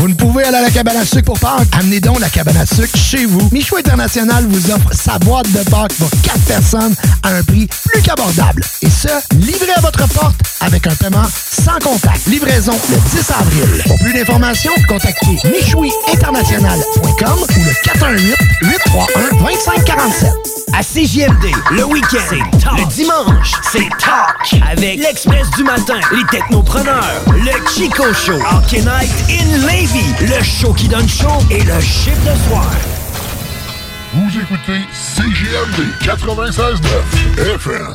Vous 0.00 0.08
ne 0.08 0.14
pouvez 0.14 0.44
aller 0.44 0.56
à 0.56 0.62
la 0.62 0.70
cabane 0.70 0.96
à 0.96 1.04
sucre 1.04 1.24
pour 1.24 1.38
Pâques? 1.38 1.68
Amenez 1.78 2.00
donc 2.00 2.20
la 2.20 2.30
cabane 2.30 2.56
à 2.56 2.64
sucre 2.64 2.96
chez 2.96 3.26
vous. 3.26 3.46
Michou 3.52 3.76
International 3.76 4.46
vous 4.48 4.70
offre 4.70 4.94
sa 4.94 5.18
boîte 5.18 5.52
de 5.52 5.58
Pâques 5.68 5.92
pour 5.98 6.08
4 6.22 6.40
personnes 6.46 6.94
à 7.22 7.34
un 7.34 7.42
prix 7.42 7.66
plus 7.84 8.00
qu'abordable. 8.00 8.64
Et 8.80 8.88
ce, 8.88 9.08
livré 9.36 9.70
à 9.76 9.80
votre 9.82 10.08
porte 10.08 10.36
avec 10.60 10.86
un 10.86 10.94
paiement 10.94 11.26
sans 11.52 11.78
contact. 11.80 12.26
Livraison 12.28 12.72
le 12.88 12.96
10 13.10 13.30
avril. 13.30 13.82
Pour 13.88 13.98
plus 13.98 14.14
d'informations, 14.14 14.72
contactez 14.88 15.36
michouiinternational.com 15.44 17.38
ou 17.38 17.60
le 17.62 17.72
418-831-2547. 18.64 20.59
À 20.72 20.82
CJMD, 20.82 21.50
le 21.72 21.84
week-end, 21.84 22.18
c'est 22.28 22.58
talk. 22.58 22.78
Le 22.78 22.86
dimanche, 22.94 23.52
c'est 23.72 23.88
talk. 23.98 24.62
Avec 24.70 24.98
l'Express 25.00 25.50
du 25.56 25.64
matin, 25.64 25.98
les 26.12 26.24
technopreneurs, 26.30 27.22
le 27.32 27.68
Chico 27.68 28.04
Show, 28.14 28.38
Hockey 28.52 28.80
Night 28.80 29.10
in 29.28 29.66
Levy, 29.66 30.04
le 30.26 30.42
show 30.42 30.72
qui 30.72 30.88
donne 30.88 31.08
chaud 31.08 31.26
et 31.50 31.62
le 31.62 31.80
chiffre 31.80 32.20
de 32.22 32.48
soir. 32.48 32.70
Vous 34.14 34.38
écoutez 34.38 34.80
CGMD 34.92 35.88
96.9 36.02 37.54
FM. 37.56 37.94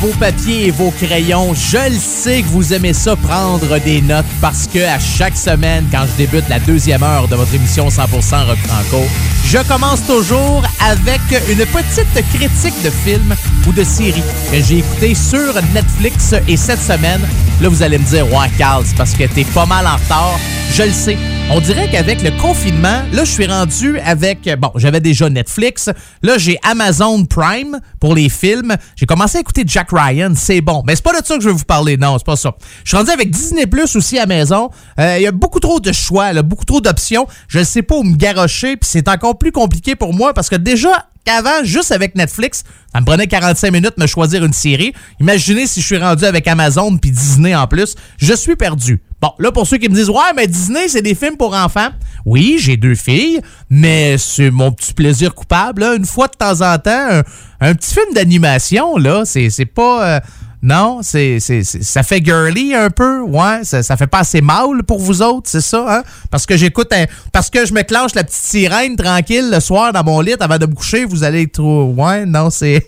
Vos 0.00 0.12
papiers 0.20 0.68
et 0.68 0.70
vos 0.70 0.92
crayons, 0.92 1.54
je 1.54 1.90
le 1.90 1.98
sais 1.98 2.42
que 2.42 2.46
vous 2.46 2.72
aimez 2.72 2.92
ça 2.92 3.16
prendre 3.16 3.80
des 3.80 4.00
notes 4.00 4.26
parce 4.40 4.68
que 4.68 4.78
à 4.78 5.00
chaque 5.00 5.36
semaine, 5.36 5.86
quand 5.90 6.04
je 6.06 6.24
débute 6.24 6.48
la 6.48 6.60
deuxième 6.60 7.02
heure 7.02 7.26
de 7.26 7.34
votre 7.34 7.52
émission 7.52 7.88
100% 7.88 8.46
Rock 8.46 8.58
Franco, 8.58 9.04
je 9.50 9.66
commence 9.66 10.04
toujours 10.06 10.62
avec 10.80 11.20
une 11.48 11.64
petite 11.64 12.28
critique 12.34 12.82
de 12.82 12.90
film 12.90 13.34
ou 13.66 13.72
de 13.72 13.82
série 13.82 14.22
que 14.52 14.60
j'ai 14.62 14.78
écouté 14.78 15.14
sur 15.14 15.54
Netflix 15.72 16.34
et 16.46 16.56
cette 16.56 16.82
semaine, 16.82 17.22
là 17.62 17.68
vous 17.68 17.82
allez 17.82 17.98
me 17.98 18.04
dire 18.04 18.26
ouais 18.26 18.50
Carl, 18.58 18.84
c'est 18.86 18.96
parce 18.96 19.14
que 19.14 19.24
t'es 19.24 19.44
pas 19.44 19.64
mal 19.66 19.86
en 19.86 19.96
retard. 19.96 20.38
Je 20.74 20.82
le 20.82 20.92
sais. 20.92 21.16
On 21.50 21.60
dirait 21.60 21.88
qu'avec 21.90 22.22
le 22.22 22.30
confinement, 22.32 23.02
là, 23.10 23.24
je 23.24 23.30
suis 23.30 23.46
rendu 23.46 23.98
avec. 24.00 24.50
Bon, 24.60 24.70
j'avais 24.74 25.00
déjà 25.00 25.30
Netflix. 25.30 25.88
Là, 26.22 26.36
j'ai 26.36 26.58
Amazon 26.62 27.24
Prime 27.24 27.80
pour 28.00 28.14
les 28.14 28.28
films. 28.28 28.76
J'ai 28.96 29.06
commencé 29.06 29.38
à 29.38 29.40
écouter 29.40 29.62
Jack 29.66 29.88
Ryan. 29.90 30.34
C'est 30.36 30.60
bon. 30.60 30.82
Mais 30.86 30.94
c'est 30.94 31.02
pas 31.02 31.18
de 31.18 31.24
ça 31.24 31.36
que 31.36 31.42
je 31.42 31.48
vais 31.48 31.54
vous 31.54 31.64
parler. 31.64 31.96
Non, 31.96 32.18
c'est 32.18 32.26
pas 32.26 32.36
ça. 32.36 32.54
Je 32.84 32.90
suis 32.90 32.98
rendu 32.98 33.10
avec 33.10 33.30
Disney 33.30 33.66
Plus 33.66 33.96
aussi 33.96 34.18
à 34.18 34.26
maison. 34.26 34.68
Euh, 35.00 35.16
Il 35.18 35.22
y 35.22 35.26
a 35.26 35.32
beaucoup 35.32 35.58
trop 35.58 35.80
de 35.80 35.90
choix, 35.90 36.34
beaucoup 36.42 36.66
trop 36.66 36.82
d'options. 36.82 37.26
Je 37.48 37.60
ne 37.60 37.64
sais 37.64 37.80
pas 37.80 37.96
où 37.96 38.02
me 38.02 38.14
garrocher. 38.16 38.76
Puis 38.76 38.90
c'est 38.92 39.08
encore 39.08 39.37
plus 39.38 39.52
compliqué 39.52 39.96
pour 39.96 40.12
moi 40.12 40.34
parce 40.34 40.48
que 40.48 40.56
déjà, 40.56 41.06
qu'avant, 41.24 41.62
juste 41.62 41.92
avec 41.92 42.14
Netflix, 42.14 42.64
ça 42.92 43.00
me 43.00 43.06
prenait 43.06 43.26
45 43.26 43.70
minutes 43.72 43.94
de 43.96 44.02
me 44.02 44.06
choisir 44.06 44.44
une 44.44 44.52
série. 44.52 44.92
Imaginez 45.20 45.66
si 45.66 45.80
je 45.80 45.86
suis 45.86 45.98
rendu 45.98 46.24
avec 46.24 46.46
Amazon 46.46 46.96
puis 46.96 47.10
Disney 47.10 47.54
en 47.54 47.66
plus. 47.66 47.94
Je 48.18 48.34
suis 48.34 48.56
perdu. 48.56 49.02
Bon, 49.20 49.32
là, 49.38 49.50
pour 49.50 49.66
ceux 49.66 49.78
qui 49.78 49.88
me 49.88 49.94
disent, 49.94 50.10
ouais, 50.10 50.32
mais 50.36 50.46
Disney, 50.46 50.88
c'est 50.88 51.02
des 51.02 51.14
films 51.14 51.36
pour 51.36 51.54
enfants. 51.54 51.88
Oui, 52.24 52.58
j'ai 52.60 52.76
deux 52.76 52.94
filles, 52.94 53.40
mais 53.68 54.16
c'est 54.16 54.50
mon 54.50 54.70
petit 54.70 54.94
plaisir 54.94 55.34
coupable. 55.34 55.82
Une 55.82 56.04
fois 56.04 56.28
de 56.28 56.36
temps 56.36 56.60
en 56.60 56.78
temps, 56.78 57.22
un, 57.60 57.74
petit 57.74 57.94
film 57.94 58.14
d'animation, 58.14 58.96
là, 58.96 59.24
c'est 59.24 59.50
c'est 59.50 59.66
pas. 59.66 60.16
euh, 60.16 60.20
non, 60.62 61.00
c'est, 61.02 61.38
c'est, 61.40 61.62
c'est- 61.62 61.82
ça 61.82 62.02
fait 62.02 62.24
girly 62.24 62.74
un 62.74 62.90
peu, 62.90 63.20
ouais. 63.22 63.60
Ça, 63.62 63.82
ça 63.82 63.96
fait 63.96 64.06
pas 64.08 64.20
assez 64.20 64.40
mâle 64.40 64.82
pour 64.86 64.98
vous 64.98 65.22
autres, 65.22 65.48
c'est 65.48 65.60
ça, 65.60 65.84
hein? 65.88 66.02
Parce 66.30 66.46
que 66.46 66.56
j'écoute, 66.56 66.92
parce 67.32 67.48
que 67.50 67.64
je 67.64 67.72
me 67.72 67.82
clenche 67.82 68.14
la 68.14 68.24
petite 68.24 68.42
sirène 68.42 68.96
tranquille 68.96 69.50
le 69.52 69.60
soir 69.60 69.92
dans 69.92 70.02
mon 70.04 70.20
lit 70.20 70.34
avant 70.40 70.58
de 70.58 70.66
me 70.66 70.74
coucher, 70.74 71.04
vous 71.04 71.22
allez 71.24 71.42
être 71.42 71.52
trop, 71.52 71.84
ouais, 71.96 72.26
non, 72.26 72.50
c'est, 72.50 72.84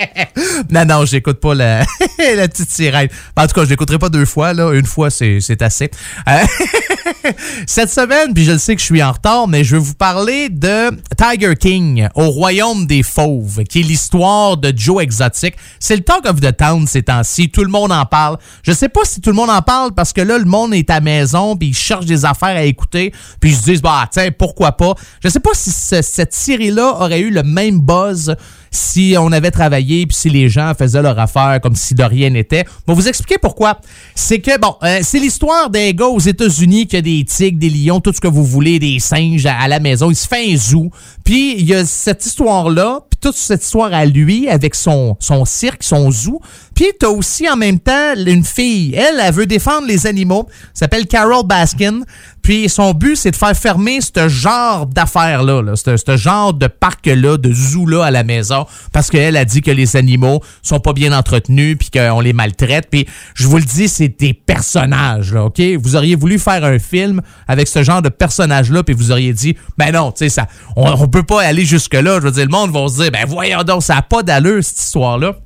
non, 0.70 0.84
non, 0.84 1.04
j'écoute 1.04 1.40
pas 1.40 1.54
la, 1.54 1.80
la 2.36 2.48
petite 2.48 2.70
sirène. 2.70 3.08
En 3.36 3.46
tout 3.46 3.54
cas, 3.54 3.64
je 3.64 3.70
l'écouterai 3.70 3.98
pas 3.98 4.08
deux 4.08 4.24
fois, 4.24 4.52
là. 4.52 4.72
Une 4.72 4.86
fois, 4.86 5.10
c'est, 5.10 5.40
c'est 5.40 5.62
assez. 5.62 5.90
Euh, 6.28 6.38
cette 7.66 7.90
semaine, 7.90 8.32
puis 8.34 8.44
je 8.44 8.52
le 8.52 8.58
sais 8.58 8.74
que 8.74 8.80
je 8.80 8.86
suis 8.86 9.02
en 9.02 9.12
retard, 9.12 9.48
mais 9.48 9.64
je 9.64 9.76
vais 9.76 9.82
vous 9.82 9.94
parler 9.94 10.48
de 10.48 10.90
Tiger 11.16 11.54
King 11.56 12.08
au 12.14 12.30
royaume 12.30 12.86
des 12.86 13.02
fauves, 13.02 13.64
qui 13.64 13.80
est 13.80 13.82
l'histoire 13.84 14.56
de 14.56 14.72
Joe 14.76 15.02
Exotic. 15.02 15.54
C'est 15.78 15.96
le 15.96 16.02
talk 16.02 16.26
of 16.26 16.40
the 16.40 16.56
town 16.56 16.86
ces 17.00 17.04
temps-ci. 17.04 17.50
Tout 17.50 17.62
le 17.62 17.70
monde 17.70 17.92
en 17.92 18.04
parle. 18.04 18.36
Je 18.62 18.72
sais 18.72 18.88
pas 18.88 19.00
si 19.04 19.20
tout 19.20 19.30
le 19.30 19.36
monde 19.36 19.50
en 19.50 19.62
parle 19.62 19.92
parce 19.92 20.12
que 20.12 20.20
là, 20.20 20.38
le 20.38 20.44
monde 20.44 20.74
est 20.74 20.90
à 20.90 21.00
maison, 21.00 21.56
puis 21.56 21.68
ils 21.68 21.74
cherchent 21.76 22.06
des 22.06 22.24
affaires 22.24 22.56
à 22.56 22.62
écouter, 22.62 23.12
puis 23.40 23.50
ils 23.50 23.56
se 23.56 23.62
disent, 23.64 23.82
bah, 23.82 24.06
tiens, 24.10 24.30
pourquoi 24.36 24.72
pas? 24.72 24.94
Je 25.22 25.28
sais 25.28 25.40
pas 25.40 25.50
si 25.54 25.70
ce- 25.70 26.02
cette 26.02 26.34
série-là 26.34 26.96
aurait 27.00 27.20
eu 27.20 27.30
le 27.30 27.42
même 27.42 27.80
buzz 27.80 28.34
si 28.70 29.14
on 29.18 29.32
avait 29.32 29.50
travaillé 29.50 30.06
puis 30.06 30.16
si 30.16 30.30
les 30.30 30.48
gens 30.48 30.72
faisaient 30.78 31.02
leur 31.02 31.18
affaire 31.18 31.60
comme 31.62 31.74
si 31.74 31.94
de 31.94 32.02
rien 32.02 32.30
n'était. 32.30 32.64
Je 32.86 32.92
vous 32.92 33.08
expliquer 33.08 33.38
pourquoi. 33.38 33.80
C'est 34.14 34.40
que, 34.40 34.58
bon, 34.58 34.74
euh, 34.82 35.00
c'est 35.02 35.18
l'histoire 35.18 35.70
d'un 35.70 35.90
gars 35.92 36.06
aux 36.06 36.20
États-Unis 36.20 36.86
qui 36.86 36.96
a 36.96 37.02
des 37.02 37.24
tigres, 37.24 37.58
des 37.58 37.70
lions, 37.70 38.00
tout 38.00 38.12
ce 38.12 38.20
que 38.20 38.28
vous 38.28 38.44
voulez, 38.44 38.78
des 38.78 38.98
singes 38.98 39.46
à, 39.46 39.68
la 39.68 39.80
maison. 39.80 40.10
Il 40.10 40.16
se 40.16 40.26
fait 40.26 40.52
un 40.52 40.56
zoo. 40.56 40.90
Puis 41.24 41.56
il 41.58 41.66
y 41.66 41.74
a 41.74 41.84
cette 41.84 42.24
histoire-là, 42.24 43.00
puis 43.08 43.18
toute 43.20 43.36
cette 43.36 43.62
histoire 43.62 43.92
à 43.92 44.04
lui 44.04 44.48
avec 44.48 44.74
son, 44.74 45.16
cirque, 45.44 45.82
son 45.82 46.10
zoo. 46.10 46.40
Puis 46.74 46.86
t'as 46.98 47.08
aussi 47.08 47.48
en 47.48 47.56
même 47.56 47.78
temps 47.78 48.14
une 48.16 48.44
fille. 48.44 48.94
Elle, 48.94 49.20
elle 49.20 49.34
veut 49.34 49.46
défendre 49.46 49.86
les 49.86 50.06
animaux. 50.06 50.46
Elle 50.48 50.68
s'appelle 50.74 51.06
Carol 51.06 51.46
Baskin. 51.46 52.00
Puis 52.42 52.68
son 52.68 52.92
but, 52.92 53.16
c'est 53.16 53.30
de 53.30 53.36
faire 53.36 53.56
fermer 53.56 54.00
ce 54.00 54.28
genre 54.28 54.86
d'affaires-là, 54.86 55.62
là, 55.62 55.76
ce, 55.76 55.96
ce 55.96 56.16
genre 56.16 56.54
de 56.54 56.66
parc-là, 56.66 57.36
de 57.36 57.52
zoo-là 57.52 58.04
à 58.04 58.10
la 58.10 58.24
maison, 58.24 58.66
parce 58.92 59.10
qu'elle 59.10 59.36
a 59.36 59.44
dit 59.44 59.62
que 59.62 59.70
les 59.70 59.96
animaux 59.96 60.40
sont 60.62 60.80
pas 60.80 60.92
bien 60.92 61.16
entretenus, 61.16 61.76
puis 61.78 61.90
qu'on 61.90 62.20
les 62.20 62.32
maltraite. 62.32 62.88
Puis 62.90 63.06
je 63.34 63.46
vous 63.46 63.58
le 63.58 63.64
dis, 63.64 63.88
c'est 63.88 64.08
des 64.08 64.34
personnages, 64.34 65.32
là, 65.32 65.44
OK? 65.44 65.60
Vous 65.80 65.96
auriez 65.96 66.16
voulu 66.16 66.38
faire 66.38 66.64
un 66.64 66.78
film 66.78 67.20
avec 67.46 67.68
ce 67.68 67.82
genre 67.82 68.02
de 68.02 68.08
personnages-là, 68.08 68.82
puis 68.82 68.94
vous 68.94 69.10
auriez 69.10 69.32
dit, 69.32 69.56
ben 69.78 69.92
non, 69.92 70.12
tu 70.12 70.18
sais, 70.20 70.28
ça, 70.28 70.46
on, 70.76 70.86
on 70.86 71.08
peut 71.08 71.22
pas 71.22 71.42
aller 71.42 71.64
jusque-là. 71.64 72.20
Je 72.20 72.26
veux 72.26 72.32
dire, 72.32 72.44
le 72.44 72.50
monde 72.50 72.72
va 72.72 72.88
se 72.88 73.02
dire, 73.02 73.10
ben 73.10 73.24
voyons 73.26 73.62
donc, 73.62 73.82
ça 73.82 73.96
a 73.96 74.02
pas 74.02 74.22
d'allure, 74.22 74.62
cette 74.62 74.80
histoire-là. 74.80 75.36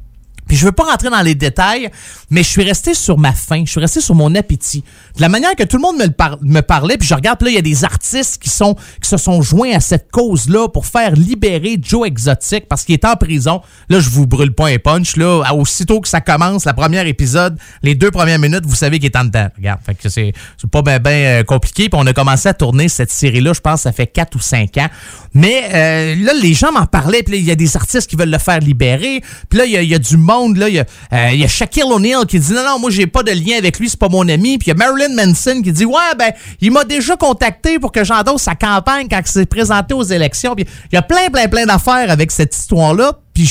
Puis 0.54 0.60
je 0.60 0.66
veux 0.66 0.72
pas 0.72 0.84
rentrer 0.84 1.10
dans 1.10 1.20
les 1.20 1.34
détails, 1.34 1.90
mais 2.30 2.44
je 2.44 2.48
suis 2.48 2.62
resté 2.62 2.94
sur 2.94 3.18
ma 3.18 3.32
faim, 3.32 3.64
je 3.66 3.72
suis 3.72 3.80
resté 3.80 4.00
sur 4.00 4.14
mon 4.14 4.36
appétit. 4.36 4.84
De 5.16 5.20
la 5.20 5.28
manière 5.28 5.56
que 5.56 5.64
tout 5.64 5.78
le 5.78 5.82
monde 5.82 5.96
me, 5.96 6.06
me 6.42 6.60
parlait, 6.60 6.96
puis 6.96 7.08
je 7.08 7.14
regarde, 7.14 7.42
là, 7.42 7.50
il 7.50 7.54
y 7.56 7.58
a 7.58 7.60
des 7.60 7.82
artistes 7.82 8.40
qui, 8.40 8.50
sont, 8.50 8.76
qui 9.02 9.08
se 9.08 9.16
sont 9.16 9.42
joints 9.42 9.74
à 9.74 9.80
cette 9.80 10.12
cause-là 10.12 10.68
pour 10.68 10.86
faire 10.86 11.16
libérer 11.16 11.76
Joe 11.82 12.06
Exotic 12.06 12.68
parce 12.68 12.84
qu'il 12.84 12.92
est 12.92 13.04
en 13.04 13.16
prison. 13.16 13.62
Là, 13.88 13.98
je 13.98 14.08
vous 14.10 14.28
brûle 14.28 14.52
pas 14.54 14.68
un 14.68 14.78
punch, 14.78 15.16
là. 15.16 15.42
À- 15.44 15.54
Aussitôt 15.54 16.00
que 16.00 16.06
ça 16.06 16.20
commence, 16.20 16.66
la 16.66 16.72
première 16.72 17.08
épisode, 17.08 17.58
les 17.82 17.96
deux 17.96 18.12
premières 18.12 18.38
minutes, 18.38 18.64
vous 18.64 18.76
savez 18.76 19.00
qu'il 19.00 19.06
est 19.06 19.16
en 19.16 19.24
dedans. 19.24 19.48
Regarde, 19.56 19.80
fait 19.84 19.96
que 19.96 20.08
c'est 20.08 20.32
pas 20.70 20.82
bien 20.82 21.00
ben, 21.00 21.42
compliqué. 21.42 21.88
Puis 21.88 22.00
on 22.00 22.06
a 22.06 22.12
commencé 22.12 22.48
à 22.48 22.54
tourner 22.54 22.88
cette 22.88 23.10
série-là, 23.10 23.54
je 23.54 23.60
pense, 23.60 23.80
ça 23.80 23.90
fait 23.92 24.06
quatre 24.06 24.36
ou 24.36 24.40
cinq 24.40 24.78
ans. 24.78 24.88
Mais 25.32 25.64
euh, 25.72 26.14
là, 26.24 26.32
les 26.40 26.54
gens 26.54 26.70
m'en 26.70 26.86
parlaient, 26.86 27.24
puis 27.24 27.38
il 27.38 27.44
y 27.44 27.50
a 27.50 27.56
des 27.56 27.76
artistes 27.76 28.08
qui 28.08 28.14
veulent 28.14 28.30
le 28.30 28.38
faire 28.38 28.60
libérer. 28.60 29.20
Puis 29.48 29.58
là, 29.58 29.64
il 29.64 29.72
y, 29.72 29.94
a 29.94 29.98
du 29.98 30.16
monde, 30.16 30.43
là. 30.52 30.68
Il 30.68 30.74
y, 30.74 30.78
a, 30.78 30.84
euh, 31.12 31.30
il 31.32 31.40
y 31.40 31.44
a 31.44 31.48
Shaquille 31.48 31.84
O'Neal 31.84 32.26
qui 32.26 32.38
dit 32.38 32.52
non, 32.52 32.64
non, 32.64 32.78
moi, 32.78 32.90
j'ai 32.90 33.06
pas 33.06 33.22
de 33.22 33.32
lien 33.32 33.56
avec 33.58 33.78
lui, 33.78 33.88
c'est 33.88 33.98
pas 33.98 34.08
mon 34.08 34.28
ami. 34.28 34.58
Puis 34.58 34.68
il 34.68 34.68
y 34.68 34.72
a 34.72 34.74
Marilyn 34.74 35.14
Manson 35.14 35.62
qui 35.62 35.72
dit 35.72 35.84
ouais, 35.84 36.14
ben, 36.18 36.32
il 36.60 36.70
m'a 36.70 36.84
déjà 36.84 37.16
contacté 37.16 37.78
pour 37.78 37.92
que 37.92 38.04
j'endosse 38.04 38.42
sa 38.42 38.54
campagne 38.54 39.06
quand 39.10 39.20
il 39.20 39.30
s'est 39.30 39.46
présenté 39.46 39.94
aux 39.94 40.02
élections. 40.02 40.54
Puis 40.54 40.66
il 40.92 40.94
y 40.94 40.98
a 40.98 41.02
plein, 41.02 41.28
plein, 41.30 41.48
plein 41.48 41.66
d'affaires 41.66 42.10
avec 42.10 42.30
cette 42.30 42.54
histoire-là. 42.54 43.18
Puis 43.32 43.50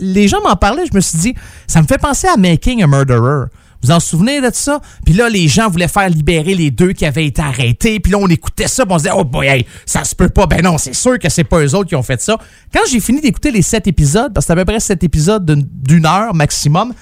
les 0.00 0.28
gens 0.28 0.40
m'en 0.42 0.56
parlaient, 0.56 0.86
je 0.90 0.94
me 0.94 1.00
suis 1.00 1.18
dit, 1.18 1.34
ça 1.66 1.82
me 1.82 1.86
fait 1.86 1.98
penser 1.98 2.28
à 2.28 2.36
Making 2.36 2.82
a 2.82 2.86
Murderer. 2.86 3.46
Vous 3.82 3.90
en 3.90 4.00
souvenez 4.00 4.40
de 4.40 4.50
ça? 4.52 4.80
Puis 5.04 5.14
là, 5.14 5.28
les 5.28 5.48
gens 5.48 5.68
voulaient 5.68 5.88
faire 5.88 6.08
libérer 6.08 6.54
les 6.54 6.70
deux 6.70 6.92
qui 6.92 7.04
avaient 7.04 7.26
été 7.26 7.42
arrêtés. 7.42 7.98
Puis 8.00 8.12
là, 8.12 8.18
on 8.20 8.28
écoutait 8.28 8.68
ça, 8.68 8.84
puis 8.84 8.94
on 8.94 8.98
se 8.98 9.04
disait, 9.04 9.14
oh 9.16 9.24
boy, 9.24 9.66
ça 9.86 10.04
se 10.04 10.14
peut 10.14 10.28
pas. 10.28 10.46
Ben 10.46 10.62
non, 10.62 10.78
c'est 10.78 10.94
sûr 10.94 11.18
que 11.18 11.28
c'est 11.28 11.44
pas 11.44 11.60
eux 11.64 11.74
autres 11.74 11.88
qui 11.88 11.96
ont 11.96 12.02
fait 12.02 12.20
ça. 12.20 12.36
Quand 12.72 12.80
j'ai 12.90 13.00
fini 13.00 13.20
d'écouter 13.20 13.50
les 13.50 13.62
sept 13.62 13.86
épisodes, 13.86 14.32
parce 14.32 14.46
que 14.46 14.52
c'était 14.52 14.60
à 14.60 14.64
peu 14.64 14.70
près 14.72 14.80
sept 14.80 15.02
épisodes 15.02 15.44
d'une- 15.44 16.06
heure 16.06 16.34
maximum, 16.34 16.94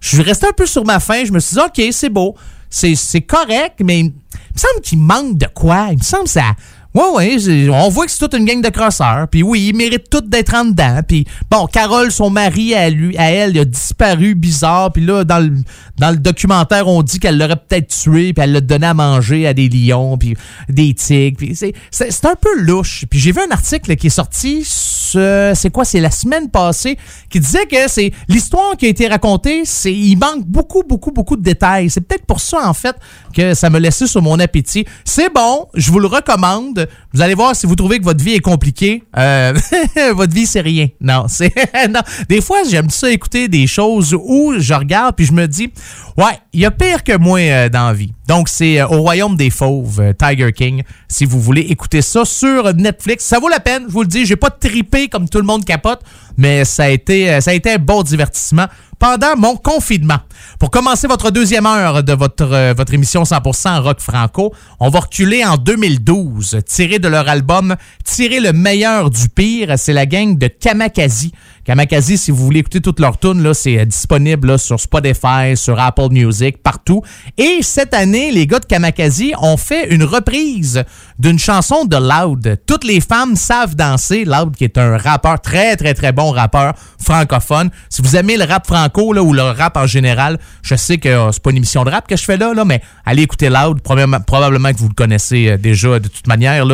je 0.00 0.08
suis 0.08 0.22
resté 0.22 0.46
un 0.46 0.52
peu 0.56 0.66
sur 0.66 0.84
ma 0.84 1.00
faim. 1.00 1.22
Je 1.26 1.32
me 1.32 1.40
suis 1.40 1.54
dit, 1.56 1.60
OK, 1.60 1.92
c'est 1.92 2.08
beau. 2.10 2.36
C'est 2.70 2.94
c'est 2.94 3.22
correct, 3.22 3.80
mais 3.82 4.00
il 4.00 4.04
me 4.04 4.12
semble 4.54 4.80
qu'il 4.82 4.98
manque 4.98 5.38
de 5.38 5.46
quoi. 5.54 5.88
Il 5.90 5.98
me 5.98 6.02
semble 6.02 6.28
ça. 6.28 6.42
Ouais, 6.94 7.10
ouais, 7.14 7.38
c'est- 7.38 7.68
on 7.68 7.88
voit 7.90 8.06
que 8.06 8.10
c'est 8.12 8.18
toute 8.18 8.34
une 8.34 8.44
gang 8.44 8.60
de 8.60 8.68
crosseurs. 8.68 9.26
Puis 9.28 9.42
oui, 9.42 9.68
ils 9.68 9.76
méritent 9.76 10.10
tous 10.10 10.20
d'être 10.22 10.54
en 10.54 10.64
dedans. 10.66 11.00
Puis 11.06 11.26
bon, 11.50 11.66
Carole, 11.66 12.10
son 12.10 12.30
mari, 12.30 12.74
à, 12.74 12.90
lui, 12.90 13.16
à 13.16 13.30
elle, 13.30 13.50
il 13.56 13.60
a 13.60 13.64
disparu 13.64 14.34
bizarre. 14.34 14.92
Puis 14.92 15.04
là, 15.04 15.24
dans 15.24 15.38
le, 15.38 15.52
dans 15.98 16.10
le 16.10 16.16
documentaire, 16.16 16.86
on 16.88 17.02
dit 17.02 17.18
qu'elle 17.18 17.38
l'aurait 17.38 17.56
peut-être 17.56 17.88
tué. 17.88 18.32
Puis 18.32 18.42
elle 18.44 18.52
l'a 18.52 18.60
donné 18.60 18.86
à 18.86 18.94
manger 18.94 19.46
à 19.46 19.54
des 19.54 19.68
lions, 19.68 20.16
puis 20.18 20.36
des 20.68 20.94
tigres. 20.94 21.46
C'est 21.90 22.24
un 22.24 22.34
peu 22.40 22.60
louche. 22.60 23.04
Puis 23.10 23.18
j'ai 23.18 23.32
vu 23.32 23.40
un 23.40 23.50
article 23.52 23.96
qui 23.96 24.06
est 24.08 24.10
sorti, 24.10 24.62
ce- 24.64 25.52
c'est 25.54 25.70
quoi, 25.70 25.84
c'est 25.84 26.00
la 26.00 26.10
semaine 26.10 26.50
passée, 26.50 26.98
qui 27.30 27.40
disait 27.40 27.66
que 27.66 27.88
c'est 27.88 28.12
l'histoire 28.28 28.76
qui 28.76 28.86
a 28.86 28.88
été 28.88 29.08
racontée, 29.08 29.62
c'est 29.64 29.92
il 29.92 30.16
manque 30.16 30.44
beaucoup, 30.46 30.82
beaucoup, 30.86 31.10
beaucoup 31.12 31.36
de 31.36 31.42
détails. 31.42 31.90
C'est 31.90 32.00
peut-être 32.02 32.26
pour 32.26 32.40
ça, 32.40 32.68
en 32.68 32.74
fait, 32.74 32.96
que 33.34 33.54
ça 33.54 33.70
me 33.70 33.78
laissait 33.78 34.06
sur 34.06 34.22
mon 34.22 34.38
appétit. 34.38 34.84
C'est 35.04 35.32
bon, 35.32 35.66
je 35.74 35.90
vous 35.90 35.98
le 35.98 36.06
recommande. 36.06 36.88
Vous 37.12 37.20
allez 37.22 37.34
voir 37.34 37.56
si 37.56 37.66
vous 37.66 37.74
trouvez 37.74 37.98
que 37.98 38.04
votre 38.04 38.22
vie 38.22 38.34
est 38.34 38.40
compliquée. 38.40 39.02
euh, 39.16 39.52
votre 40.14 40.32
vie, 40.34 40.46
c'est 40.46 40.60
rien. 40.60 40.88
Non, 41.00 41.26
c'est. 41.28 41.52
non. 41.90 42.00
Des 42.28 42.40
fois, 42.40 42.58
j'aime 42.68 42.90
ça 42.90 43.10
écouter 43.10 43.48
des 43.48 43.66
choses 43.66 44.14
où 44.18 44.54
je 44.58 44.74
regarde 44.74 45.16
puis 45.16 45.24
je 45.26 45.32
me 45.32 45.46
dis, 45.46 45.70
ouais, 46.16 46.38
il 46.52 46.60
y 46.60 46.66
a 46.66 46.70
pire 46.70 47.02
que 47.04 47.16
moi 47.16 47.38
euh. 47.40 47.68
Donc, 48.28 48.48
c'est 48.48 48.80
euh, 48.80 48.86
Au 48.86 49.00
Royaume 49.00 49.36
des 49.36 49.48
Fauves, 49.48 50.00
euh, 50.00 50.12
Tiger 50.12 50.52
King. 50.52 50.82
Si 51.08 51.24
vous 51.24 51.40
voulez 51.40 51.62
écouter 51.62 52.02
ça 52.02 52.24
sur 52.24 52.74
Netflix, 52.74 53.24
ça 53.24 53.38
vaut 53.38 53.48
la 53.48 53.60
peine. 53.60 53.84
Je 53.88 53.92
vous 53.92 54.02
le 54.02 54.06
dis, 54.06 54.26
j'ai 54.26 54.36
pas 54.36 54.50
tripé 54.50 55.08
comme 55.08 55.28
tout 55.28 55.38
le 55.38 55.44
monde 55.44 55.64
capote, 55.64 56.00
mais 56.36 56.64
ça 56.64 56.84
a 56.84 56.88
été, 56.88 57.32
euh, 57.32 57.40
un 57.40 57.78
bon 57.78 58.02
divertissement 58.02 58.66
pendant 58.98 59.36
mon 59.36 59.56
confinement. 59.56 60.18
Pour 60.58 60.70
commencer 60.70 61.06
votre 61.06 61.30
deuxième 61.30 61.66
heure 61.66 62.02
de 62.02 62.12
votre, 62.12 62.72
votre 62.74 62.92
émission 62.92 63.22
100% 63.22 63.80
rock 63.80 64.00
franco, 64.00 64.52
on 64.80 64.90
va 64.90 65.00
reculer 65.00 65.44
en 65.44 65.56
2012, 65.56 66.58
tiré 66.66 66.98
de 66.98 67.06
leur 67.06 67.28
album 67.28 67.76
Tirer 68.04 68.40
le 68.40 68.52
meilleur 68.52 69.10
du 69.10 69.28
pire. 69.28 69.74
C'est 69.76 69.92
la 69.92 70.06
gang 70.06 70.36
de 70.36 70.48
Kamakazi. 70.48 71.32
Kamakazi, 71.68 72.16
si 72.16 72.30
vous 72.30 72.46
voulez 72.46 72.60
écouter 72.60 72.80
toutes 72.80 72.98
leurs 72.98 73.18
tunes, 73.18 73.52
c'est 73.52 73.78
euh, 73.78 73.84
disponible 73.84 74.58
sur 74.58 74.80
Spotify, 74.80 75.54
sur 75.54 75.78
Apple 75.78 76.08
Music, 76.10 76.62
partout. 76.62 77.02
Et 77.36 77.58
cette 77.60 77.92
année, 77.92 78.30
les 78.32 78.46
gars 78.46 78.60
de 78.60 78.64
Kamakazi 78.64 79.34
ont 79.38 79.58
fait 79.58 79.92
une 79.92 80.02
reprise 80.02 80.82
d'une 81.18 81.38
chanson 81.38 81.84
de 81.84 81.98
Loud. 81.98 82.58
Toutes 82.66 82.84
les 82.84 83.02
femmes 83.02 83.36
savent 83.36 83.74
danser. 83.74 84.24
Loud, 84.24 84.56
qui 84.56 84.64
est 84.64 84.78
un 84.78 84.96
rappeur, 84.96 85.42
très, 85.42 85.76
très, 85.76 85.92
très 85.92 86.10
bon 86.10 86.30
rappeur 86.30 86.72
francophone. 87.04 87.68
Si 87.90 88.00
vous 88.00 88.16
aimez 88.16 88.38
le 88.38 88.44
rap 88.44 88.66
franco 88.66 89.14
ou 89.14 89.34
le 89.34 89.42
rap 89.42 89.76
en 89.76 89.86
général, 89.86 90.38
je 90.62 90.74
sais 90.74 90.96
que 90.96 91.10
euh, 91.10 91.32
c'est 91.32 91.42
pas 91.42 91.50
une 91.50 91.58
émission 91.58 91.84
de 91.84 91.90
rap 91.90 92.08
que 92.08 92.16
je 92.16 92.24
fais 92.24 92.38
là, 92.38 92.54
mais 92.64 92.80
allez 93.04 93.24
écouter 93.24 93.50
Loud. 93.50 93.82
Probablement, 93.82 94.72
que 94.72 94.78
vous 94.78 94.88
le 94.88 94.94
connaissez 94.94 95.50
euh, 95.50 95.58
déjà 95.58 95.98
de 95.98 96.08
toute 96.08 96.28
manière. 96.28 96.64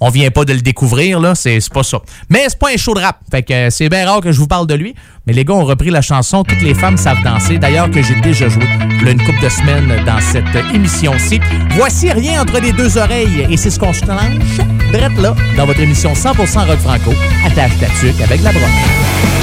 On 0.00 0.10
vient 0.10 0.30
pas 0.32 0.44
de 0.44 0.54
le 0.54 0.60
découvrir, 0.60 1.36
c'est 1.36 1.60
pas 1.72 1.84
ça. 1.84 1.98
Mais 2.28 2.46
c'est 2.48 2.58
pas 2.58 2.70
un 2.72 2.76
show 2.76 2.94
de 2.94 3.00
rap. 3.00 3.18
Euh, 3.32 3.70
c'est 3.70 3.88
bien 3.88 4.10
rare 4.10 4.23
que 4.24 4.32
je 4.32 4.38
vous 4.40 4.48
parle 4.48 4.66
de 4.66 4.74
lui. 4.74 4.94
Mais 5.26 5.32
les 5.32 5.44
gars 5.44 5.54
ont 5.54 5.64
repris 5.64 5.90
la 5.90 6.02
chanson 6.02 6.42
Toutes 6.42 6.62
les 6.62 6.74
femmes 6.74 6.96
savent 6.96 7.22
danser. 7.22 7.58
D'ailleurs, 7.58 7.90
que 7.90 8.02
j'ai 8.02 8.20
déjà 8.20 8.48
joué 8.48 8.64
une 9.06 9.22
couple 9.22 9.42
de 9.42 9.48
semaines 9.48 10.04
dans 10.04 10.20
cette 10.20 10.74
émission-ci. 10.74 11.40
Voici 11.70 12.10
rien 12.10 12.42
entre 12.42 12.60
les 12.60 12.72
deux 12.72 12.96
oreilles. 12.98 13.46
Et 13.50 13.56
c'est 13.56 13.70
ce 13.70 13.78
qu'on 13.78 13.92
se 13.92 14.00
clenche, 14.00 14.58
drette 14.92 15.16
là, 15.20 15.34
dans 15.56 15.66
votre 15.66 15.80
émission 15.80 16.12
100% 16.14 16.66
rock 16.66 16.78
franco. 16.78 17.12
Attache 17.46 17.78
ta 17.78 17.86
tuque 18.00 18.20
avec 18.20 18.42
la 18.42 18.52
broche. 18.52 19.33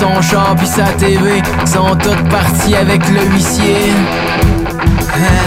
Son 0.00 0.22
char, 0.22 0.54
puis 0.56 0.66
sa 0.66 0.84
TV 0.96 1.42
sont 1.66 1.94
toutes 1.96 2.26
parties 2.30 2.74
avec 2.74 3.06
le 3.10 3.20
huissier. 3.34 3.92
Hein? 5.14 5.44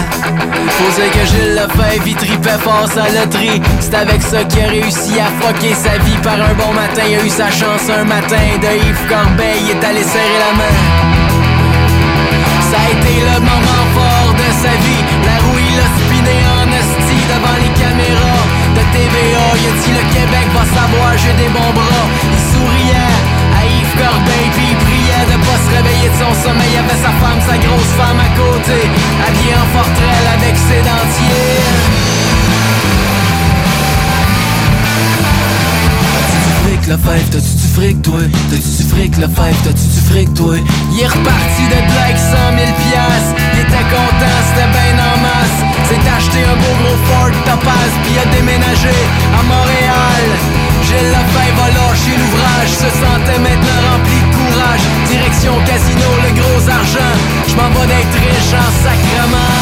Faut 0.76 0.92
dire 0.94 1.10
que 1.10 1.26
Gilles 1.26 1.54
Lefebvre, 1.56 2.06
il 2.06 2.14
tripait 2.14 2.60
fort 2.60 2.86
sa 2.86 3.08
loterie. 3.10 3.60
C'est 3.80 3.94
avec 3.94 4.22
ça 4.22 4.44
qu'il 4.44 4.62
a 4.62 4.68
réussi 4.68 5.18
à 5.18 5.26
fucker 5.40 5.74
sa 5.74 5.98
vie 6.04 6.18
par 6.22 6.34
un 6.34 6.54
bon 6.54 6.72
matin. 6.72 7.02
Il 7.08 7.18
a 7.18 7.24
eu 7.24 7.30
sa 7.30 7.50
chance 7.50 7.90
un 7.90 8.04
matin 8.04 8.46
de 8.62 8.70
Yves 8.78 9.06
Corbeil, 9.08 9.58
il 9.64 9.70
est 9.70 9.84
allé 9.84 10.04
serrer 10.04 10.38
la 10.46 10.52
main. 10.60 10.76
Ça 12.70 12.78
a 12.78 12.86
été 12.94 13.14
le 13.30 13.40
moment 13.40 13.84
fort 13.96 14.32
de 14.38 14.48
sa 14.62 14.74
vie. 14.84 15.04
La 15.26 15.36
roue, 15.42 15.60
il 15.66 15.78
a 15.82 15.88
spiné 15.98 16.36
en 16.62 16.68
esti 16.78 17.18
devant 17.32 17.58
les 17.58 17.72
caméras 17.82 18.44
de 18.76 18.82
TVA. 18.94 19.46
Il 19.58 19.66
a 19.66 19.74
dit 19.82 19.92
le 19.98 20.04
Québec 20.14 20.46
va 20.54 20.64
savoir, 20.78 21.10
j'ai 21.18 21.34
des 21.42 21.50
bons 21.50 21.72
bras. 21.74 22.33
Priait 25.82 26.10
de 26.10 26.18
son 26.18 26.34
sommeil. 26.42 26.70
Il 26.72 26.78
avait 26.78 27.00
sa 27.00 27.12
femme, 27.22 27.40
sa 27.40 27.56
grosse 27.58 27.92
femme 27.98 28.20
à 28.20 28.30
côté, 28.38 28.78
habillée 29.26 29.56
en 29.58 29.68
forterelle 29.74 30.28
avec 30.38 30.54
ses 30.56 30.80
dentiers. 30.82 32.14
fric, 36.64 36.84
fève, 37.04 37.28
t'as-tu 37.30 37.54
du 37.56 37.68
fric, 37.74 38.02
toi? 38.02 38.20
T'as-tu 38.50 38.70
du 38.82 38.84
fric, 38.88 39.16
le 39.16 39.28
fève, 39.28 39.56
t'as-tu 39.64 39.86
du 39.94 40.00
fric, 40.08 40.34
toi? 40.34 40.56
Il 40.92 41.00
est 41.00 41.06
reparti 41.06 41.64
de 41.72 41.80
blague 41.92 42.16
100 42.16 42.36
000 42.56 42.72
piastres. 42.82 43.34
Il 43.52 43.60
était 43.60 43.88
content, 43.92 44.38
c'était 44.48 44.70
ben 44.72 44.96
en 45.00 45.16
masse. 45.24 45.58
S'est 45.88 46.06
acheté 46.16 46.38
un 46.44 46.56
beau 46.56 46.74
gros 46.80 46.98
Ford 47.08 47.34
Topaz, 47.44 47.92
puis 48.04 48.16
a 48.18 48.26
déménagé 48.36 48.96
à 49.38 49.42
Montréal. 49.42 50.24
Gilles 50.84 51.10
Lefebvre 51.12 51.62
a 51.64 51.70
lâché 51.76 52.12
l'ouvrage, 52.20 52.72
se 52.82 52.90
sentait 53.00 53.40
maintenant 53.40 53.80
rempli. 53.90 54.33
Direction 55.14 55.52
casino, 55.64 56.08
le 56.24 56.40
gros 56.40 56.68
argent. 56.68 57.14
Je 57.46 57.54
m'en 57.54 57.68
vais 57.70 57.86
d'être 57.86 58.18
riche 58.18 58.52
en 58.52 58.70
sacrement. 58.82 59.54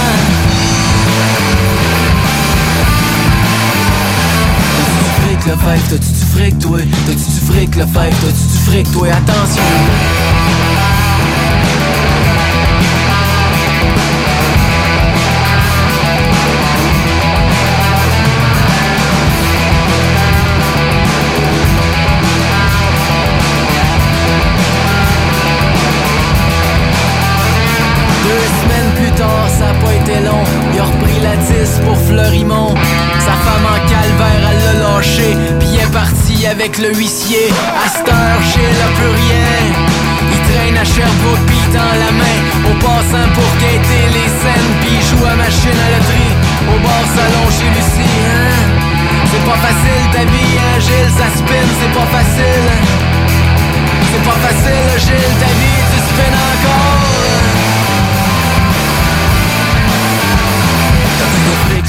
fric, 5.20 5.46
le 5.46 5.56
fève, 5.56 5.82
t'as-tu 5.90 6.12
du 6.12 6.24
fric, 6.34 6.58
toi? 6.58 6.78
T'as-tu 7.06 7.30
du 7.30 7.52
fric, 7.52 7.76
le 7.76 7.86
fève, 7.86 8.14
t'as-tu 8.22 8.46
du 8.50 8.58
fric, 8.64 8.92
toi? 8.92 9.08
Attention! 9.08 10.71
Sa 32.12 33.32
femme 33.44 33.64
en 33.64 33.80
calvaire, 33.88 34.42
elle 34.50 34.62
l'a 34.64 34.74
lâché. 34.84 35.36
Puis 35.58 35.76
est 35.76 35.92
parti 35.92 36.46
avec 36.46 36.78
le 36.78 36.92
huissier. 36.92 37.48
À 37.72 37.88
cette 37.88 38.08
heure, 38.08 38.42
Gilles 38.42 38.82
a 38.84 38.90
plus 38.98 39.14
rien. 39.22 39.52
Il 40.32 40.40
traîne 40.52 40.76
à 40.76 40.84
Sherbrooke, 40.84 41.46
pis 41.46 41.66
dans 41.72 41.94
la 42.04 42.12
main. 42.12 42.38
Au 42.68 42.74
passant 42.84 43.28
pour 43.32 43.50
quêter 43.60 44.04
les 44.12 44.28
scènes. 44.28 44.72
Puis 44.82 44.98
joue 45.08 45.24
à 45.24 45.34
machine 45.36 45.78
à 45.84 45.88
loterie. 45.94 46.34
Au 46.68 46.76
bar 46.84 47.04
salon 47.16 47.46
chez 47.48 47.70
Lucie, 47.72 48.16
hein. 48.28 48.60
C'est 49.30 49.44
pas 49.48 49.56
facile 49.56 50.04
ta 50.12 50.24
vie, 50.28 50.54
hein, 50.60 50.78
Gilles, 50.80 51.14
ça 51.16 51.28
spin, 51.32 51.66
c'est 51.80 51.92
pas 51.96 52.08
facile. 52.12 52.68
C'est 54.10 54.24
pas 54.28 54.38
facile, 54.46 54.90
Gilles, 55.00 55.36
ta 55.40 55.50
vie, 55.60 55.80
tu 55.90 55.98
spins 56.08 56.36
encore. 56.50 56.71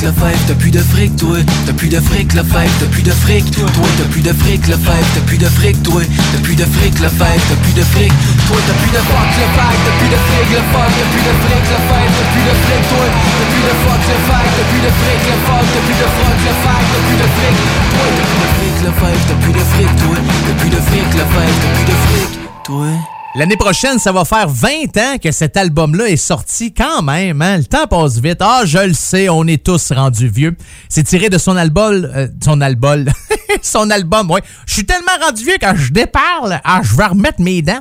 Fric, 0.03 0.11
le 0.11 0.11
fève, 0.11 0.39
t'as 0.47 0.53
plus 0.55 0.71
de 0.71 0.79
fric, 0.79 1.15
toi. 1.15 1.37
T'as 1.65 1.73
plus 1.73 1.89
de 1.89 1.99
fric, 1.99 2.33
le 2.33 2.43
fève, 2.43 2.71
t'as 2.79 2.85
plus 2.87 3.03
de 3.03 3.11
fric, 3.11 3.51
toi. 3.51 3.65
T'as 3.97 4.03
plus 4.11 4.21
de 4.21 4.33
fric, 4.33 4.67
le 4.67 4.75
fève, 4.75 5.05
t'as 5.15 5.21
plus 5.21 5.37
de 5.37 5.45
fric, 5.45 5.83
toi. 5.83 6.01
T'as 6.31 6.39
plus 6.39 6.55
de 6.55 6.65
fric, 6.65 6.99
le 6.99 7.09
fève, 7.09 7.41
t'as 7.47 7.55
plus 7.63 7.73
de 7.73 7.83
fric, 7.83 8.11
toi. 8.47 8.57
T'as 8.67 8.73
plus 8.73 8.91
de 8.91 9.01
fuck, 9.07 9.31
le 9.39 9.47
fève, 9.55 9.79
t'as 9.83 9.95
plus 9.99 10.11
de 10.11 10.19
fric, 10.27 10.47
le 10.51 10.61
fuck, 10.73 10.91
t'as 10.97 11.07
plus 11.11 11.23
de 11.23 11.33
fric, 11.43 11.63
le 11.71 11.79
fève, 11.87 12.11
t'as 12.17 12.27
plus 12.33 12.43
de 12.43 12.53
fric, 12.63 12.83
toi. 12.91 13.05
T'as 13.13 13.47
plus 13.53 13.63
de 13.63 13.73
fuck, 13.83 14.03
le 14.09 14.17
fève, 14.27 14.51
t'as 14.53 14.67
plus 14.69 14.83
de 14.83 14.91
fric, 14.99 15.21
le 15.23 15.35
fuck, 15.45 15.65
t'as 15.73 15.83
plus 15.83 15.97
de 16.01 16.07
fuck, 16.15 16.37
le 16.43 16.53
fève, 16.63 16.85
t'as 16.91 17.03
plus 17.07 17.19
de 17.21 17.27
fric, 17.35 17.55
toi. 17.93 18.07
T'as 18.13 18.27
plus 18.27 18.41
de 18.43 18.49
fric, 18.53 18.75
le 18.83 18.91
fève, 18.99 19.21
t'as 19.27 19.39
plus 19.43 19.55
de 19.55 19.63
fric, 19.71 19.91
toi. 20.03 20.17
T'as 20.43 20.55
plus 20.59 20.71
de 20.75 20.79
fric, 20.87 21.09
le 21.15 21.25
fève, 21.33 21.55
t'as 21.61 21.71
plus 21.75 21.87
de 21.87 21.95
fric, 22.03 22.29
toi. 22.67 23.22
L'année 23.35 23.57
prochaine, 23.57 23.97
ça 23.97 24.11
va 24.11 24.25
faire 24.25 24.47
20 24.47 24.69
ans 24.97 25.17
que 25.17 25.31
cet 25.31 25.57
album-là 25.57 26.07
est 26.07 26.17
sorti 26.17 26.71
quand 26.71 27.01
même. 27.01 27.41
Hein? 27.41 27.57
Le 27.57 27.63
temps 27.63 27.87
passe 27.87 28.19
vite. 28.19 28.37
Ah, 28.41 28.61
je 28.63 28.77
le 28.77 28.93
sais, 28.93 29.27
on 29.27 29.47
est 29.47 29.63
tous 29.63 29.91
rendus 29.91 30.27
vieux. 30.27 30.55
C'est 30.87 31.01
tiré 31.01 31.29
de 31.29 31.39
son 31.39 31.57
album... 31.57 32.07
euh, 32.15 32.27
son 32.43 32.61
album... 32.61 33.05
son 33.63 33.89
album, 33.89 34.29
ouais. 34.29 34.41
Je 34.67 34.73
suis 34.73 34.85
tellement 34.85 35.17
rendu 35.19 35.43
vieux 35.45 35.57
quand 35.59 35.73
je 35.75 35.91
déparle. 35.91 36.61
Ah, 36.63 36.81
je 36.83 36.95
vais 36.95 37.07
remettre 37.07 37.41
mes 37.41 37.63
dents. 37.63 37.79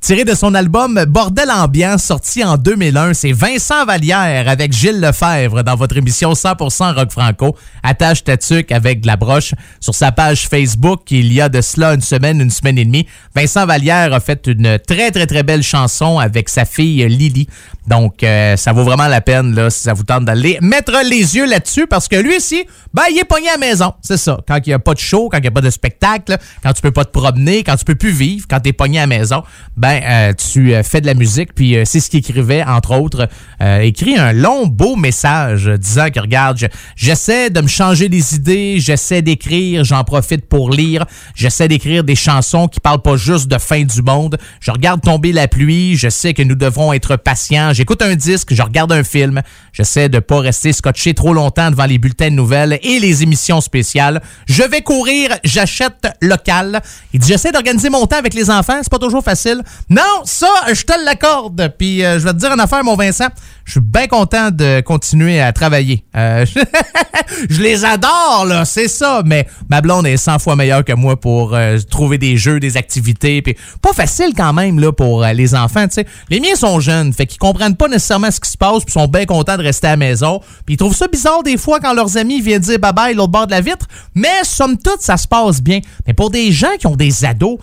Tiré 0.00 0.24
de 0.24 0.34
son 0.34 0.54
album 0.54 1.04
Bordel 1.06 1.50
Ambiance, 1.50 2.04
sorti 2.04 2.42
en 2.42 2.56
2001. 2.56 3.12
C'est 3.12 3.32
Vincent 3.32 3.84
Vallière 3.84 4.48
avec 4.48 4.72
Gilles 4.72 5.00
Lefebvre 5.00 5.62
dans 5.62 5.76
votre 5.76 5.98
émission 5.98 6.32
100% 6.32 6.94
Rock 6.94 7.10
Franco. 7.10 7.56
Attache 7.82 8.24
ta 8.24 8.36
avec 8.70 9.02
de 9.02 9.06
la 9.06 9.16
broche. 9.16 9.54
Sur 9.80 9.94
sa 9.94 10.12
page 10.12 10.48
Facebook, 10.48 11.10
il 11.10 11.30
y 11.30 11.42
a 11.42 11.50
de 11.50 11.60
cela 11.60 11.92
une 11.92 12.00
semaine, 12.00 12.40
une 12.40 12.50
semaine 12.50 12.78
et 12.78 12.84
demie, 12.84 13.06
Vincent 13.34 13.66
Vallière 13.66 14.12
a 14.12 14.20
fait 14.20 14.46
une 14.46 14.78
très, 14.78 14.93
très, 15.10 15.26
très 15.26 15.42
belle 15.42 15.62
chanson 15.62 16.18
avec 16.18 16.48
sa 16.48 16.64
fille 16.64 17.06
Lily. 17.08 17.48
Donc, 17.86 18.22
euh, 18.22 18.56
ça 18.56 18.72
vaut 18.72 18.82
vraiment 18.84 19.08
la 19.08 19.20
peine, 19.20 19.54
là, 19.54 19.68
si 19.68 19.82
ça 19.82 19.92
vous 19.92 20.04
tente 20.04 20.24
d'aller 20.24 20.58
mettre 20.62 20.92
les 21.08 21.36
yeux 21.36 21.46
là-dessus, 21.46 21.86
parce 21.86 22.08
que 22.08 22.16
lui 22.16 22.36
ici, 22.36 22.64
ben, 22.94 23.02
il 23.10 23.18
est 23.18 23.24
pogné 23.24 23.48
à 23.50 23.52
la 23.52 23.58
maison. 23.58 23.92
C'est 24.00 24.16
ça. 24.16 24.38
Quand 24.48 24.58
il 24.64 24.70
n'y 24.70 24.72
a 24.74 24.78
pas 24.78 24.94
de 24.94 24.98
show, 25.00 25.28
quand 25.30 25.36
il 25.38 25.42
n'y 25.42 25.48
a 25.48 25.50
pas 25.50 25.60
de 25.60 25.68
spectacle, 25.70 26.36
quand 26.62 26.72
tu 26.72 26.80
peux 26.80 26.92
pas 26.92 27.04
te 27.04 27.10
promener, 27.10 27.62
quand 27.62 27.76
tu 27.76 27.84
peux 27.84 27.94
plus 27.94 28.10
vivre, 28.12 28.46
quand 28.48 28.60
tu 28.60 28.70
es 28.70 28.72
pogné 28.72 28.98
à 28.98 29.02
la 29.02 29.06
maison, 29.06 29.42
ben, 29.76 30.00
euh, 30.02 30.32
tu 30.32 30.72
euh, 30.74 30.82
fais 30.82 31.00
de 31.02 31.06
la 31.06 31.14
musique. 31.14 31.54
Puis, 31.54 31.76
c'est 31.84 32.00
ce 32.00 32.08
qu'il 32.08 32.20
écrivait, 32.20 32.62
entre 32.64 32.92
autres. 32.98 33.28
Écrit 33.82 34.16
un 34.16 34.32
long, 34.32 34.66
beau 34.66 34.96
message 34.96 35.66
disant 35.66 36.08
que, 36.10 36.20
regarde, 36.20 36.56
je- 36.58 36.66
j'essaie 36.96 37.50
de 37.50 37.60
me 37.60 37.66
changer 37.68 38.08
les 38.08 38.34
idées, 38.34 38.76
j'essaie 38.78 39.22
d'écrire, 39.22 39.84
j'en 39.84 40.04
profite 40.04 40.46
pour 40.48 40.70
lire, 40.70 41.04
j'essaie 41.34 41.68
d'écrire 41.68 42.04
des 42.04 42.14
chansons 42.16 42.68
qui 42.68 42.80
parlent 42.80 43.02
pas 43.02 43.16
juste 43.16 43.48
de 43.48 43.58
fin 43.58 43.82
du 43.82 44.02
monde. 44.02 44.38
Je 44.60 44.70
regarde 44.70 44.83
tomber 44.92 45.32
la 45.32 45.48
pluie, 45.48 45.96
je 45.96 46.08
sais 46.08 46.34
que 46.34 46.42
nous 46.42 46.54
devrons 46.54 46.92
être 46.92 47.16
patients. 47.16 47.72
J'écoute 47.72 48.02
un 48.02 48.14
disque, 48.14 48.52
je 48.52 48.62
regarde 48.62 48.92
un 48.92 49.02
film. 49.02 49.40
J'essaie 49.72 50.08
de 50.08 50.18
pas 50.18 50.40
rester 50.40 50.72
scotché 50.72 51.14
trop 51.14 51.32
longtemps 51.32 51.70
devant 51.70 51.86
les 51.86 51.98
bulletins 51.98 52.28
de 52.30 52.34
nouvelles 52.34 52.78
et 52.82 53.00
les 53.00 53.22
émissions 53.22 53.60
spéciales. 53.60 54.22
Je 54.46 54.62
vais 54.62 54.82
courir, 54.82 55.30
j'achète 55.42 56.06
local. 56.20 56.82
Il 57.12 57.20
dit 57.20 57.28
j'essaie 57.28 57.50
d'organiser 57.50 57.88
mon 57.88 58.06
temps 58.06 58.18
avec 58.18 58.34
les 58.34 58.50
enfants, 58.50 58.78
c'est 58.82 58.90
pas 58.90 58.98
toujours 58.98 59.24
facile. 59.24 59.62
Non, 59.88 60.02
ça, 60.24 60.48
je 60.72 60.82
te 60.82 61.04
l'accorde. 61.04 61.72
Puis 61.78 62.04
euh, 62.04 62.18
je 62.18 62.24
vais 62.24 62.32
te 62.32 62.38
dire 62.38 62.52
une 62.52 62.60
affaire, 62.60 62.84
mon 62.84 62.94
Vincent. 62.94 63.28
Je 63.64 63.72
suis 63.72 63.80
bien 63.80 64.06
content 64.06 64.50
de 64.50 64.80
continuer 64.82 65.40
à 65.40 65.52
travailler. 65.52 66.04
Euh, 66.14 66.44
je 67.50 67.62
les 67.62 67.84
adore, 67.84 68.44
là, 68.46 68.66
c'est 68.66 68.88
ça. 68.88 69.22
Mais 69.24 69.46
ma 69.70 69.80
blonde 69.80 70.06
est 70.06 70.18
100 70.18 70.38
fois 70.38 70.54
meilleure 70.54 70.84
que 70.84 70.92
moi 70.92 71.18
pour 71.18 71.54
euh, 71.54 71.78
trouver 71.90 72.18
des 72.18 72.36
jeux, 72.36 72.60
des 72.60 72.76
activités. 72.76 73.40
Puis 73.40 73.56
pas 73.80 73.94
facile 73.94 74.32
quand 74.36 74.52
même 74.52 74.78
là 74.78 74.92
pour 74.92 75.24
euh, 75.24 75.32
les 75.32 75.54
enfants, 75.54 75.88
tu 75.88 75.94
sais. 75.94 76.06
Les 76.28 76.40
miens 76.40 76.56
sont 76.56 76.78
jeunes, 76.80 77.14
fait 77.14 77.26
qu'ils 77.26 77.38
comprennent 77.38 77.76
pas 77.76 77.88
nécessairement 77.88 78.30
ce 78.30 78.38
qui 78.38 78.50
se 78.50 78.58
passe, 78.58 78.84
puis 78.84 78.92
sont 78.92 79.08
bien 79.08 79.24
contents 79.24 79.56
de 79.56 79.62
rester 79.62 79.86
à 79.86 79.90
la 79.90 79.96
maison. 79.96 80.40
Puis 80.66 80.74
ils 80.74 80.76
trouvent 80.76 80.94
ça 80.94 81.08
bizarre 81.08 81.42
des 81.42 81.56
fois 81.56 81.80
quand 81.80 81.94
leurs 81.94 82.18
amis 82.18 82.42
viennent 82.42 82.60
dire 82.60 82.78
bye 82.78 82.92
bye 82.92 83.14
l'autre 83.14 83.32
bord 83.32 83.46
de 83.46 83.52
la 83.52 83.62
vitre. 83.62 83.86
Mais 84.14 84.44
somme 84.44 84.76
toute, 84.76 85.00
ça 85.00 85.16
se 85.16 85.26
passe 85.26 85.62
bien. 85.62 85.80
Mais 86.06 86.12
pour 86.12 86.30
des 86.30 86.52
gens 86.52 86.76
qui 86.78 86.86
ont 86.86 86.96
des 86.96 87.24
ados, 87.24 87.58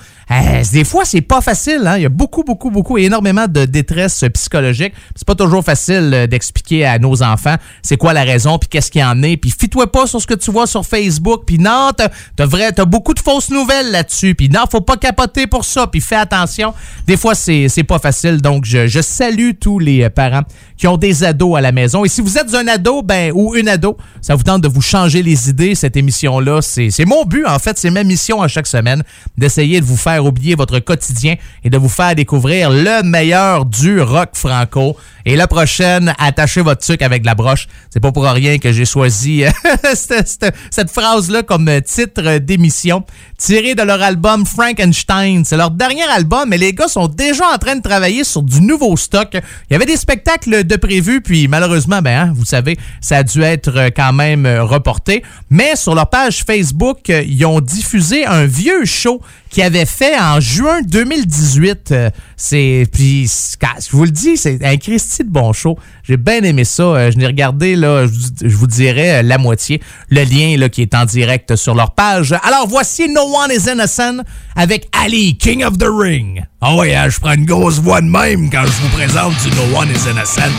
des 0.72 0.84
fois 0.84 1.06
c'est 1.06 1.22
pas 1.22 1.41
facile. 1.41 1.81
Hein? 1.85 1.98
Il 1.98 2.03
y 2.03 2.06
a 2.06 2.10
beaucoup, 2.10 2.43
beaucoup, 2.43 2.72
beaucoup, 2.72 2.98
énormément 2.98 3.48
de 3.48 3.65
détresse 3.65 4.23
psychologique. 4.34 4.93
C'est 5.15 5.27
pas 5.27 5.35
toujours 5.35 5.64
facile 5.64 6.11
euh, 6.14 6.27
d'expliquer 6.27 6.85
à 6.85 6.99
nos 6.99 7.23
enfants 7.23 7.57
c'est 7.81 7.98
quoi 7.98 8.14
la 8.14 8.23
raison, 8.23 8.57
puis 8.57 8.69
qu'est-ce 8.69 8.91
qu'il 8.91 9.02
y 9.02 9.03
en 9.03 9.22
est. 9.23 9.38
Puis 9.38 9.52
fie-toi 9.52 9.91
pas 9.91 10.07
sur 10.07 10.22
ce 10.22 10.27
que 10.27 10.34
tu 10.34 10.52
vois 10.52 10.68
sur 10.68 10.85
Facebook. 10.85 11.43
Puis 11.45 11.57
non, 11.57 11.91
t'as 11.95 12.10
t'as 12.35 12.85
beaucoup 12.85 13.14
de 13.14 13.19
fausses 13.19 13.49
nouvelles 13.49 13.91
là-dessus. 13.91 14.35
Puis 14.35 14.49
non, 14.49 14.61
faut 14.69 14.81
pas 14.81 14.98
capoter 14.98 15.48
pour 15.48 15.65
ça. 15.65 15.88
Puis 15.88 16.02
fais 16.02 16.15
attention. 16.15 16.73
Des 17.07 17.18
fois, 17.18 17.35
c'est 17.35 17.85
pas 17.88 17.99
facile. 17.99 18.41
Donc, 18.41 18.65
je, 18.65 18.88
je 18.88 19.02
salue 19.02 19.52
tous 19.60 19.80
les 19.80 20.03
euh, 20.03 20.10
parents 20.10 20.43
qui 20.77 20.88
ont 20.88 20.98
des 20.98 21.23
ados 21.23 21.57
à 21.57 21.61
la 21.61 21.72
maison. 21.72 22.06
Et 22.06 22.10
si 22.10 22.22
vous 22.22 22.38
êtes 22.38 22.53
un 22.53 22.68
ado, 22.68 23.02
ben 23.02 23.31
ou 23.34 23.56
une 23.56 23.68
ado, 23.68 23.98
ça 24.22 24.35
vous 24.35 24.43
tente 24.43 24.61
de 24.61 24.68
vous 24.68 24.81
changer 24.81 25.22
les 25.22 25.49
idées. 25.49 25.76
Cette 25.76 25.95
émission-là, 25.95 26.61
c'est 26.61 27.06
mon 27.06 27.23
but 27.26 27.45
en 27.45 27.60
fait. 27.60 27.77
C'est 27.77 27.91
ma 27.91 28.03
mission 28.03 28.41
à 28.41 28.48
chaque 28.48 28.68
semaine 28.68 29.03
d'essayer 29.38 29.80
de 29.80 29.85
vous 29.85 29.98
faire 29.98 30.10
oublier 30.19 30.55
votre 30.55 30.79
quotidien 30.79 31.35
et 31.63 31.69
de 31.69 31.77
vous 31.77 31.89
faire 31.89 32.15
découvrir 32.15 32.69
le 32.69 33.03
meilleur 33.03 33.65
du 33.65 34.01
rock 34.01 34.31
franco. 34.33 34.97
Et 35.25 35.35
prochain 35.35 35.47
prochaine, 35.61 36.15
attachez 36.17 36.61
votre 36.61 36.81
truc 36.81 37.01
avec 37.03 37.23
la 37.23 37.35
broche. 37.35 37.67
C'est 37.91 37.99
pas 37.99 38.11
pour 38.11 38.23
rien 38.23 38.57
que 38.57 38.71
j'ai 38.71 38.85
choisi 38.85 39.43
euh, 39.43 39.51
cette, 39.93 40.89
phrase-là 40.89 41.43
comme 41.43 41.69
titre 41.81 42.39
d'émission, 42.39 43.03
tiré 43.38 43.75
de 43.75 43.83
leur 43.83 44.01
album 44.01 44.45
Frankenstein. 44.45 45.43
C'est 45.45 45.57
leur 45.57 45.69
dernier 45.69 46.03
album, 46.03 46.49
mais 46.49 46.57
les 46.57 46.73
gars 46.73 46.88
sont 46.88 47.07
déjà 47.07 47.45
en 47.53 47.57
train 47.57 47.75
de 47.75 47.81
travailler 47.81 48.23
sur 48.23 48.41
du 48.41 48.61
nouveau 48.61 48.97
stock. 48.97 49.29
Il 49.33 49.73
y 49.73 49.75
avait 49.75 49.85
des 49.85 49.97
spectacles 49.97 50.63
de 50.63 50.75
prévus, 50.75 51.21
puis 51.21 51.47
malheureusement, 51.47 52.01
ben, 52.01 52.29
hein, 52.29 52.33
vous 52.35 52.45
savez, 52.45 52.77
ça 53.01 53.17
a 53.17 53.23
dû 53.23 53.43
être 53.43 53.77
euh, 53.77 53.89
quand 53.95 54.13
même 54.13 54.47
euh, 54.47 54.63
reporté. 54.63 55.23
Mais 55.51 55.75
sur 55.75 55.93
leur 55.93 56.09
page 56.09 56.43
Facebook, 56.43 57.09
ils 57.09 57.45
ont 57.45 57.61
diffusé 57.61 58.25
un 58.25 58.45
vieux 58.45 58.85
show 58.85 59.21
qu'ils 59.51 59.63
avaient 59.63 59.85
fait 59.85 60.00
en 60.19 60.39
juin 60.39 60.81
2018. 60.81 61.91
Euh, 61.91 62.09
C'est 62.37 62.85
puis 62.91 63.29
je 63.29 63.91
vous 63.95 64.03
le 64.05 64.11
dis, 64.11 64.35
c'est 64.37 64.63
un 64.65 64.77
Christy 64.77 65.23
de 65.23 65.29
bon 65.29 65.53
show. 65.53 65.77
J'ai 66.03 66.17
bien 66.17 66.41
aimé 66.43 66.63
ça. 66.63 66.83
Euh, 66.83 67.11
Je 67.11 67.17
l'ai 67.19 67.27
regardé 67.27 67.75
là, 67.75 68.05
je 68.07 68.55
vous- 68.55 68.67
dirais 68.67 69.19
euh, 69.19 69.21
la 69.21 69.37
moitié. 69.37 69.81
Le 70.09 70.23
lien 70.23 70.57
là 70.57 70.69
qui 70.69 70.81
est 70.81 70.95
en 70.95 71.05
direct 71.05 71.55
sur 71.55 71.75
leur 71.75 71.91
page. 71.93 72.33
Alors 72.43 72.67
voici 72.67 73.07
No 73.09 73.21
One 73.21 73.51
Is 73.51 73.69
Innocent 73.71 74.23
avec 74.55 74.87
Ali, 75.03 75.37
King 75.37 75.63
of 75.63 75.77
the 75.77 75.87
Ring. 75.89 76.43
Ah 76.61 76.75
ouais, 76.75 76.95
hein, 76.95 77.07
je 77.09 77.19
prends 77.19 77.33
une 77.33 77.45
grosse 77.45 77.79
voix 77.79 78.01
de 78.01 78.07
même 78.07 78.49
quand 78.49 78.63
je 78.65 78.81
vous 78.81 78.89
présente 78.89 79.33
du 79.43 79.49
No 79.55 79.77
One 79.79 79.89
Is 79.89 80.09
Innocent. 80.09 80.51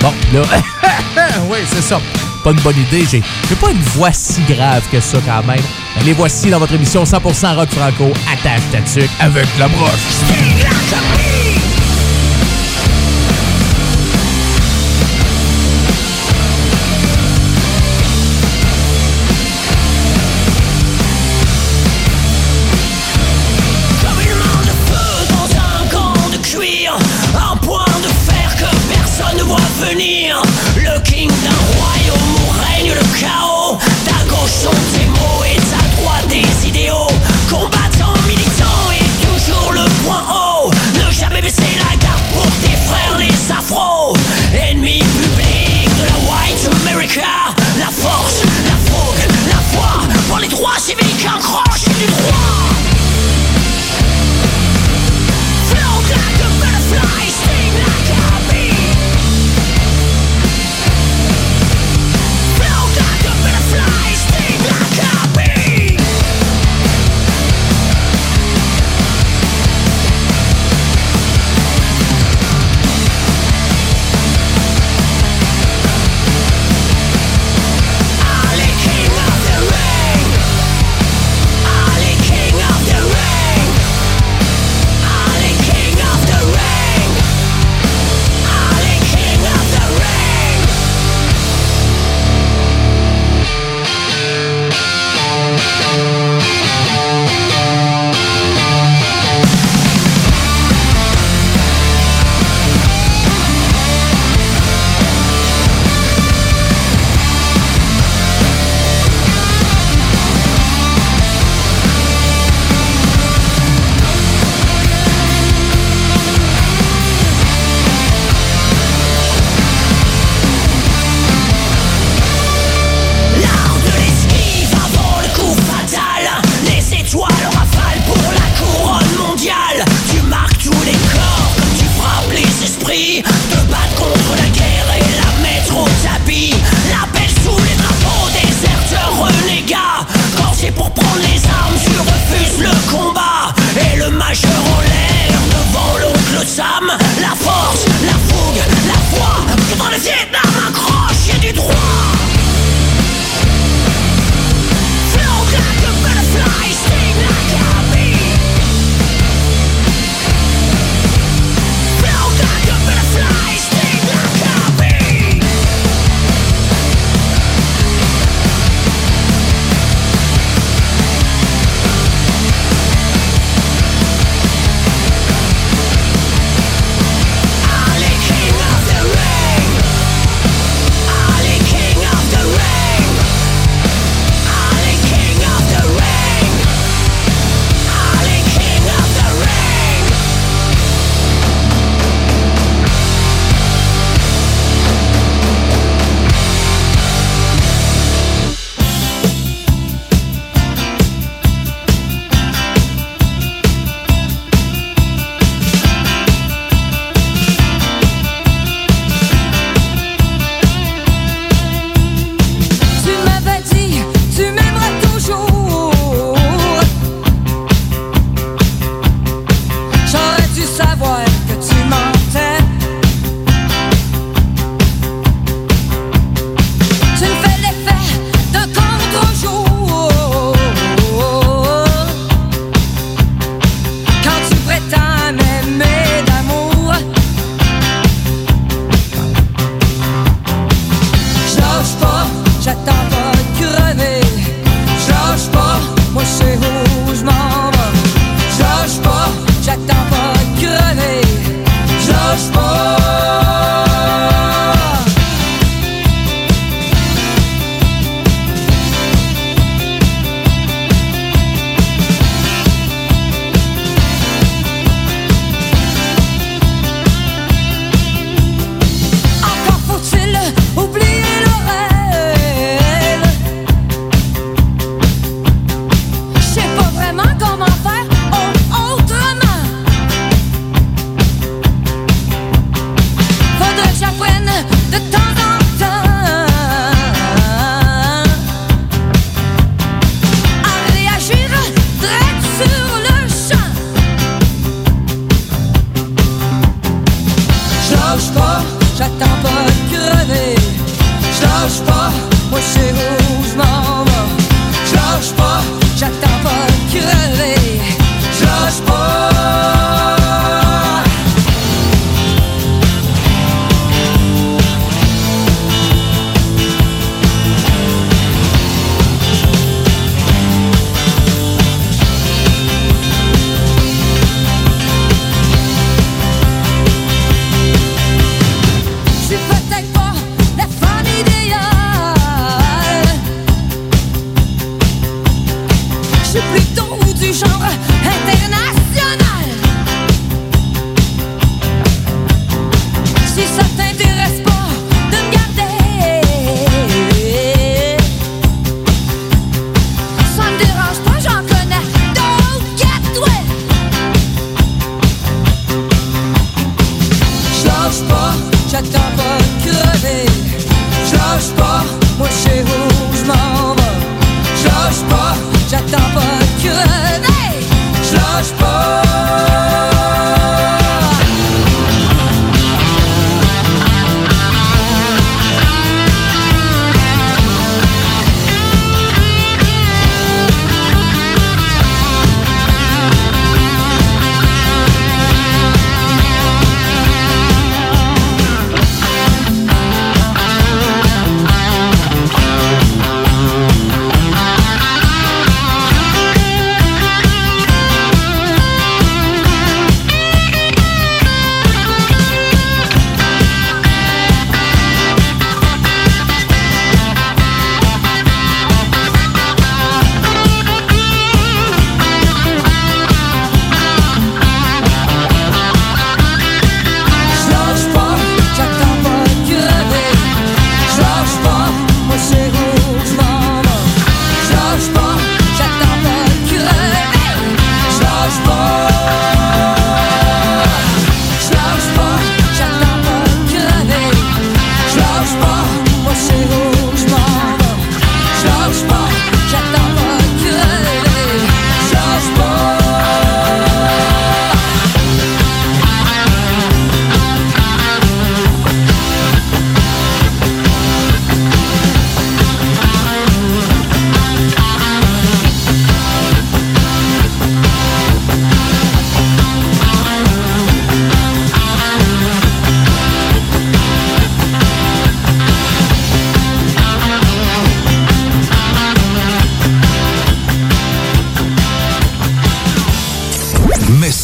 Bon, 0.00 0.12
là, 0.32 0.42
oui, 1.50 1.58
c'est 1.72 1.82
ça. 1.82 2.00
Pas 2.44 2.52
une 2.52 2.60
bonne 2.60 2.78
idée. 2.78 3.04
J'ai 3.10 3.22
j'ai 3.48 3.56
pas 3.56 3.70
une 3.70 3.80
voix 3.80 4.12
si 4.12 4.40
grave 4.42 4.82
que 4.90 5.00
ça 5.00 5.18
quand 5.24 5.46
même. 5.46 5.60
Mais 5.96 6.04
les 6.04 6.12
voici 6.12 6.50
dans 6.50 6.58
votre 6.58 6.74
émission 6.74 7.04
100% 7.04 7.56
rock 7.56 7.68
franco. 7.70 8.12
Attache 8.32 8.62
ta 8.70 8.80
tuque 8.80 9.10
avec 9.20 9.46
la 9.58 9.68
broche. 9.68 11.57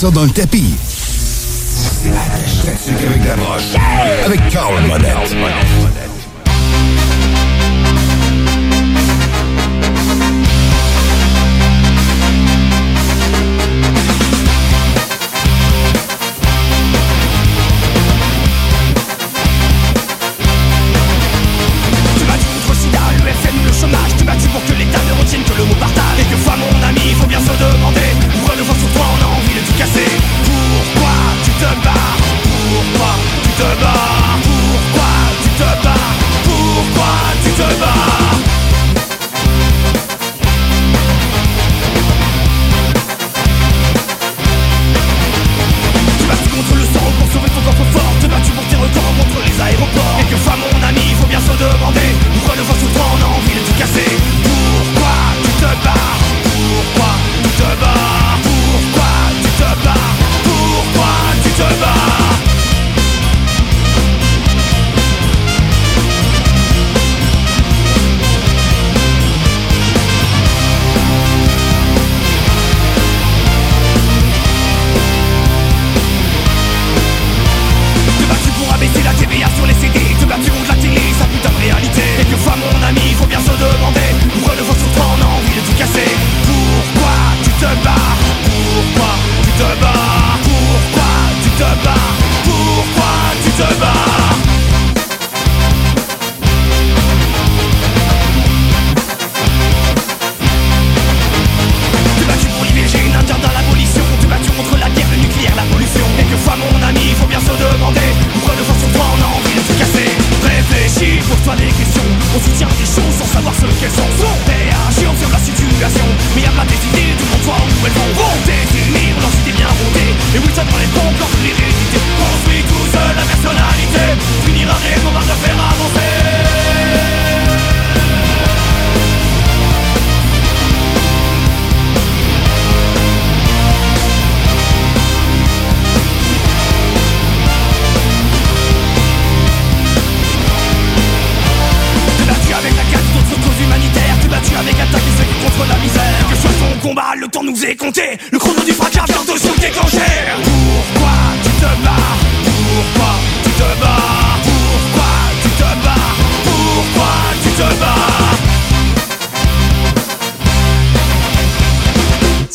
ça 0.04 0.10
dans 0.10 0.24
le 0.24 0.30
tapis. 0.30 0.74
C'est 1.66 3.06
avec 3.06 3.24
la 3.26 3.36
broche. 3.36 3.74
Avec 4.26 4.48
Carl 4.50 4.74
Monette. 4.86 5.34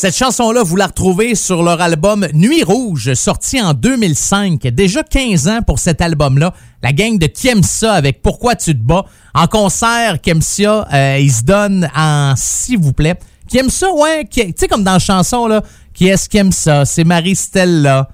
Cette 0.01 0.15
chanson-là, 0.15 0.63
vous 0.63 0.77
la 0.77 0.87
retrouvez 0.87 1.35
sur 1.35 1.61
leur 1.61 1.81
album 1.81 2.25
Nuit 2.33 2.63
Rouge, 2.63 3.13
sorti 3.15 3.61
en 3.61 3.73
2005. 3.73 4.61
Déjà 4.67 5.03
15 5.03 5.49
ans 5.49 5.59
pour 5.61 5.77
cet 5.77 5.99
album-là. 5.99 6.53
La 6.81 6.93
gang 6.93 7.17
de 7.17 7.27
Kemsa 7.27 7.95
avec 7.95 8.21
Pourquoi 8.21 8.55
tu 8.55 8.71
te 8.71 8.81
bats. 8.81 9.03
En 9.35 9.47
concert, 9.47 10.21
Kemsa, 10.21 10.87
euh, 10.93 11.17
il 11.19 11.29
se 11.29 11.43
donne 11.43 11.89
en 11.93 12.33
s'il 12.37 12.79
vous 12.79 12.93
plaît. 12.93 13.19
Kemsa, 13.51 13.91
ouais, 13.91 14.25
tu 14.25 14.41
sais, 14.55 14.69
comme 14.69 14.85
dans 14.85 14.93
la 14.93 14.99
chanson, 14.99 15.47
là, 15.47 15.61
qui 15.93 16.07
est-ce 16.07 16.29
qui 16.29 16.37
aime 16.37 16.53
ça? 16.53 16.85
C'est 16.85 17.03
Marie-Stella. 17.03 18.07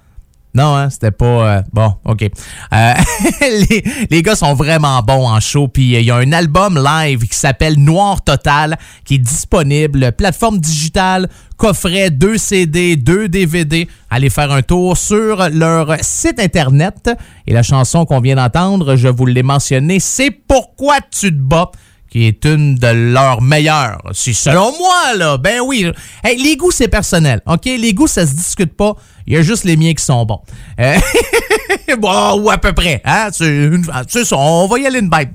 Non, 0.56 0.74
hein, 0.78 0.90
c'était 0.90 1.12
pas... 1.12 1.26
euh, 1.26 1.62
bon, 1.74 1.94
OK. 2.06 2.24
Euh, 2.24 2.94
les, 3.42 3.84
les 4.10 4.24
gars 4.24 4.38
sont 4.38 4.54
vraiment 4.54 5.02
bons 5.02 5.28
en 5.28 5.42
show. 5.42 5.68
Puis 5.68 5.96
euh, 5.96 6.00
il 6.00 6.06
y 6.06 6.12
a 6.12 6.16
un 6.16 6.32
album 6.32 6.82
live 6.82 7.28
qui 7.28 7.38
s'appelle 7.38 7.78
Noir 7.78 8.24
Total 8.24 8.78
qui 9.04 9.16
est 9.16 9.20
disponible. 9.20 10.14
Plateforme 10.14 10.60
digitale, 10.60 11.28
coffret, 11.58 12.10
2 12.10 12.38
CD, 12.38 12.96
2 12.96 13.28
DVD. 13.28 13.88
Allez 14.10 14.30
faire 14.30 14.50
un 14.54 14.62
tour 14.62 14.96
sur 14.96 15.50
leur 15.50 15.94
site 16.00 16.40
Internet. 16.40 17.10
Et 17.48 17.54
la 17.54 17.62
chanson 17.62 18.06
qu'on 18.06 18.22
vient 18.22 18.38
d'entendre, 18.38 18.96
je 18.96 19.10
vous 19.10 19.26
l'ai 19.26 19.44
mentionné, 19.44 20.00
c'est 20.00 20.32
Pourquoi 20.32 21.00
tu 21.12 21.32
te 21.32 21.38
bats 21.38 21.72
qui 22.16 22.28
est 22.28 22.46
une 22.46 22.76
de 22.76 22.88
leurs 22.88 23.42
meilleures. 23.42 24.02
C'est 24.14 24.32
selon 24.32 24.72
moi, 24.78 25.16
là. 25.18 25.38
Ben 25.38 25.60
oui. 25.60 25.92
Hey, 26.24 26.42
les 26.42 26.56
goûts, 26.56 26.72
c'est 26.72 26.88
personnel. 26.88 27.42
OK? 27.46 27.66
Les 27.66 27.94
goûts, 27.94 28.08
ça 28.08 28.26
se 28.26 28.34
discute 28.34 28.74
pas. 28.74 28.94
Il 29.28 29.34
y 29.34 29.38
a 29.38 29.42
juste 29.42 29.66
les 29.66 29.76
miens 29.76 29.94
qui 29.94 30.02
sont 30.02 30.26
bons. 30.26 30.40
Euh, 30.80 30.96
bon, 31.98 32.42
ou 32.42 32.50
à 32.50 32.58
peu 32.58 32.74
près. 32.74 33.02
Hein? 33.06 33.30
C'est 33.32 34.26
ça, 34.26 34.36
on 34.38 34.68
va 34.68 34.80
y 34.80 34.86
aller 34.88 35.00
une 35.00 35.10
bête. 35.10 35.30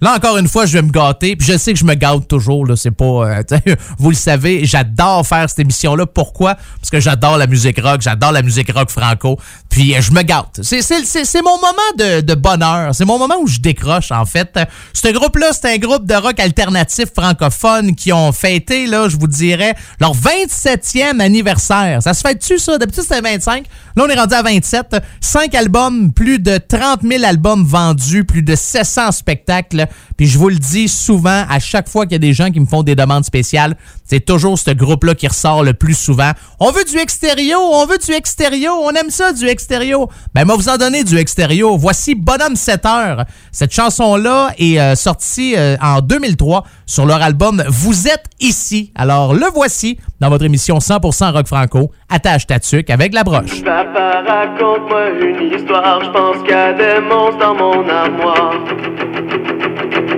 Là, 0.00 0.14
encore 0.14 0.36
une 0.38 0.48
fois, 0.48 0.66
je 0.66 0.74
vais 0.74 0.82
me 0.82 0.90
gâter. 0.90 1.36
Puis 1.36 1.46
je 1.46 1.56
sais 1.58 1.72
que 1.72 1.78
je 1.78 1.84
me 1.84 1.94
gâte 1.94 2.28
toujours. 2.28 2.66
Là, 2.66 2.76
c'est 2.76 2.90
pas... 2.90 3.04
euh, 3.04 3.42
vous 3.98 4.10
le 4.10 4.16
savez, 4.16 4.64
j'adore 4.64 5.26
faire 5.26 5.48
cette 5.48 5.58
émission-là. 5.60 6.06
Pourquoi? 6.06 6.54
Parce 6.54 6.90
que 6.90 7.00
j'adore 7.00 7.36
la 7.38 7.46
musique 7.46 7.80
rock. 7.80 8.00
J'adore 8.00 8.32
la 8.32 8.42
musique 8.42 8.72
rock 8.72 8.90
franco. 8.90 9.38
Puis 9.68 9.94
euh, 9.94 10.00
je 10.00 10.12
me 10.12 10.22
gâte. 10.22 10.60
C'est- 10.62 11.42
mon 11.44 11.56
moment 11.58 11.92
de, 11.98 12.20
de 12.22 12.34
bonheur. 12.34 12.94
C'est 12.94 13.04
mon 13.04 13.18
moment 13.18 13.34
où 13.40 13.46
je 13.46 13.58
décroche, 13.58 14.10
en 14.12 14.24
fait. 14.24 14.58
Ce 14.92 15.08
groupe-là, 15.08 15.50
c'est 15.52 15.74
un 15.74 15.78
groupe 15.78 16.06
de 16.06 16.14
rock 16.14 16.38
alternatif 16.40 17.06
francophone 17.14 17.94
qui 17.94 18.12
ont 18.12 18.32
fêté, 18.32 18.86
là, 18.86 19.08
je 19.08 19.16
vous 19.16 19.26
dirais, 19.26 19.74
leur 20.00 20.14
27e 20.14 21.20
anniversaire. 21.20 22.02
Ça 22.02 22.14
se 22.14 22.20
fait-tu, 22.20 22.58
ça? 22.58 22.78
D'habitude, 22.78 23.02
c'était 23.02 23.20
25. 23.20 23.64
Là, 23.96 24.04
on 24.06 24.08
est 24.08 24.18
rendu 24.18 24.34
à 24.34 24.42
27. 24.42 24.96
5 25.20 25.54
albums, 25.54 25.73
plus 26.14 26.38
de 26.38 26.56
30 26.56 27.02
000 27.02 27.24
albums 27.24 27.64
vendus, 27.64 28.24
plus 28.24 28.42
de 28.42 28.54
700 28.54 29.10
spectacles. 29.10 29.88
Puis 30.16 30.26
je 30.26 30.38
vous 30.38 30.48
le 30.48 30.56
dis 30.56 30.88
souvent, 30.88 31.44
à 31.48 31.58
chaque 31.58 31.88
fois 31.88 32.04
qu'il 32.04 32.12
y 32.12 32.16
a 32.16 32.18
des 32.18 32.32
gens 32.32 32.50
qui 32.50 32.60
me 32.60 32.66
font 32.66 32.82
des 32.82 32.94
demandes 32.94 33.24
spéciales, 33.24 33.76
c'est 34.04 34.24
toujours 34.24 34.58
ce 34.58 34.70
groupe-là 34.70 35.14
qui 35.14 35.26
ressort 35.26 35.64
le 35.64 35.74
plus 35.74 35.94
souvent. 35.94 36.30
On 36.60 36.70
veut 36.70 36.84
du 36.84 36.98
extérieur, 36.98 37.60
on 37.60 37.86
veut 37.86 37.98
du 37.98 38.12
extérieur, 38.12 38.74
on 38.80 38.90
aime 38.90 39.10
ça, 39.10 39.32
du 39.32 39.46
extérieur. 39.46 40.06
Ben, 40.34 40.44
moi, 40.44 40.56
vous 40.56 40.68
en 40.68 40.76
donner 40.76 41.04
du 41.04 41.16
extérieur. 41.16 41.76
Voici 41.76 42.14
Bonhomme 42.14 42.56
7 42.56 42.86
heures. 42.86 43.24
Cette 43.50 43.72
chanson-là 43.72 44.50
est 44.58 44.78
euh, 44.78 44.94
sortie 44.94 45.54
euh, 45.56 45.76
en 45.80 46.00
2003 46.00 46.64
sur 46.86 47.06
leur 47.06 47.22
album 47.22 47.62
Vous 47.68 48.08
êtes 48.08 48.24
ici. 48.40 48.92
Alors, 48.94 49.34
le 49.34 49.46
voici 49.54 49.98
dans 50.20 50.28
votre 50.28 50.44
émission 50.44 50.78
100% 50.78 51.32
rock 51.32 51.46
franco. 51.46 51.90
Attache 52.08 52.46
ta 52.46 52.60
tuque 52.60 52.90
avec 52.90 53.14
la 53.14 53.24
broche. 53.24 53.62
Papa, 53.62 54.22
raconte-moi 54.26 55.10
une 55.20 55.52
histoire, 55.58 56.02
je 56.04 56.10
pense 56.10 56.36
qu'il 56.42 56.50
y 56.50 56.52
a 56.52 56.72
des 56.72 57.00
monstres 57.00 57.38
dans 57.38 57.54
mon 57.54 57.88
armoire. 57.88 58.54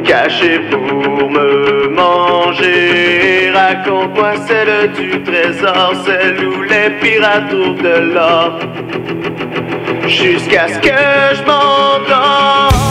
Cachés 0.05 0.60
pour 0.70 1.30
me 1.30 1.88
manger, 1.88 3.51
raconte-moi 3.55 4.36
celle 4.47 4.93
du 4.93 5.22
trésor, 5.22 5.93
celle 6.05 6.44
où 6.47 6.62
les 6.62 6.90
pirates 7.01 7.48
trouvent 7.48 7.82
de 7.82 8.12
l'or. 8.14 8.59
Jusqu'à 10.06 10.68
ce 10.68 10.78
que 10.78 11.36
je 11.36 11.43
m'endorme. 11.43 12.85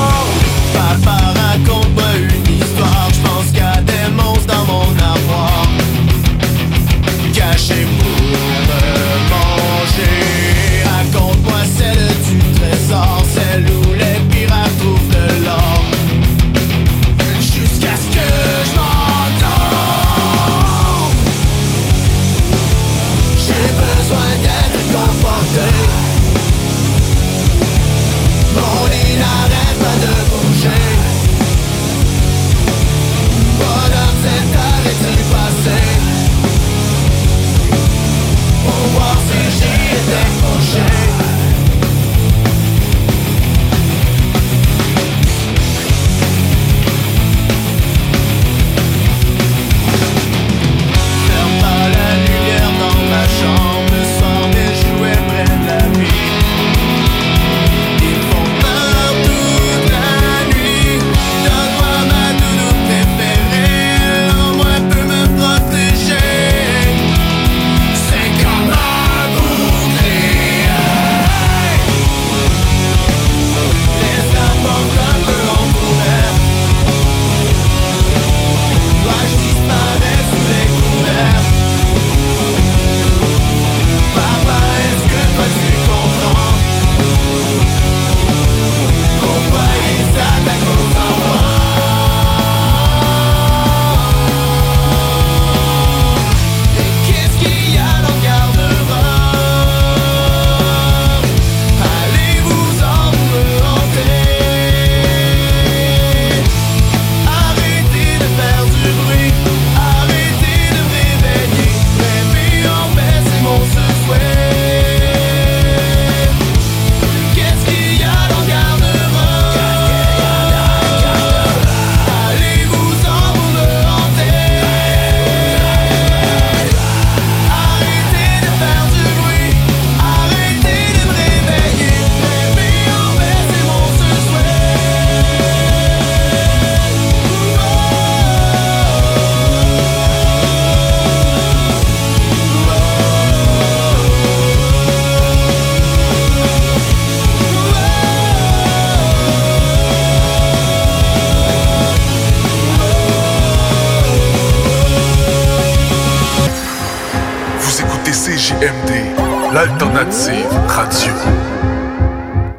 CJMD, 159.66 159.80
l'alternative 159.80 160.48
radio. 160.68 161.14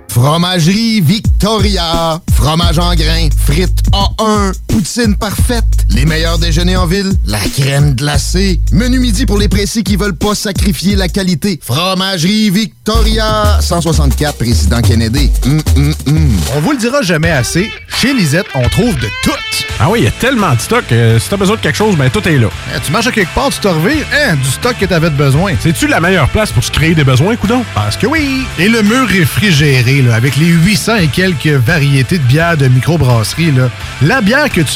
Fromagerie 0.09 1.01
Victoria. 1.01 2.20
Fromage 2.35 2.78
en 2.78 2.95
grains. 2.95 3.31
Frites 3.37 3.83
A1. 3.93 4.65
Poutine 4.86 5.16
parfaite, 5.16 5.64
les 5.88 6.04
meilleurs 6.04 6.38
déjeuners 6.38 6.76
en 6.76 6.86
ville, 6.86 7.12
la 7.26 7.40
crème 7.40 7.94
glacée, 7.94 8.60
menu 8.70 9.00
midi 9.00 9.26
pour 9.26 9.36
les 9.36 9.48
pressés 9.48 9.82
qui 9.82 9.96
veulent 9.96 10.16
pas 10.16 10.34
sacrifier 10.34 10.94
la 10.94 11.08
qualité, 11.08 11.58
fromagerie 11.60 12.50
Victoria, 12.50 13.58
164 13.60 14.36
Président 14.38 14.80
Kennedy. 14.80 15.30
Hum, 15.44 15.60
hum, 15.76 15.94
hum. 16.06 16.30
On 16.56 16.60
vous 16.60 16.72
le 16.72 16.78
dira 16.78 17.02
jamais 17.02 17.30
assez, 17.30 17.68
chez 18.00 18.14
Lisette, 18.14 18.46
on 18.54 18.68
trouve 18.68 18.94
de 18.96 19.08
tout. 19.22 19.32
Ah 19.78 19.90
oui, 19.90 20.00
il 20.00 20.04
y 20.04 20.08
a 20.08 20.12
tellement 20.12 20.54
de 20.54 20.60
stock 20.60 20.86
que 20.88 21.18
si 21.18 21.28
t'as 21.28 21.36
besoin 21.36 21.56
de 21.56 21.60
quelque 21.60 21.76
chose, 21.76 21.96
ben 21.96 22.08
tout 22.08 22.26
est 22.26 22.38
là. 22.38 22.48
tu 22.82 22.92
marches 22.92 23.08
à 23.08 23.12
quelque 23.12 23.34
part, 23.34 23.50
tu 23.50 23.60
te 23.60 23.68
revires, 23.68 24.06
hein, 24.14 24.36
du 24.36 24.48
stock 24.48 24.74
que 24.80 24.86
t'avais 24.86 25.10
de 25.10 25.16
besoin. 25.16 25.52
C'est-tu 25.60 25.86
la 25.86 26.00
meilleure 26.00 26.30
place 26.30 26.50
pour 26.50 26.64
se 26.64 26.70
créer 26.70 26.94
des 26.94 27.04
besoins, 27.04 27.36
coudon? 27.36 27.62
Parce 27.74 27.98
que 27.98 28.06
oui! 28.06 28.46
Et 28.58 28.70
le 28.70 28.82
mur 28.82 29.06
réfrigéré, 29.06 30.00
là, 30.00 30.14
avec 30.14 30.36
les 30.36 30.46
800 30.46 30.96
et 30.96 31.08
quelques 31.08 31.46
variétés 31.48 32.16
de 32.16 32.22
bières 32.22 32.56
de 32.56 32.68
microbrasserie, 32.68 33.52
là, 33.52 33.68
la 34.00 34.22
bière 34.22 34.48
que 34.50 34.62
tu 34.62 34.76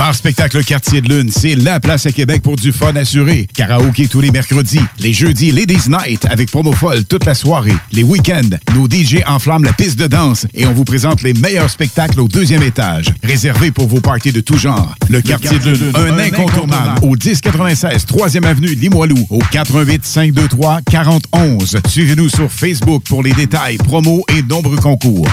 Bar 0.00 0.14
Spectacle 0.14 0.64
Quartier 0.64 1.02
de 1.02 1.10
Lune, 1.10 1.30
c'est 1.30 1.54
la 1.54 1.78
place 1.78 2.06
à 2.06 2.12
Québec 2.12 2.40
pour 2.40 2.56
du 2.56 2.72
fun 2.72 2.96
assuré. 2.96 3.46
Karaoké 3.54 4.08
tous 4.08 4.22
les 4.22 4.30
mercredis. 4.30 4.80
Les 4.98 5.12
jeudis, 5.12 5.52
Ladies 5.52 5.90
Night 5.90 6.24
avec 6.30 6.50
promo 6.50 6.72
folle 6.72 7.04
toute 7.04 7.26
la 7.26 7.34
soirée. 7.34 7.74
Les 7.92 8.02
week-ends, 8.02 8.56
nos 8.74 8.88
DJ 8.88 9.18
enflamment 9.26 9.66
la 9.66 9.74
piste 9.74 9.98
de 9.98 10.06
danse 10.06 10.46
et 10.54 10.64
on 10.64 10.72
vous 10.72 10.84
présente 10.84 11.20
les 11.20 11.34
meilleurs 11.34 11.68
spectacles 11.68 12.18
au 12.18 12.28
deuxième 12.28 12.62
étage. 12.62 13.12
Réservé 13.22 13.72
pour 13.72 13.88
vos 13.88 14.00
parties 14.00 14.32
de 14.32 14.40
tout 14.40 14.56
genre. 14.56 14.94
Le, 15.10 15.20
Quartier, 15.20 15.58
de 15.58 15.72
Lune, 15.72 15.92
un, 15.94 16.18
incontournable. 16.18 17.00
Au 17.02 17.14
1096 17.14 18.06
3e 18.06 18.46
Avenue 18.46 18.74
Limoilou. 18.74 19.26
Au 19.28 19.40
88 19.50 20.02
523 20.02 20.80
4011. 20.90 21.76
Suivez-nous 21.86 22.30
sur 22.30 22.50
Facebook 22.50 23.02
pour 23.06 23.22
les 23.22 23.34
détails, 23.34 23.76
promos 23.76 24.24
et 24.34 24.42
nombreux 24.44 24.78
concours. 24.78 25.28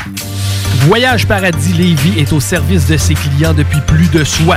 Voyage 0.87 1.25
Paradis 1.25 1.73
Lévis 1.73 2.19
est 2.19 2.33
au 2.33 2.39
service 2.39 2.85
de 2.87 2.97
ses 2.97 3.13
clients 3.13 3.53
depuis 3.53 3.79
plus 3.81 4.09
de 4.09 4.23
60 4.23 4.56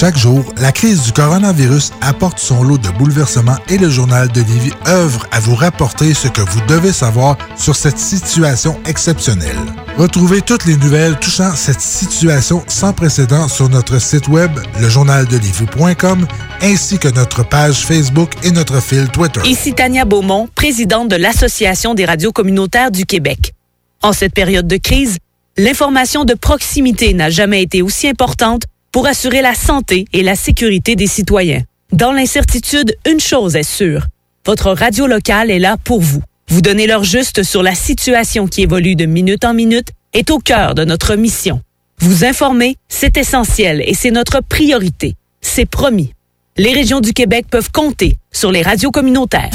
Chaque 0.00 0.16
jour, 0.16 0.42
la 0.56 0.72
crise 0.72 1.02
du 1.02 1.12
coronavirus 1.12 1.92
apporte 2.00 2.38
son 2.38 2.62
lot 2.62 2.78
de 2.78 2.88
bouleversements 2.88 3.58
et 3.68 3.76
le 3.76 3.90
journal 3.90 4.28
de 4.28 4.40
Lévis 4.40 4.72
œuvre 4.86 5.26
à 5.30 5.40
vous 5.40 5.54
rapporter 5.54 6.14
ce 6.14 6.26
que 6.26 6.40
vous 6.40 6.60
devez 6.66 6.90
savoir 6.90 7.36
sur 7.54 7.76
cette 7.76 7.98
situation 7.98 8.80
exceptionnelle. 8.86 9.58
Retrouvez 9.98 10.40
toutes 10.40 10.64
les 10.64 10.78
nouvelles 10.78 11.18
touchant 11.18 11.54
cette 11.54 11.82
situation 11.82 12.64
sans 12.66 12.94
précédent 12.94 13.46
sur 13.46 13.68
notre 13.68 14.00
site 14.00 14.26
web, 14.28 14.50
lejournaldelivie.com, 14.80 16.26
ainsi 16.62 16.98
que 16.98 17.08
notre 17.08 17.46
page 17.46 17.84
Facebook 17.84 18.30
et 18.42 18.52
notre 18.52 18.80
fil 18.80 19.06
Twitter. 19.10 19.42
Ici 19.44 19.74
Tania 19.74 20.06
Beaumont, 20.06 20.48
présidente 20.54 21.08
de 21.08 21.16
l'Association 21.16 21.92
des 21.92 22.06
radios 22.06 22.32
communautaires 22.32 22.90
du 22.90 23.04
Québec. 23.04 23.52
En 24.00 24.14
cette 24.14 24.32
période 24.32 24.66
de 24.66 24.78
crise, 24.78 25.18
l'information 25.58 26.24
de 26.24 26.32
proximité 26.32 27.12
n'a 27.12 27.28
jamais 27.28 27.62
été 27.62 27.82
aussi 27.82 28.08
importante 28.08 28.62
pour 28.92 29.06
assurer 29.06 29.42
la 29.42 29.54
santé 29.54 30.06
et 30.12 30.22
la 30.22 30.34
sécurité 30.34 30.96
des 30.96 31.06
citoyens. 31.06 31.62
Dans 31.92 32.12
l'incertitude, 32.12 32.96
une 33.08 33.20
chose 33.20 33.56
est 33.56 33.62
sûre. 33.62 34.06
Votre 34.46 34.72
radio 34.72 35.06
locale 35.06 35.50
est 35.50 35.58
là 35.58 35.76
pour 35.82 36.00
vous. 36.00 36.22
Vous 36.48 36.62
donner 36.62 36.86
l'heure 36.86 37.04
juste 37.04 37.42
sur 37.42 37.62
la 37.62 37.74
situation 37.74 38.46
qui 38.46 38.62
évolue 38.62 38.96
de 38.96 39.06
minute 39.06 39.44
en 39.44 39.54
minute 39.54 39.88
est 40.12 40.30
au 40.30 40.38
cœur 40.38 40.74
de 40.74 40.84
notre 40.84 41.14
mission. 41.14 41.60
Vous 41.98 42.24
informer, 42.24 42.76
c'est 42.88 43.16
essentiel 43.16 43.82
et 43.86 43.94
c'est 43.94 44.10
notre 44.10 44.40
priorité. 44.40 45.14
C'est 45.40 45.66
promis. 45.66 46.12
Les 46.56 46.72
régions 46.72 47.00
du 47.00 47.12
Québec 47.12 47.46
peuvent 47.50 47.70
compter 47.70 48.18
sur 48.32 48.50
les 48.50 48.62
radios 48.62 48.90
communautaires. 48.90 49.50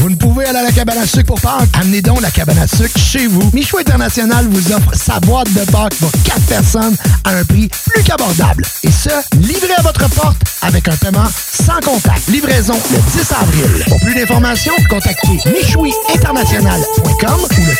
Vous 0.00 0.08
ne 0.08 0.14
pouvez 0.14 0.46
aller 0.46 0.58
à 0.58 0.62
la 0.62 0.72
cabane 0.72 0.96
à 0.96 1.06
sucre 1.06 1.26
pour 1.26 1.40
Pâques? 1.42 1.68
Amenez 1.74 2.00
donc 2.00 2.22
la 2.22 2.30
cabane 2.30 2.56
à 2.56 2.66
sucre 2.66 2.98
chez 2.98 3.26
vous. 3.26 3.50
Michou 3.52 3.76
International 3.76 4.46
vous 4.48 4.72
offre 4.72 4.94
sa 4.94 5.20
boîte 5.20 5.52
de 5.52 5.60
Pâques 5.70 5.94
pour 5.96 6.10
4 6.24 6.40
personnes 6.46 6.96
à 7.24 7.36
un 7.36 7.44
prix 7.44 7.68
plus 7.68 8.02
qu'abordable. 8.02 8.64
Et 8.82 8.90
ce, 8.90 9.10
livré 9.36 9.74
à 9.76 9.82
votre 9.82 10.08
porte 10.08 10.38
avec 10.62 10.88
un 10.88 10.96
paiement 10.96 11.28
sans 11.52 11.80
contact. 11.84 12.28
Livraison 12.28 12.80
le 12.90 12.96
10 13.12 13.32
avril. 13.42 13.84
Pour 13.88 14.00
plus 14.00 14.14
d'informations, 14.14 14.72
contactez 14.88 15.38
michouiinternational.com 15.52 17.40
ou 17.58 17.64
le 17.66 17.74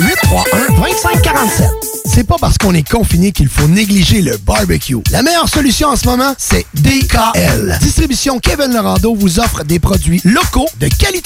418-831-2547. 0.00 1.64
C'est 2.06 2.24
pas 2.24 2.36
parce 2.40 2.56
qu'on 2.56 2.72
est 2.72 2.88
confiné 2.88 3.32
qu'il 3.32 3.48
faut 3.48 3.68
négliger 3.68 4.22
le 4.22 4.38
barbecue. 4.38 4.96
La 5.10 5.22
meilleure 5.22 5.50
solution 5.50 5.88
en 5.88 5.96
ce 5.96 6.06
moment, 6.06 6.32
c'est 6.38 6.64
DKL. 6.74 7.76
Distribution 7.82 8.38
Kevin 8.38 8.72
Lorando 8.72 9.14
vous 9.14 9.38
offre 9.38 9.64
des 9.64 9.78
produits 9.78 10.22
locaux 10.24 10.68
de 10.80 10.88
qualité 10.88 11.25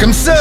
Comme 0.00 0.12
ça, 0.12 0.34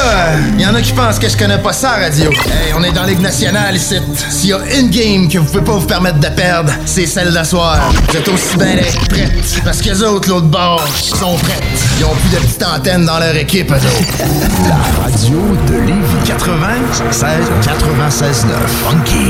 il 0.53 0.61
y 0.61 0.65
en 0.65 0.73
a 0.73 0.81
qui 0.81 0.93
pensent 0.93 1.19
que 1.19 1.29
je 1.29 1.37
connais 1.37 1.57
pas 1.57 1.73
ça, 1.73 1.91
radio. 1.91 2.31
Hey, 2.31 2.73
on 2.77 2.83
est 2.83 2.91
dans 2.91 3.03
Ligue 3.03 3.21
nationale 3.21 3.75
ici. 3.75 3.95
S'il 4.29 4.49
y 4.49 4.53
a 4.53 4.59
une 4.77 4.89
game 4.89 5.27
que 5.27 5.37
vous 5.37 5.45
pouvez 5.45 5.63
pas 5.63 5.73
vous 5.73 5.85
permettre 5.85 6.19
de 6.19 6.27
perdre, 6.27 6.71
c'est 6.85 7.05
celle 7.05 7.31
d'asseoir. 7.31 7.91
Vous 8.09 8.17
êtes 8.17 8.27
aussi 8.27 8.57
bien 8.57 8.75
d'être 8.75 9.07
prêtes. 9.07 9.61
Parce 9.63 9.81
que 9.81 9.89
les 9.89 10.03
autres, 10.03 10.29
l'autre 10.29 10.47
bord, 10.47 10.85
sont 10.97 11.35
prêtes. 11.37 11.63
Ils 11.99 12.05
ont 12.05 12.15
plus 12.15 12.29
de 12.29 12.37
petites 12.37 12.63
antennes 12.63 13.05
dans 13.05 13.19
leur 13.19 13.35
équipe, 13.35 13.71
eux 13.71 13.75
autres. 13.75 14.27
La 14.67 15.03
radio 15.03 15.39
de 15.67 15.73
Lévis 15.79 16.25
96 16.25 17.23
96 17.63 18.45
9 18.45 18.57
Funky 18.89 19.27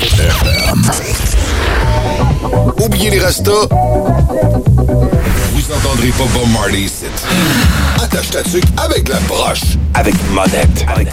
FM. 0.00 0.82
Oubliez 2.84 3.10
les 3.10 3.20
restos. 3.20 3.68
Vous 5.66 5.74
entendrez 5.74 6.10
pas 6.10 6.24
Bob 6.32 6.48
Marley 6.52 6.82
ici. 6.82 7.06
Attache 8.00 8.30
ta 8.30 8.42
tuque 8.44 8.62
avec 8.76 9.08
la 9.08 9.18
broche. 9.20 9.76
Avec 9.94 10.14
monette. 10.30 10.86
Avec 10.86 11.08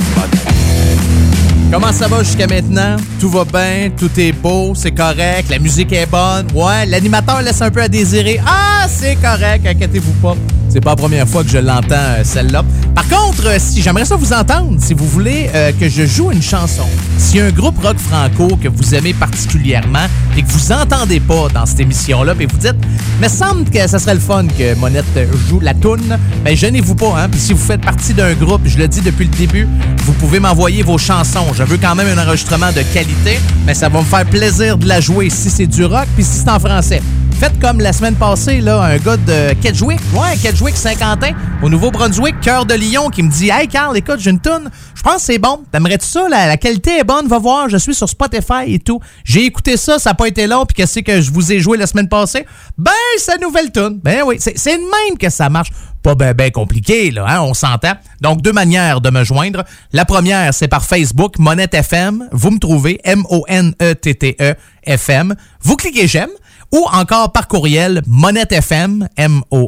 Comment 1.71 1.91
ça 1.91 2.07
va 2.07 2.21
jusqu'à 2.21 2.45
maintenant? 2.45 2.97
Tout 3.19 3.29
va 3.29 3.45
bien, 3.45 3.89
tout 3.97 4.11
est 4.15 4.31
beau, 4.31 4.73
c'est 4.75 4.91
correct, 4.91 5.49
la 5.49 5.57
musique 5.57 5.91
est 5.91 6.05
bonne. 6.05 6.45
Ouais, 6.53 6.85
l'animateur 6.85 7.41
laisse 7.41 7.63
un 7.63 7.71
peu 7.71 7.81
à 7.81 7.87
désirer. 7.87 8.39
Ah, 8.45 8.85
c'est 8.87 9.15
correct, 9.15 9.65
inquiétez-vous 9.65 10.13
pas. 10.21 10.35
C'est 10.73 10.81
pas 10.81 10.89
la 10.89 10.95
première 10.95 11.27
fois 11.27 11.43
que 11.43 11.51
je 11.51 11.59
l'entends, 11.59 11.93
euh, 11.93 12.23
celle-là. 12.23 12.65
Par 12.95 13.07
contre, 13.07 13.45
euh, 13.45 13.57
si 13.59 13.83
j'aimerais 13.83 14.05
ça 14.05 14.15
vous 14.15 14.33
entendre, 14.33 14.77
si 14.79 14.95
vous 14.95 15.05
voulez 15.05 15.47
euh, 15.53 15.71
que 15.79 15.87
je 15.87 16.03
joue 16.03 16.31
une 16.31 16.41
chanson, 16.41 16.87
a 17.35 17.43
un 17.43 17.51
groupe 17.51 17.79
rock 17.83 17.97
franco 17.99 18.55
que 18.55 18.67
vous 18.69 18.95
aimez 18.95 19.13
particulièrement 19.13 20.07
et 20.35 20.41
que 20.41 20.47
vous 20.47 20.71
entendez 20.71 21.19
pas 21.19 21.47
dans 21.53 21.67
cette 21.67 21.79
émission-là, 21.79 22.33
puis 22.33 22.47
vous 22.47 22.57
dites, 22.57 22.75
mais 23.21 23.29
semble 23.29 23.69
que 23.69 23.87
ça 23.87 23.99
serait 23.99 24.15
le 24.15 24.19
fun 24.19 24.47
que 24.47 24.73
Monette 24.79 25.05
joue 25.47 25.59
la 25.59 25.75
toune, 25.75 26.17
ben 26.43 26.55
gênez-vous 26.55 26.95
pas, 26.95 27.21
hein. 27.21 27.29
Puis 27.29 27.39
si 27.39 27.53
vous 27.53 27.63
faites 27.63 27.81
partie 27.81 28.15
d'un 28.15 28.33
groupe, 28.33 28.61
je 28.65 28.79
le 28.79 28.87
dis 28.87 29.01
depuis 29.01 29.25
le 29.25 29.35
début, 29.35 29.67
vous 30.05 30.13
pouvez 30.13 30.39
m'envoyer 30.39 30.81
vos 30.81 30.97
chansons. 30.97 31.53
Je 31.53 31.61
veux 31.61 31.77
quand 31.77 31.93
même 31.93 32.07
un 32.17 32.21
enregistrement 32.23 32.71
de 32.71 32.81
qualité, 32.93 33.39
mais 33.67 33.75
ça 33.75 33.89
va 33.89 33.99
me 33.99 34.05
faire 34.05 34.25
plaisir 34.25 34.79
de 34.79 34.87
la 34.87 35.01
jouer 35.01 35.29
si 35.29 35.51
c'est 35.51 35.67
du 35.67 35.85
rock, 35.85 36.07
puis 36.15 36.23
si 36.23 36.39
c'est 36.39 36.49
en 36.49 36.59
français. 36.59 37.01
Faites 37.39 37.59
comme 37.59 37.79
la 37.81 37.91
semaine 37.91 38.15
passée, 38.15 38.61
là, 38.61 38.81
un 38.81 38.97
gars 38.97 39.17
de 39.17 39.53
Kedgewick, 39.61 39.99
ouais, 40.13 40.37
Kedgewick 40.41 40.77
Saint-Quentin, 40.77 41.33
au 41.61 41.69
Nouveau-Brunswick, 41.69 42.39
cœur 42.39 42.65
de 42.65 42.73
Lion, 42.73 43.09
qui 43.09 43.21
me 43.23 43.29
dit 43.29 43.49
Hey 43.49 43.67
Carl, 43.67 43.97
écoute, 43.97 44.19
j'ai 44.19 44.29
une 44.29 44.39
toune. 44.39 44.69
Je 44.95 45.01
pense 45.01 45.15
que 45.17 45.21
c'est 45.23 45.39
bon. 45.39 45.63
T'aimerais-tu 45.71 46.05
ça? 46.05 46.29
La, 46.29 46.47
la 46.47 46.55
qualité 46.55 46.99
est 46.99 47.03
bonne, 47.03 47.27
va 47.27 47.39
voir. 47.39 47.67
Je 47.67 47.75
suis 47.77 47.93
sur 47.93 48.07
Spotify 48.07 48.63
et 48.67 48.79
tout. 48.79 49.01
J'ai 49.25 49.43
écouté 49.43 49.75
ça, 49.75 49.99
ça 49.99 50.11
n'a 50.11 50.13
pas 50.13 50.27
été 50.27 50.47
long. 50.47 50.65
Puis 50.65 50.75
qu'est-ce 50.75 51.01
que 51.01 51.19
je 51.19 51.31
vous 51.31 51.51
ai 51.51 51.59
joué 51.59 51.77
la 51.77 51.87
semaine 51.87 52.07
passée? 52.07 52.45
Ben, 52.77 52.91
c'est 53.17 53.35
une 53.35 53.41
nouvelle 53.41 53.71
tune. 53.71 53.99
Ben 54.01 54.21
oui, 54.25 54.37
c'est 54.39 54.53
de 54.53 55.07
même 55.07 55.17
que 55.17 55.29
ça 55.29 55.49
marche. 55.49 55.71
Pas 56.01 56.15
ben, 56.15 56.33
ben 56.33 56.51
compliqué, 56.51 57.11
là, 57.11 57.25
hein, 57.27 57.41
on 57.41 57.53
s'entend. 57.53 57.93
Donc, 58.21 58.41
deux 58.41 58.51
manières 58.51 58.99
de 58.99 59.09
me 59.09 59.23
joindre. 59.23 59.63
La 59.93 60.03
première, 60.05 60.53
c'est 60.53 60.67
par 60.67 60.85
Facebook, 60.85 61.39
Monette 61.39 61.73
FM. 61.73 62.27
Vous 62.31 62.51
me 62.51 62.59
trouvez, 62.59 62.99
M-O-N-E-T-T-E 63.05 64.55
FM. 64.83 65.35
Vous 65.61 65.75
cliquez 65.77 66.07
j'aime 66.07 66.29
ou 66.73 66.85
encore 66.91 67.31
par 67.31 67.47
courriel 67.47 68.01
monettefm, 68.07 69.07
M-O-N-E-T-T-E. 69.15 69.65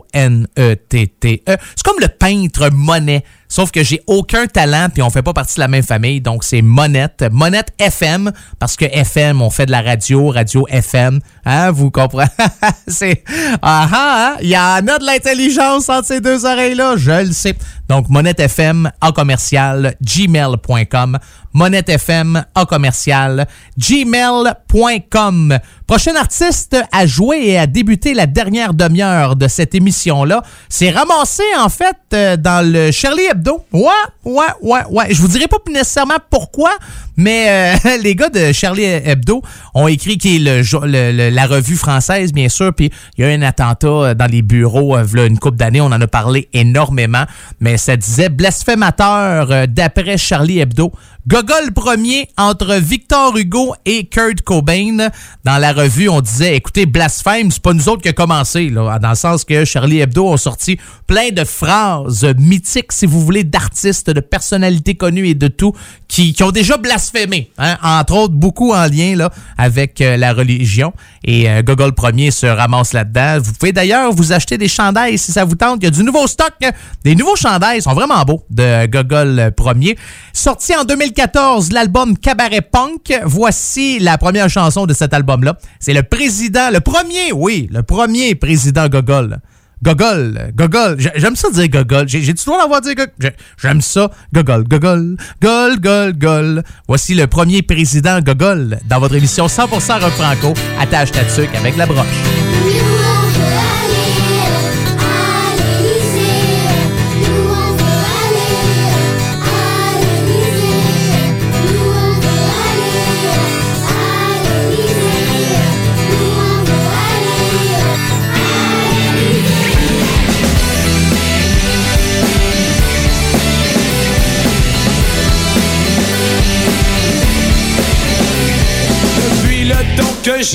C'est 1.76 1.84
comme 1.86 2.00
le 2.02 2.08
peintre 2.08 2.70
Monet, 2.74 3.24
sauf 3.56 3.72
que 3.72 3.84
j'ai 3.84 4.02
aucun 4.06 4.48
talent 4.48 4.90
puis 4.94 5.02
on 5.02 5.10
fait 5.10 5.22
pas 5.22 5.32
partie 5.32 5.56
de 5.56 5.62
la 5.62 5.70
même 5.70 5.82
famille, 5.82 6.20
donc 6.20 6.44
c'est 6.44 6.62
Monette, 6.62 7.24
Monette 7.32 7.72
FM, 7.78 8.34
parce 8.60 8.76
que 8.76 8.84
FM, 8.84 9.42
on 9.42 9.50
fait 9.50 9.66
de 9.66 9.72
la 9.72 9.82
radio, 9.82 10.28
radio 10.28 10.68
FM, 10.70 11.22
hein, 11.46 11.72
vous 11.72 11.90
comprenez? 11.90 12.30
c'est, 12.90 13.24
ah 13.62 13.88
ah, 13.90 14.34
hein? 14.34 14.38
il 14.42 14.50
y 14.50 14.58
en 14.58 14.86
a 14.86 15.00
de 15.00 15.06
l'intelligence 15.06 15.88
entre 15.88 16.06
ces 16.06 16.20
deux 16.20 16.46
oreilles-là, 16.46 16.98
je 16.98 17.28
le 17.28 17.32
sais. 17.32 17.56
Donc, 17.88 18.10
Monette 18.10 18.40
FM, 18.40 18.92
en 19.00 19.12
commercial, 19.12 19.96
gmail.com, 20.02 21.20
Monette 21.54 21.90
FM, 21.90 22.44
en 22.56 22.66
commercial, 22.66 23.48
gmail.com. 23.78 25.60
Prochain 25.88 26.16
artiste 26.16 26.76
à 26.92 27.06
jouer 27.06 27.46
et 27.46 27.60
à 27.60 27.68
débuter 27.68 28.14
la 28.14 28.26
dernière 28.26 28.74
demi-heure 28.74 29.36
de 29.36 29.48
cette 29.48 29.76
émission-là, 29.76 30.42
c'est 30.68 30.90
ramassé 30.90 31.44
en 31.60 31.70
fait 31.70 31.96
euh, 32.14 32.38
dans 32.38 32.66
le 32.68 32.92
Charlie 32.92 33.26
Hebdo. 33.32 33.45
Ouais, 33.72 33.82
ouais, 34.24 34.46
ouais, 34.62 34.80
ouais. 34.90 35.06
Je 35.10 35.22
vous 35.22 35.28
dirai 35.28 35.48
pas 35.48 35.58
nécessairement 35.70 36.18
pourquoi, 36.30 36.72
mais 37.18 37.76
euh, 37.86 37.98
les 38.04 38.16
gars 38.16 38.30
de 38.30 38.52
Charlie 38.52 38.84
Hebdo 38.84 39.42
ont 39.74 39.88
écrit 39.88 40.18
qui 40.18 40.38
est 40.38 40.40
le, 40.40 41.30
la 41.30 41.46
revue 41.46 41.76
française, 41.76 42.34
bien 42.34 42.50
sûr, 42.50 42.74
puis 42.74 42.92
il 43.18 43.24
y 43.24 43.28
a 43.28 43.32
eu 43.32 43.38
un 43.38 43.42
attentat 43.42 43.88
euh, 43.88 44.14
dans 44.14 44.30
les 44.30 44.42
bureaux 44.42 44.98
euh, 44.98 45.28
une 45.28 45.40
couple 45.40 45.58
d'années, 45.58 45.82
on 45.82 45.86
en 45.86 46.02
a 46.02 46.08
parlé 46.08 46.50
énormément, 46.54 47.26
mais 47.60 47.78
ça 47.78 47.98
disait 47.98 48.30
blasphémateur 48.30 49.68
d'après 49.68 50.18
Charlie 50.18 50.60
Hebdo. 50.60 50.92
Gogol 51.28 51.72
premier 51.74 52.30
entre 52.38 52.76
Victor 52.76 53.36
Hugo 53.36 53.74
et 53.84 54.06
Kurt 54.06 54.44
Cobain. 54.44 55.10
Dans 55.44 55.58
la 55.58 55.74
revue, 55.74 56.08
on 56.08 56.22
disait, 56.22 56.56
écoutez, 56.56 56.86
blasphème, 56.86 57.50
c'est 57.50 57.64
pas 57.64 57.74
nous 57.74 57.90
autres 57.90 58.04
qui 58.04 58.10
a 58.10 58.14
commencé, 58.14 58.70
dans 58.70 59.00
le 59.10 59.16
sens 59.16 59.44
que 59.44 59.66
Charlie 59.66 60.02
Hebdo 60.02 60.28
ont 60.28 60.38
sorti 60.38 60.78
plein 61.08 61.30
de 61.32 61.44
phrases 61.44 62.28
mythiques, 62.38 62.92
si 62.92 63.08
vous 63.08 63.22
voulez, 63.22 63.44
d'artistes, 63.44 64.12
de 64.12 64.20
personnalités 64.20 64.94
connues 64.94 65.30
et 65.30 65.34
de 65.34 65.48
tout, 65.48 65.74
qui, 66.08 66.36
ont 66.44 66.52
déjà 66.52 66.78
blasphémé, 66.78 67.50
hein, 67.58 67.78
entre 67.82 68.14
autres 68.14 68.34
beaucoup 68.36 68.74
en 68.74 68.86
lien 68.86 69.18
avec 69.58 70.02
euh, 70.02 70.18
la 70.18 70.32
religion. 70.32 70.94
Et 71.24 71.50
euh, 71.50 71.64
Gogol 71.64 71.94
premier 71.94 72.30
se 72.30 72.46
ramasse 72.46 72.94
là-dedans. 72.94 73.40
Vous 73.42 73.54
pouvez 73.54 73.72
d'ailleurs 73.72 74.12
vous 74.14 74.32
acheter 74.32 74.60
des 74.60 74.68
chandails 74.68 75.18
si 75.18 75.32
ça 75.32 75.44
vous 75.44 75.56
tente. 75.56 75.80
Il 75.82 75.86
y 75.86 75.88
a 75.88 75.92
du 75.92 76.04
nouveau 76.04 76.28
stock. 76.28 76.54
euh, 76.64 76.72
Des 77.04 77.16
nouveaux 77.16 77.36
chandails 77.36 77.82
sont 77.82 77.94
vraiment 77.94 78.24
beaux 78.24 78.44
de 78.52 78.86
Gogol 78.86 79.40
euh, 79.40 79.52
premier. 79.52 79.98
Sorti 80.34 80.76
en 80.76 80.84
2014, 81.16 81.72
l'album 81.72 82.18
Cabaret 82.18 82.62
Punk. 82.62 83.18
Voici 83.24 84.00
la 84.00 84.18
première 84.18 84.50
chanson 84.50 84.86
de 84.86 84.94
cet 84.94 85.14
album-là. 85.14 85.58
C'est 85.80 85.94
le 85.94 86.04
président, 86.04 86.70
le 86.74 86.82
premier, 86.82 87.32
oui, 87.34 87.70
le 87.72 87.84
premier 87.84 88.36
président 88.36 88.88
Gogol. 88.90 89.38
Gogol, 89.82 90.52
Gogol, 90.56 90.96
J'ai- 91.00 91.12
j'aime 91.16 91.36
ça 91.38 91.50
dire 91.52 91.70
Gogol. 91.70 92.08
J'ai 92.10 92.20
le 92.22 92.34
droit 92.34 92.60
d'avoir 92.60 92.82
dit 92.82 92.96
Gogol? 92.96 93.14
J'ai- 93.20 93.36
J'aime 93.62 93.82
ça. 93.82 94.10
Gogol, 94.34 94.64
Gogol, 94.68 95.16
Gol, 95.42 95.80
Gol, 95.80 96.14
Gol. 96.18 96.64
Voici 96.88 97.14
le 97.16 97.28
premier 97.28 97.62
président 97.62 98.20
Gogol 98.20 98.80
dans 98.90 99.00
votre 99.00 99.16
émission 99.16 99.48
100% 99.48 100.00
rock 100.00 100.12
franco. 100.14 100.54
Attache 100.80 101.12
ta 101.12 101.24
tuque 101.24 101.56
avec 101.56 101.78
la 101.78 101.86
broche. 101.86 103.05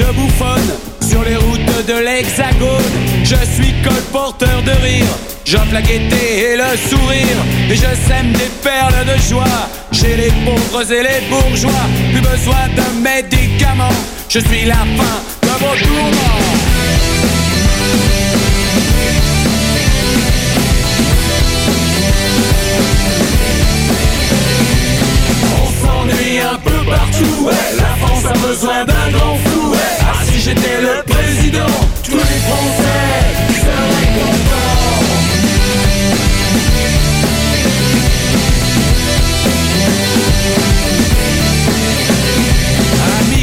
Je 0.01 0.13
bouffonne 0.13 0.73
sur 1.09 1.23
les 1.25 1.37
routes 1.37 1.87
de 1.87 1.99
l'Hexagone, 2.05 2.91
je 3.23 3.37
suis 3.55 3.75
colporteur 3.83 4.63
de 4.63 4.71
rire. 4.83 5.13
J'offre 5.45 5.73
la 5.73 5.83
gaieté 5.83 6.53
et 6.53 6.57
le 6.57 6.77
sourire, 6.89 7.41
et 7.69 7.75
je 7.75 8.09
sème 8.09 8.33
des 8.33 8.51
perles 8.63 9.05
de 9.05 9.21
joie 9.29 9.69
chez 9.93 10.17
les 10.17 10.31
pauvres 10.45 10.93
et 10.93 11.03
les 11.03 11.21
bourgeois. 11.29 11.87
Plus 12.13 12.21
besoin 12.21 12.69
de 12.77 13.03
médicaments, 13.03 13.99
je 14.29 14.39
suis 14.39 14.65
la 14.65 14.75
fin 14.75 15.17
de 15.43 15.49
vos 15.49 15.77
tourments. 15.87 16.41
On 25.63 25.67
s'ennuie 25.81 26.39
un 26.41 26.59
peu 26.59 26.91
partout, 26.91 27.51
France 28.21 28.27
a 28.27 28.47
besoin 28.47 28.85
d'un 28.85 29.11
grand 29.13 29.37
fou. 29.37 29.75
Ah, 30.01 30.25
si 30.25 30.41
j'étais 30.41 30.81
le 30.81 31.03
président, 31.07 31.75
tous 32.03 32.13
les 32.13 32.19
Français 32.19 33.11
seraient 33.55 34.13
contents. 34.15 34.61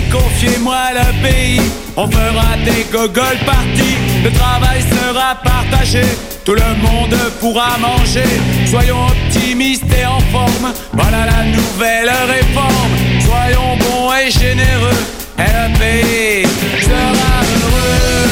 Confiez-moi 0.09 0.77
le 0.93 1.27
pays, 1.27 1.61
on 1.97 2.07
fera 2.09 2.55
des 2.63 2.85
gogoles 2.91 3.43
parties. 3.45 3.97
Le 4.23 4.31
travail 4.31 4.81
sera 4.81 5.35
partagé, 5.43 6.03
tout 6.45 6.53
le 6.53 6.75
monde 6.81 7.17
pourra 7.41 7.77
manger. 7.77 8.23
Soyons 8.65 9.07
optimistes 9.07 9.83
et 9.99 10.05
en 10.05 10.19
forme, 10.31 10.71
voilà 10.93 11.25
la 11.25 11.43
nouvelle 11.45 12.09
réforme. 12.29 13.06
Soyons 13.27 13.75
bons 13.77 14.13
et 14.13 14.31
généreux, 14.31 15.01
et 15.37 15.41
le 15.41 15.77
pays 15.77 16.47
sera 16.81 17.33
heureux. 17.59 18.27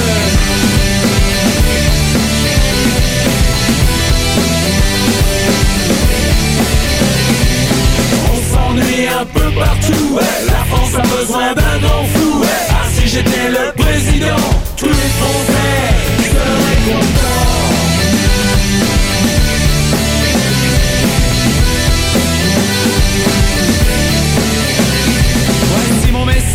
On 8.32 8.38
s'ennuie 8.54 9.08
un 9.08 9.26
peu 9.26 9.52
partout. 9.60 10.20
La 10.48 10.64
France 10.70 10.96
a 10.96 11.02
besoin 11.02 11.54
d'un 11.54 11.78
grand 11.86 12.06
fou, 12.06 12.40
ouais. 12.40 12.48
Ah, 12.70 12.88
si 12.98 13.06
j'étais 13.10 13.50
le 13.50 13.74
président, 13.76 14.46
tous 14.78 14.86
les 14.86 15.12
Français 15.20 15.92
seraient 16.24 16.82
contents. 16.94 17.85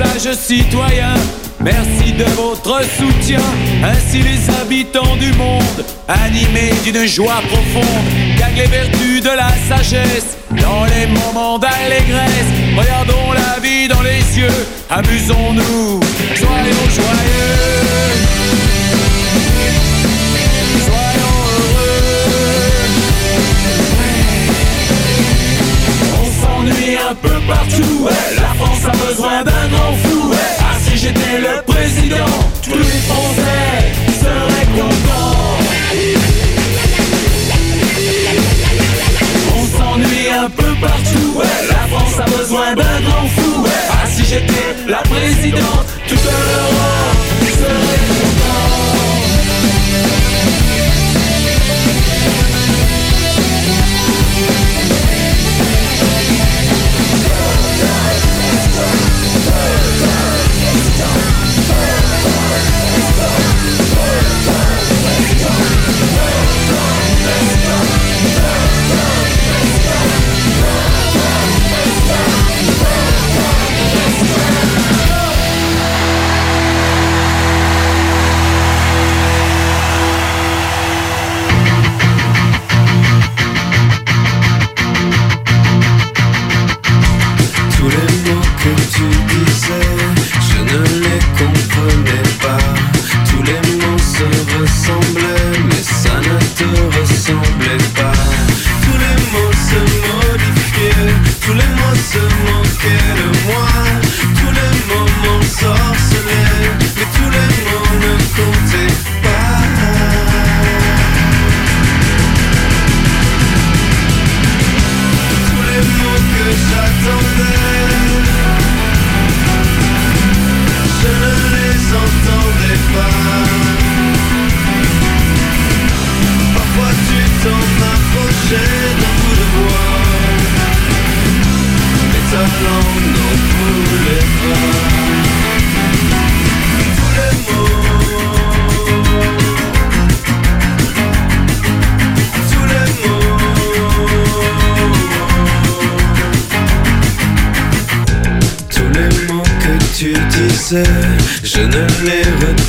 Voici 0.01 0.09
mon 0.09 0.14
message 0.14 0.36
citoyen. 0.36 1.14
Merci 1.60 2.12
de 2.12 2.24
votre 2.36 2.81
soutien. 2.85 3.40
Ainsi 3.85 4.22
les 4.22 4.51
habitants 4.60 5.16
du 5.16 5.32
monde, 5.35 5.85
animés 6.09 6.72
d'une 6.85 7.06
joie 7.06 7.43
profonde, 7.48 7.85
gagnent 8.39 8.56
les 8.56 8.66
vertus 8.66 9.22
de 9.22 9.28
la 9.28 9.51
sagesse 9.68 10.39
dans 10.51 10.85
les 10.86 11.06
moments 11.06 11.59
d'allégresse. 11.59 12.51
Regardons 12.77 13.32
la 13.32 13.60
vie 13.60 13.89
dans 13.89 14.02
les 14.02 14.39
yeux, 14.39 14.66
amusons-nous, 14.89 16.01
soyons 16.35 16.89
joyeux. 16.89 18.20
Peu 27.23 27.41
partout, 27.47 28.05
ouais. 28.05 28.37
La 28.37 28.55
France 28.55 28.85
a 28.85 29.07
besoin 29.07 29.45
d'un 29.45 29.69
grand 29.69 29.95
fou, 30.03 30.31
ouais. 30.31 30.37
Ah, 30.61 30.77
si 30.85 30.97
j'étais 30.99 31.39
le 31.39 31.63
président, 31.63 32.33
tous 32.63 32.79
les 32.79 33.01
Français 33.09 33.93
seraient 34.21 34.69
contents. 34.77 35.59
On 39.57 39.79
s'ennuie 39.79 40.29
un 40.31 40.51
peu 40.51 40.75
partout, 40.81 41.39
ouais. 41.39 41.69
La 41.69 41.87
France 41.89 42.21
a 42.21 42.39
besoin 42.39 42.75
d'un 42.75 43.01
grand 43.01 43.29
fou. 43.37 43.67
Ah, 43.91 44.07
si 44.07 44.25
j'étais 44.25 44.75
la 44.89 44.99
présidente, 44.99 45.87
toute 46.09 46.25
l'Europe 46.25 46.99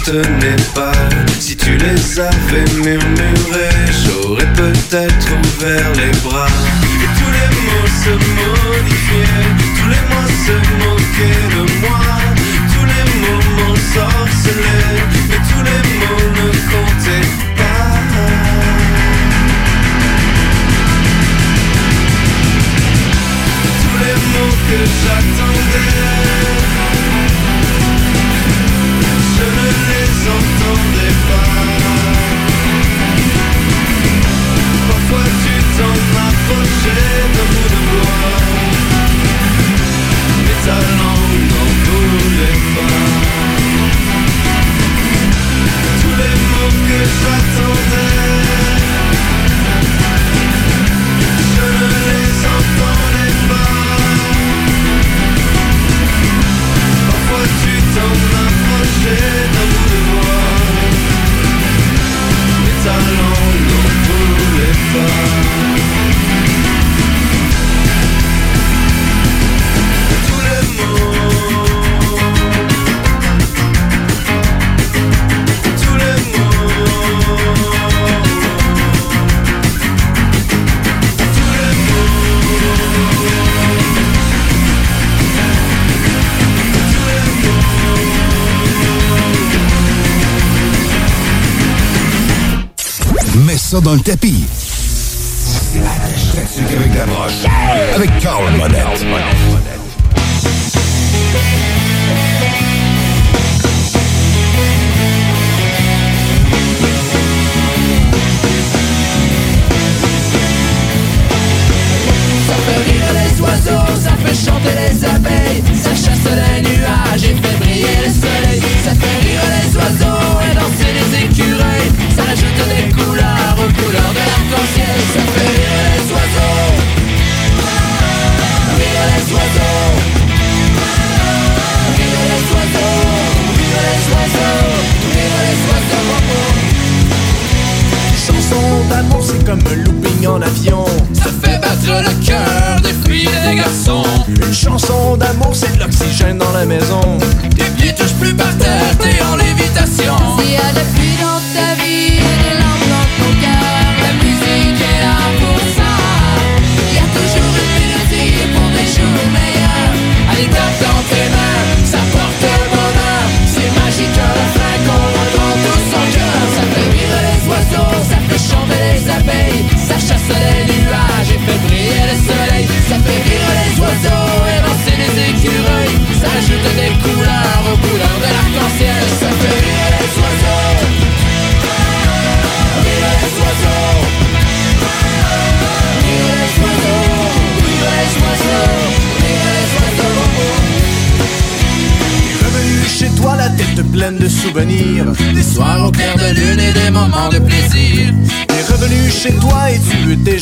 te 0.03 0.11
n'est 0.11 0.73
pas 0.73 0.90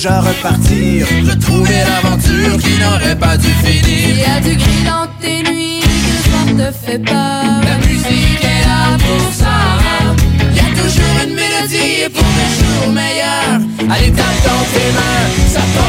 repartir. 0.08 1.06
Retrouver 1.30 1.84
l'aventure 1.86 2.58
qui 2.60 2.80
n'aurait 2.80 3.18
pas 3.18 3.36
dû 3.38 3.50
finir. 3.50 4.10
Il 4.10 4.20
y 4.20 4.24
a 4.24 4.40
du 4.40 4.56
gris 4.56 4.84
dans 4.86 5.08
tes 5.20 5.44
nuits, 5.44 5.82
que 5.82 5.88
le 6.12 6.56
soir 6.56 6.72
te 6.72 6.86
fait 6.86 7.00
peur. 7.00 7.44
La 7.64 7.78
musique 7.86 8.44
est 8.44 8.66
là 8.66 8.98
pour 8.98 9.34
ça. 9.34 9.78
Il 10.52 10.56
y 10.56 10.60
a 10.60 10.82
toujours 10.82 11.16
une 11.24 11.34
mélodie 11.36 12.10
pour 12.14 12.24
des 12.24 12.50
jours 12.60 12.94
meilleurs. 12.94 13.60
Allez, 13.92 14.12
tape 14.12 14.44
dans 14.46 14.66
tes 14.74 14.92
mains, 14.94 15.50
ça 15.54 15.60
tombe. 15.60 15.89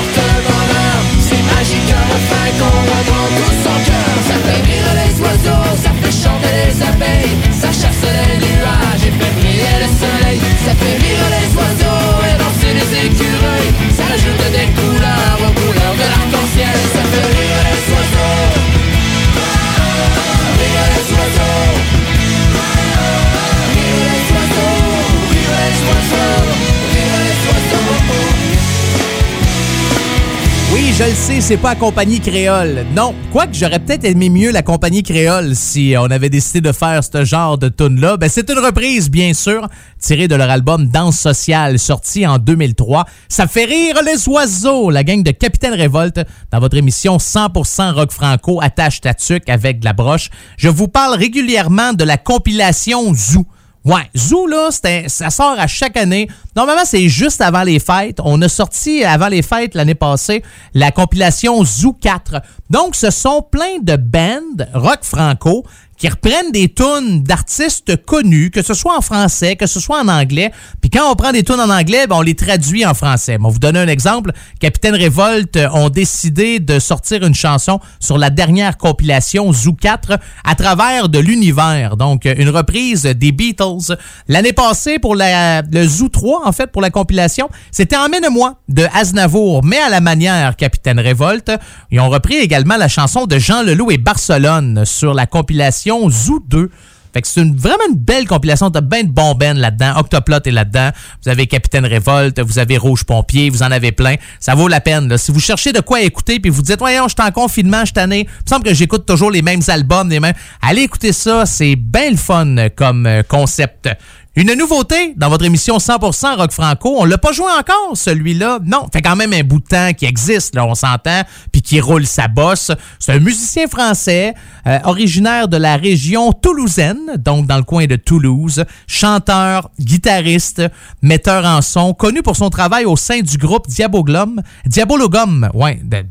Je 31.00 31.06
le 31.06 31.14
sais, 31.14 31.40
c'est 31.40 31.56
pas 31.56 31.70
la 31.70 31.76
compagnie 31.76 32.20
créole. 32.20 32.84
Non. 32.94 33.14
Quoique 33.32 33.54
j'aurais 33.54 33.78
peut-être 33.78 34.04
aimé 34.04 34.28
mieux 34.28 34.50
la 34.50 34.60
compagnie 34.60 35.02
créole 35.02 35.56
si 35.56 35.94
on 35.98 36.10
avait 36.10 36.28
décidé 36.28 36.60
de 36.60 36.72
faire 36.72 37.02
ce 37.02 37.24
genre 37.24 37.56
de 37.56 37.70
tune-là. 37.70 38.18
Ben, 38.18 38.28
c'est 38.28 38.50
une 38.50 38.58
reprise, 38.58 39.08
bien 39.10 39.32
sûr, 39.32 39.66
tirée 39.98 40.28
de 40.28 40.34
leur 40.34 40.50
album 40.50 40.88
Danse 40.88 41.18
sociale, 41.18 41.78
sorti 41.78 42.26
en 42.26 42.36
2003. 42.36 43.06
Ça 43.30 43.46
fait 43.46 43.64
rire 43.64 43.96
les 44.04 44.28
oiseaux, 44.28 44.90
la 44.90 45.02
gang 45.02 45.22
de 45.22 45.30
Capitaine 45.30 45.72
Révolte, 45.72 46.20
dans 46.52 46.60
votre 46.60 46.76
émission 46.76 47.16
100% 47.16 47.94
rock 47.94 48.12
franco, 48.12 48.60
attache 48.60 49.00
tatuc 49.00 49.48
avec 49.48 49.80
de 49.80 49.86
la 49.86 49.94
broche. 49.94 50.28
Je 50.58 50.68
vous 50.68 50.88
parle 50.88 51.14
régulièrement 51.14 51.94
de 51.94 52.04
la 52.04 52.18
compilation 52.18 53.14
Zoo 53.14 53.46
Ouais, 53.82 54.10
Zoo, 54.14 54.46
là, 54.46 54.68
ça 54.70 55.30
sort 55.30 55.58
à 55.58 55.66
chaque 55.66 55.96
année. 55.96 56.28
Normalement, 56.54 56.84
c'est 56.84 57.08
juste 57.08 57.40
avant 57.40 57.62
les 57.62 57.78
fêtes. 57.78 58.18
On 58.22 58.40
a 58.42 58.48
sorti 58.48 59.04
avant 59.04 59.28
les 59.28 59.40
fêtes 59.40 59.74
l'année 59.74 59.94
passée 59.94 60.42
la 60.74 60.90
compilation 60.92 61.64
Zoo 61.64 61.94
4. 61.94 62.42
Donc, 62.68 62.94
ce 62.94 63.10
sont 63.10 63.40
plein 63.42 63.78
de 63.80 63.96
bands 63.96 64.66
rock 64.74 64.98
franco 65.02 65.64
qui 66.00 66.08
reprennent 66.08 66.50
des 66.50 66.72
tunes 66.72 67.22
d'artistes 67.22 68.04
connus, 68.06 68.50
que 68.50 68.62
ce 68.62 68.72
soit 68.72 68.96
en 68.96 69.02
français, 69.02 69.54
que 69.56 69.66
ce 69.66 69.80
soit 69.80 70.00
en 70.00 70.08
anglais. 70.08 70.50
Puis 70.80 70.88
quand 70.88 71.12
on 71.12 71.14
prend 71.14 71.30
des 71.30 71.42
tunes 71.42 71.60
en 71.60 71.68
anglais, 71.68 72.06
ben, 72.08 72.16
on 72.16 72.22
les 72.22 72.34
traduit 72.34 72.86
en 72.86 72.94
français. 72.94 73.36
Bon, 73.36 73.50
vous 73.50 73.58
donner 73.58 73.80
un 73.80 73.86
exemple. 73.86 74.32
Capitaine 74.60 74.94
Révolte 74.94 75.56
euh, 75.56 75.68
ont 75.74 75.90
décidé 75.90 76.58
de 76.58 76.78
sortir 76.78 77.22
une 77.22 77.34
chanson 77.34 77.80
sur 78.00 78.16
la 78.16 78.30
dernière 78.30 78.78
compilation 78.78 79.52
Zoo 79.52 79.74
4 79.74 80.18
à 80.42 80.54
travers 80.54 81.10
de 81.10 81.18
l'univers. 81.18 81.98
Donc, 81.98 82.24
euh, 82.24 82.34
une 82.38 82.48
reprise 82.48 83.02
des 83.02 83.30
Beatles. 83.32 83.94
L'année 84.26 84.54
passée, 84.54 84.98
pour 84.98 85.14
la, 85.14 85.60
le 85.60 85.86
Zoo 85.86 86.08
3, 86.08 86.46
en 86.46 86.52
fait, 86.52 86.68
pour 86.68 86.80
la 86.80 86.88
compilation, 86.88 87.50
c'était 87.72 87.96
Emmène-moi 87.96 88.54
de 88.70 88.86
Aznavour, 88.94 89.62
mais 89.62 89.78
à 89.78 89.90
la 89.90 90.00
manière 90.00 90.56
Capitaine 90.56 90.98
Révolte. 90.98 91.52
Ils 91.90 92.00
ont 92.00 92.08
repris 92.08 92.36
également 92.36 92.78
la 92.78 92.88
chanson 92.88 93.26
de 93.26 93.38
Jean 93.38 93.62
Leloup 93.62 93.90
et 93.90 93.98
Barcelone 93.98 94.86
sur 94.86 95.12
la 95.12 95.26
compilation 95.26 95.89
Zoo 96.10 96.40
2. 96.46 96.70
Fait 97.12 97.22
que 97.22 97.28
c'est 97.28 97.40
une, 97.40 97.56
vraiment 97.56 97.82
une 97.88 97.96
belle 97.96 98.26
compilation. 98.26 98.70
T'as 98.70 98.80
bien 98.80 99.02
de 99.02 99.08
bons 99.08 99.34
bands 99.34 99.54
là-dedans. 99.54 99.94
Octoplot 99.96 100.38
est 100.44 100.50
là-dedans. 100.50 100.90
Vous 101.22 101.28
avez 101.28 101.46
Capitaine 101.46 101.84
Révolte, 101.84 102.40
vous 102.40 102.58
avez 102.58 102.76
Rouge 102.76 103.04
Pompier, 103.04 103.50
vous 103.50 103.62
en 103.62 103.70
avez 103.70 103.90
plein. 103.92 104.14
Ça 104.38 104.54
vaut 104.54 104.68
la 104.68 104.80
peine. 104.80 105.16
Si 105.18 105.32
vous 105.32 105.40
cherchez 105.40 105.72
de 105.72 105.80
quoi 105.80 106.02
écouter 106.02 106.38
puis 106.38 106.50
vous 106.50 106.62
dites, 106.62 106.78
voyons, 106.78 107.08
je 107.08 107.14
suis 107.18 107.28
en 107.28 107.32
confinement, 107.32 107.84
je 107.84 107.92
tanné. 107.92 108.20
Il 108.20 108.44
me 108.44 108.48
semble 108.48 108.64
que 108.64 108.74
j'écoute 108.74 109.06
toujours 109.06 109.30
les 109.30 109.42
mêmes 109.42 109.62
albums, 109.66 110.08
les. 110.08 110.32
Allez 110.62 110.82
écouter 110.82 111.12
ça. 111.12 111.46
C'est 111.46 111.74
bien 111.74 112.10
le 112.10 112.16
fun 112.16 112.54
comme 112.76 113.06
euh, 113.06 113.22
concept. 113.26 113.88
Une 114.36 114.54
nouveauté 114.54 115.14
dans 115.16 115.28
votre 115.28 115.44
émission 115.44 115.78
100% 115.78 116.36
Rock 116.36 116.52
Franco. 116.52 116.94
On 117.00 117.04
l'a 117.04 117.18
pas 117.18 117.32
joué 117.32 117.48
encore, 117.50 117.96
celui-là? 117.96 118.60
Non, 118.64 118.86
fait 118.92 119.02
quand 119.02 119.16
même 119.16 119.32
un 119.32 119.42
bout 119.42 119.58
de 119.58 119.64
temps 119.64 119.92
qui 119.92 120.04
existe, 120.04 120.54
là, 120.54 120.64
on 120.64 120.76
s'entend, 120.76 121.22
puis 121.50 121.62
qui 121.62 121.80
roule 121.80 122.06
sa 122.06 122.28
bosse. 122.28 122.70
C'est 123.00 123.14
un 123.14 123.18
musicien 123.18 123.66
français, 123.66 124.34
euh, 124.68 124.78
originaire 124.84 125.48
de 125.48 125.56
la 125.56 125.76
région 125.76 126.32
toulousaine, 126.32 127.16
donc 127.18 127.48
dans 127.48 127.56
le 127.56 127.64
coin 127.64 127.86
de 127.86 127.96
Toulouse, 127.96 128.64
chanteur, 128.86 129.68
guitariste, 129.80 130.62
metteur 131.02 131.44
en 131.44 131.60
son, 131.60 131.92
connu 131.92 132.22
pour 132.22 132.36
son 132.36 132.50
travail 132.50 132.84
au 132.84 132.94
sein 132.94 133.22
du 133.22 133.36
groupe 133.36 133.66
Diabologum. 133.66 134.42
Diabologum, 134.64 135.50
ouais, 135.54 135.80
de. 135.82 136.04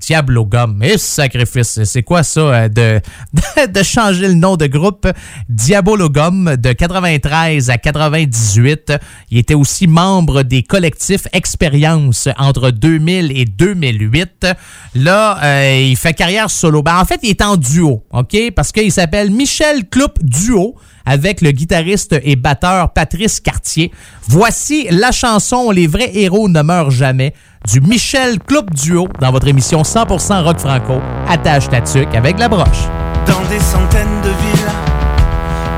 Et 0.84 0.98
sacrifice, 0.98 1.84
c'est 1.86 2.04
quoi 2.04 2.24
ça 2.24 2.42
euh, 2.42 2.68
de, 2.68 3.84
changer 3.84 4.28
le 4.28 4.34
nom 4.34 4.58
de 4.58 4.66
groupe 4.66 5.08
Diabologum 5.48 6.58
de 6.58 6.74
93 6.74 7.70
à 7.70 7.78
98. 8.10 8.94
Il 9.32 9.38
était 9.38 9.54
aussi 9.54 9.88
membre 9.88 10.44
des 10.44 10.64
collectifs 10.64 11.28
Expérience 11.34 12.28
entre 12.38 12.72
2000 12.72 13.32
et 13.36 13.46
2008. 13.46 14.48
Là, 14.96 15.38
euh, 15.44 15.88
il 15.90 15.96
fait 15.96 16.14
carrière 16.14 16.50
solo. 16.50 16.82
Ben, 16.82 16.98
en 17.00 17.06
fait, 17.06 17.20
il 17.24 17.30
est 17.30 17.42
en 17.42 17.58
duo, 17.58 18.04
OK? 18.12 18.36
Parce 18.56 18.72
qu'il 18.72 18.92
s'appelle 18.92 19.32
Michel 19.32 19.88
Cloup 19.90 20.14
Duo 20.22 20.76
avec 21.06 21.42
le 21.42 21.52
guitariste 21.52 22.16
et 22.24 22.36
batteur 22.36 22.94
Patrice 22.94 23.40
Cartier. 23.40 23.92
Voici 24.28 24.88
la 24.92 25.12
chanson 25.12 25.72
Les 25.72 25.88
vrais 25.88 26.12
héros 26.16 26.50
ne 26.50 26.62
meurent 26.62 26.92
jamais 26.92 27.34
du 27.68 27.82
Michel 27.82 28.40
Cloup 28.40 28.66
Duo 28.72 29.08
dans 29.20 29.32
votre 29.32 29.48
émission 29.48 29.82
100% 29.82 30.44
rock 30.44 30.60
franco. 30.60 31.02
Attache 31.28 31.70
ta 31.70 31.82
tuque 31.82 32.14
avec 32.16 32.40
la 32.40 32.48
broche. 32.48 32.88
Dans 33.26 33.42
des 33.50 33.60
centaines 33.60 34.22
de 34.24 34.30
villes, 34.30 34.72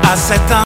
à 0.02 0.16
7 0.16 0.38
ans. 0.52 0.54